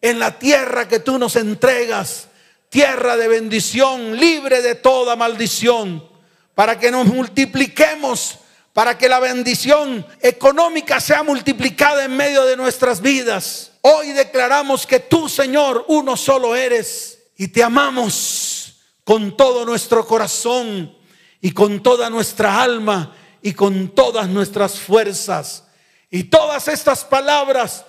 en 0.00 0.18
la 0.18 0.38
tierra 0.38 0.88
que 0.88 0.98
tú 0.98 1.18
nos 1.18 1.36
entregas, 1.36 2.28
tierra 2.68 3.16
de 3.16 3.28
bendición, 3.28 4.18
libre 4.18 4.60
de 4.60 4.74
toda 4.74 5.14
maldición, 5.14 6.06
para 6.54 6.78
que 6.78 6.90
nos 6.90 7.06
multipliquemos, 7.06 8.38
para 8.72 8.96
que 8.96 9.08
la 9.08 9.20
bendición 9.20 10.06
económica 10.20 11.00
sea 11.00 11.22
multiplicada 11.22 12.04
en 12.04 12.16
medio 12.16 12.44
de 12.44 12.56
nuestras 12.56 13.00
vidas. 13.00 13.72
Hoy 13.82 14.12
declaramos 14.12 14.86
que 14.86 15.00
tú, 15.00 15.28
Señor, 15.28 15.84
uno 15.88 16.16
solo 16.16 16.56
eres 16.56 17.18
y 17.36 17.48
te 17.48 17.62
amamos 17.62 18.76
con 19.04 19.36
todo 19.36 19.66
nuestro 19.66 20.06
corazón 20.06 20.96
y 21.40 21.50
con 21.52 21.82
toda 21.82 22.08
nuestra 22.08 22.62
alma 22.62 23.14
y 23.42 23.52
con 23.52 23.88
todas 23.88 24.28
nuestras 24.28 24.78
fuerzas. 24.78 25.64
Y 26.10 26.24
todas 26.24 26.68
estas 26.68 27.04
palabras 27.04 27.84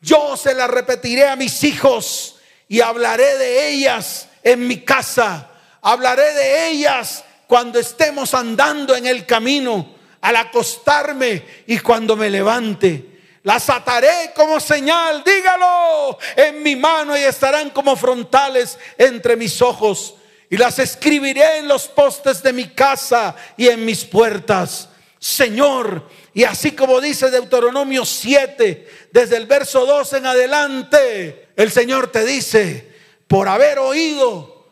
yo 0.00 0.36
se 0.36 0.54
las 0.54 0.70
repetiré 0.70 1.28
a 1.28 1.36
mis 1.36 1.62
hijos 1.64 2.36
y 2.68 2.80
hablaré 2.80 3.38
de 3.38 3.68
ellas 3.68 4.28
en 4.42 4.66
mi 4.66 4.82
casa. 4.82 5.50
Hablaré 5.80 6.32
de 6.34 6.70
ellas 6.70 7.24
cuando 7.46 7.78
estemos 7.78 8.34
andando 8.34 8.94
en 8.94 9.06
el 9.06 9.26
camino, 9.26 9.91
al 10.22 10.36
acostarme 10.36 11.44
y 11.66 11.78
cuando 11.80 12.16
me 12.16 12.30
levante. 12.30 13.12
Las 13.42 13.68
ataré 13.68 14.32
como 14.34 14.60
señal, 14.60 15.22
dígalo, 15.24 16.16
en 16.36 16.62
mi 16.62 16.76
mano 16.76 17.16
y 17.16 17.20
estarán 17.20 17.70
como 17.70 17.96
frontales 17.96 18.78
entre 18.96 19.36
mis 19.36 19.60
ojos. 19.60 20.14
Y 20.48 20.56
las 20.56 20.78
escribiré 20.78 21.58
en 21.58 21.68
los 21.68 21.88
postes 21.88 22.42
de 22.42 22.52
mi 22.52 22.68
casa 22.68 23.34
y 23.56 23.68
en 23.68 23.84
mis 23.84 24.04
puertas. 24.04 24.88
Señor, 25.18 26.08
y 26.34 26.44
así 26.44 26.72
como 26.72 27.00
dice 27.00 27.30
Deuteronomio 27.30 28.04
7, 28.04 28.88
desde 29.10 29.36
el 29.36 29.46
verso 29.46 29.86
2 29.86 30.12
en 30.14 30.26
adelante, 30.26 31.48
el 31.56 31.70
Señor 31.72 32.12
te 32.12 32.24
dice, 32.24 32.92
por 33.26 33.48
haber 33.48 33.78
oído 33.78 34.66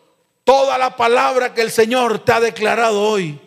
toda 0.45 0.79
la 0.79 0.97
palabra 0.97 1.55
que 1.55 1.63
el 1.63 1.71
Señor 1.71 2.25
te 2.25 2.33
ha 2.33 2.41
declarado 2.41 3.03
hoy, 3.03 3.41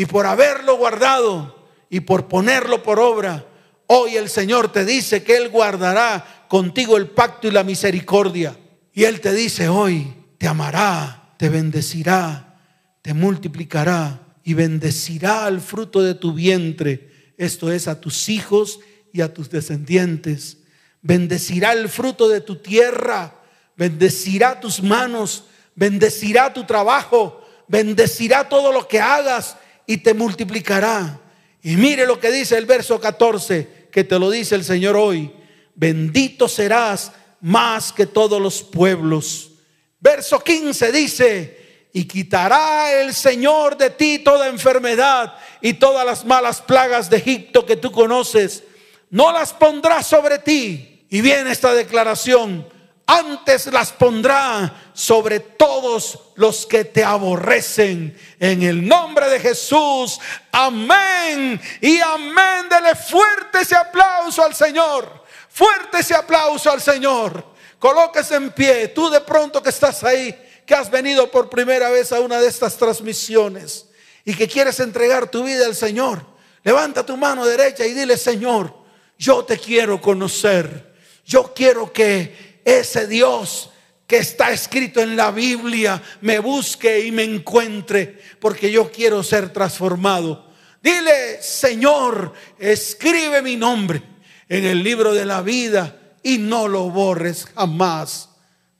y 0.00 0.06
por 0.06 0.24
haberlo 0.24 0.78
guardado 0.78 1.68
y 1.90 2.00
por 2.00 2.26
ponerlo 2.26 2.82
por 2.82 2.98
obra, 2.98 3.44
hoy 3.86 4.16
el 4.16 4.30
Señor 4.30 4.72
te 4.72 4.86
dice 4.86 5.22
que 5.22 5.36
Él 5.36 5.50
guardará 5.50 6.46
contigo 6.48 6.96
el 6.96 7.08
pacto 7.08 7.48
y 7.48 7.50
la 7.50 7.64
misericordia. 7.64 8.56
Y 8.94 9.04
Él 9.04 9.20
te 9.20 9.34
dice 9.34 9.68
hoy, 9.68 10.14
te 10.38 10.48
amará, 10.48 11.34
te 11.36 11.50
bendecirá, 11.50 12.58
te 13.02 13.12
multiplicará 13.12 14.20
y 14.42 14.54
bendecirá 14.54 15.44
al 15.44 15.60
fruto 15.60 16.00
de 16.02 16.14
tu 16.14 16.32
vientre 16.32 17.34
esto 17.36 17.70
es 17.70 17.86
a 17.86 18.00
tus 18.00 18.30
hijos 18.30 18.80
y 19.12 19.20
a 19.20 19.34
tus 19.34 19.50
descendientes. 19.50 20.60
Bendecirá 21.02 21.74
el 21.74 21.90
fruto 21.90 22.26
de 22.30 22.40
tu 22.40 22.56
tierra, 22.56 23.34
bendecirá 23.76 24.60
tus 24.60 24.82
manos, 24.82 25.44
bendecirá 25.74 26.54
tu 26.54 26.64
trabajo, 26.64 27.46
bendecirá 27.68 28.48
todo 28.48 28.72
lo 28.72 28.88
que 28.88 28.98
hagas 28.98 29.58
y 29.90 29.96
te 29.96 30.14
multiplicará. 30.14 31.18
Y 31.64 31.74
mire 31.74 32.06
lo 32.06 32.20
que 32.20 32.30
dice 32.30 32.56
el 32.56 32.64
verso 32.64 33.00
14, 33.00 33.88
que 33.90 34.04
te 34.04 34.20
lo 34.20 34.30
dice 34.30 34.54
el 34.54 34.62
Señor 34.62 34.94
hoy. 34.94 35.32
Bendito 35.74 36.46
serás 36.46 37.10
más 37.40 37.92
que 37.92 38.06
todos 38.06 38.40
los 38.40 38.62
pueblos. 38.62 39.50
Verso 39.98 40.38
15 40.38 40.92
dice, 40.92 41.88
y 41.92 42.04
quitará 42.04 43.00
el 43.00 43.12
Señor 43.12 43.76
de 43.76 43.90
ti 43.90 44.20
toda 44.20 44.46
enfermedad 44.46 45.34
y 45.60 45.72
todas 45.72 46.06
las 46.06 46.24
malas 46.24 46.62
plagas 46.62 47.10
de 47.10 47.16
Egipto 47.16 47.66
que 47.66 47.74
tú 47.74 47.90
conoces. 47.90 48.62
No 49.10 49.32
las 49.32 49.52
pondrá 49.52 50.04
sobre 50.04 50.38
ti. 50.38 51.04
Y 51.10 51.20
viene 51.20 51.50
esta 51.50 51.74
declaración. 51.74 52.64
Antes 53.12 53.66
las 53.66 53.90
pondrá 53.90 54.72
sobre 54.92 55.40
todos 55.40 56.16
los 56.36 56.64
que 56.64 56.84
te 56.84 57.02
aborrecen. 57.02 58.16
En 58.38 58.62
el 58.62 58.86
nombre 58.86 59.28
de 59.28 59.40
Jesús. 59.40 60.20
Amén. 60.52 61.60
Y 61.80 61.98
amén. 61.98 62.68
Dele 62.70 62.94
fuerte 62.94 63.62
ese 63.62 63.74
aplauso 63.74 64.44
al 64.44 64.54
Señor. 64.54 65.24
Fuerte 65.48 65.98
ese 65.98 66.14
aplauso 66.14 66.70
al 66.70 66.80
Señor. 66.80 67.44
Colóquese 67.80 68.36
en 68.36 68.52
pie. 68.52 68.86
Tú 68.86 69.10
de 69.10 69.20
pronto 69.22 69.60
que 69.60 69.70
estás 69.70 70.04
ahí 70.04 70.32
que 70.64 70.76
has 70.76 70.88
venido 70.88 71.28
por 71.32 71.50
primera 71.50 71.90
vez 71.90 72.12
a 72.12 72.20
una 72.20 72.40
de 72.40 72.46
estas 72.46 72.76
transmisiones 72.76 73.86
y 74.24 74.34
que 74.34 74.46
quieres 74.46 74.78
entregar 74.78 75.28
tu 75.28 75.42
vida 75.42 75.66
al 75.66 75.74
Señor, 75.74 76.24
levanta 76.62 77.04
tu 77.04 77.16
mano 77.16 77.44
derecha 77.44 77.84
y 77.84 77.92
dile, 77.92 78.16
Señor, 78.16 78.72
yo 79.18 79.44
te 79.44 79.58
quiero 79.58 80.00
conocer. 80.00 80.90
Yo 81.24 81.52
quiero 81.54 81.92
que 81.92 82.49
ese 82.64 83.06
Dios 83.06 83.70
que 84.06 84.18
está 84.18 84.50
escrito 84.50 85.00
en 85.00 85.14
la 85.16 85.30
Biblia 85.30 86.02
me 86.20 86.40
busque 86.40 87.06
y 87.06 87.12
me 87.12 87.22
encuentre, 87.22 88.20
porque 88.40 88.70
yo 88.70 88.90
quiero 88.90 89.22
ser 89.22 89.52
transformado. 89.52 90.50
Dile, 90.82 91.40
Señor, 91.40 92.32
escribe 92.58 93.42
mi 93.42 93.56
nombre 93.56 94.02
en 94.48 94.64
el 94.64 94.82
libro 94.82 95.14
de 95.14 95.26
la 95.26 95.42
vida 95.42 95.96
y 96.22 96.38
no 96.38 96.66
lo 96.66 96.90
borres 96.90 97.46
jamás. 97.54 98.30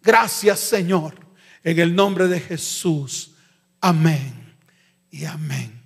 Gracias, 0.03 0.61
Señor. 0.61 1.15
En 1.63 1.79
el 1.79 1.95
nombre 1.95 2.27
de 2.27 2.41
Jesús. 2.41 3.33
Amén 3.81 4.57
y 5.11 5.27
amén. 5.27 5.81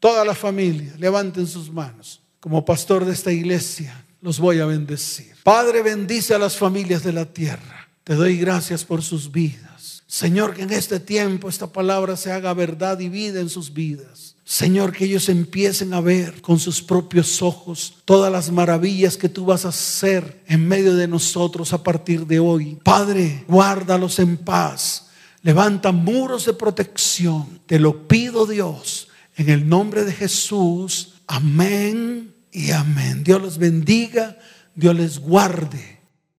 Toda 0.00 0.24
la 0.24 0.34
familia, 0.34 0.94
levanten 0.98 1.46
sus 1.46 1.70
manos. 1.70 2.22
Como 2.40 2.64
pastor 2.64 3.04
de 3.04 3.12
esta 3.12 3.32
iglesia, 3.32 4.05
los 4.20 4.38
voy 4.38 4.60
a 4.60 4.66
bendecir. 4.66 5.34
Padre, 5.42 5.82
bendice 5.82 6.34
a 6.34 6.38
las 6.38 6.56
familias 6.56 7.02
de 7.04 7.12
la 7.12 7.26
tierra. 7.26 7.88
Te 8.04 8.14
doy 8.14 8.36
gracias 8.36 8.84
por 8.84 9.02
sus 9.02 9.32
vidas. 9.32 10.02
Señor, 10.06 10.54
que 10.54 10.62
en 10.62 10.72
este 10.72 11.00
tiempo 11.00 11.48
esta 11.48 11.66
palabra 11.66 12.16
se 12.16 12.32
haga 12.32 12.54
verdad 12.54 13.00
y 13.00 13.08
vida 13.08 13.40
en 13.40 13.48
sus 13.48 13.72
vidas. 13.72 14.36
Señor, 14.44 14.92
que 14.92 15.04
ellos 15.04 15.28
empiecen 15.28 15.92
a 15.92 16.00
ver 16.00 16.40
con 16.40 16.58
sus 16.58 16.80
propios 16.80 17.42
ojos 17.42 17.96
todas 18.04 18.30
las 18.30 18.50
maravillas 18.50 19.16
que 19.16 19.28
tú 19.28 19.44
vas 19.44 19.64
a 19.64 19.70
hacer 19.70 20.42
en 20.46 20.66
medio 20.66 20.94
de 20.94 21.08
nosotros 21.08 21.72
a 21.72 21.82
partir 21.82 22.26
de 22.26 22.38
hoy. 22.38 22.78
Padre, 22.84 23.44
guárdalos 23.48 24.18
en 24.20 24.36
paz 24.36 25.06
Levanta 25.46 25.92
muros 25.92 26.44
de 26.44 26.54
protección. 26.54 27.60
Te 27.66 27.78
lo 27.78 28.08
pido 28.08 28.46
Dios 28.46 29.06
en 29.36 29.48
el 29.48 29.68
nombre 29.68 30.04
de 30.04 30.12
Jesús. 30.12 31.14
Amén 31.28 32.34
y 32.56 32.70
amén. 32.70 33.22
Dios 33.22 33.42
los 33.42 33.58
bendiga, 33.58 34.38
Dios 34.74 34.96
les 34.96 35.18
guarde. 35.18 35.95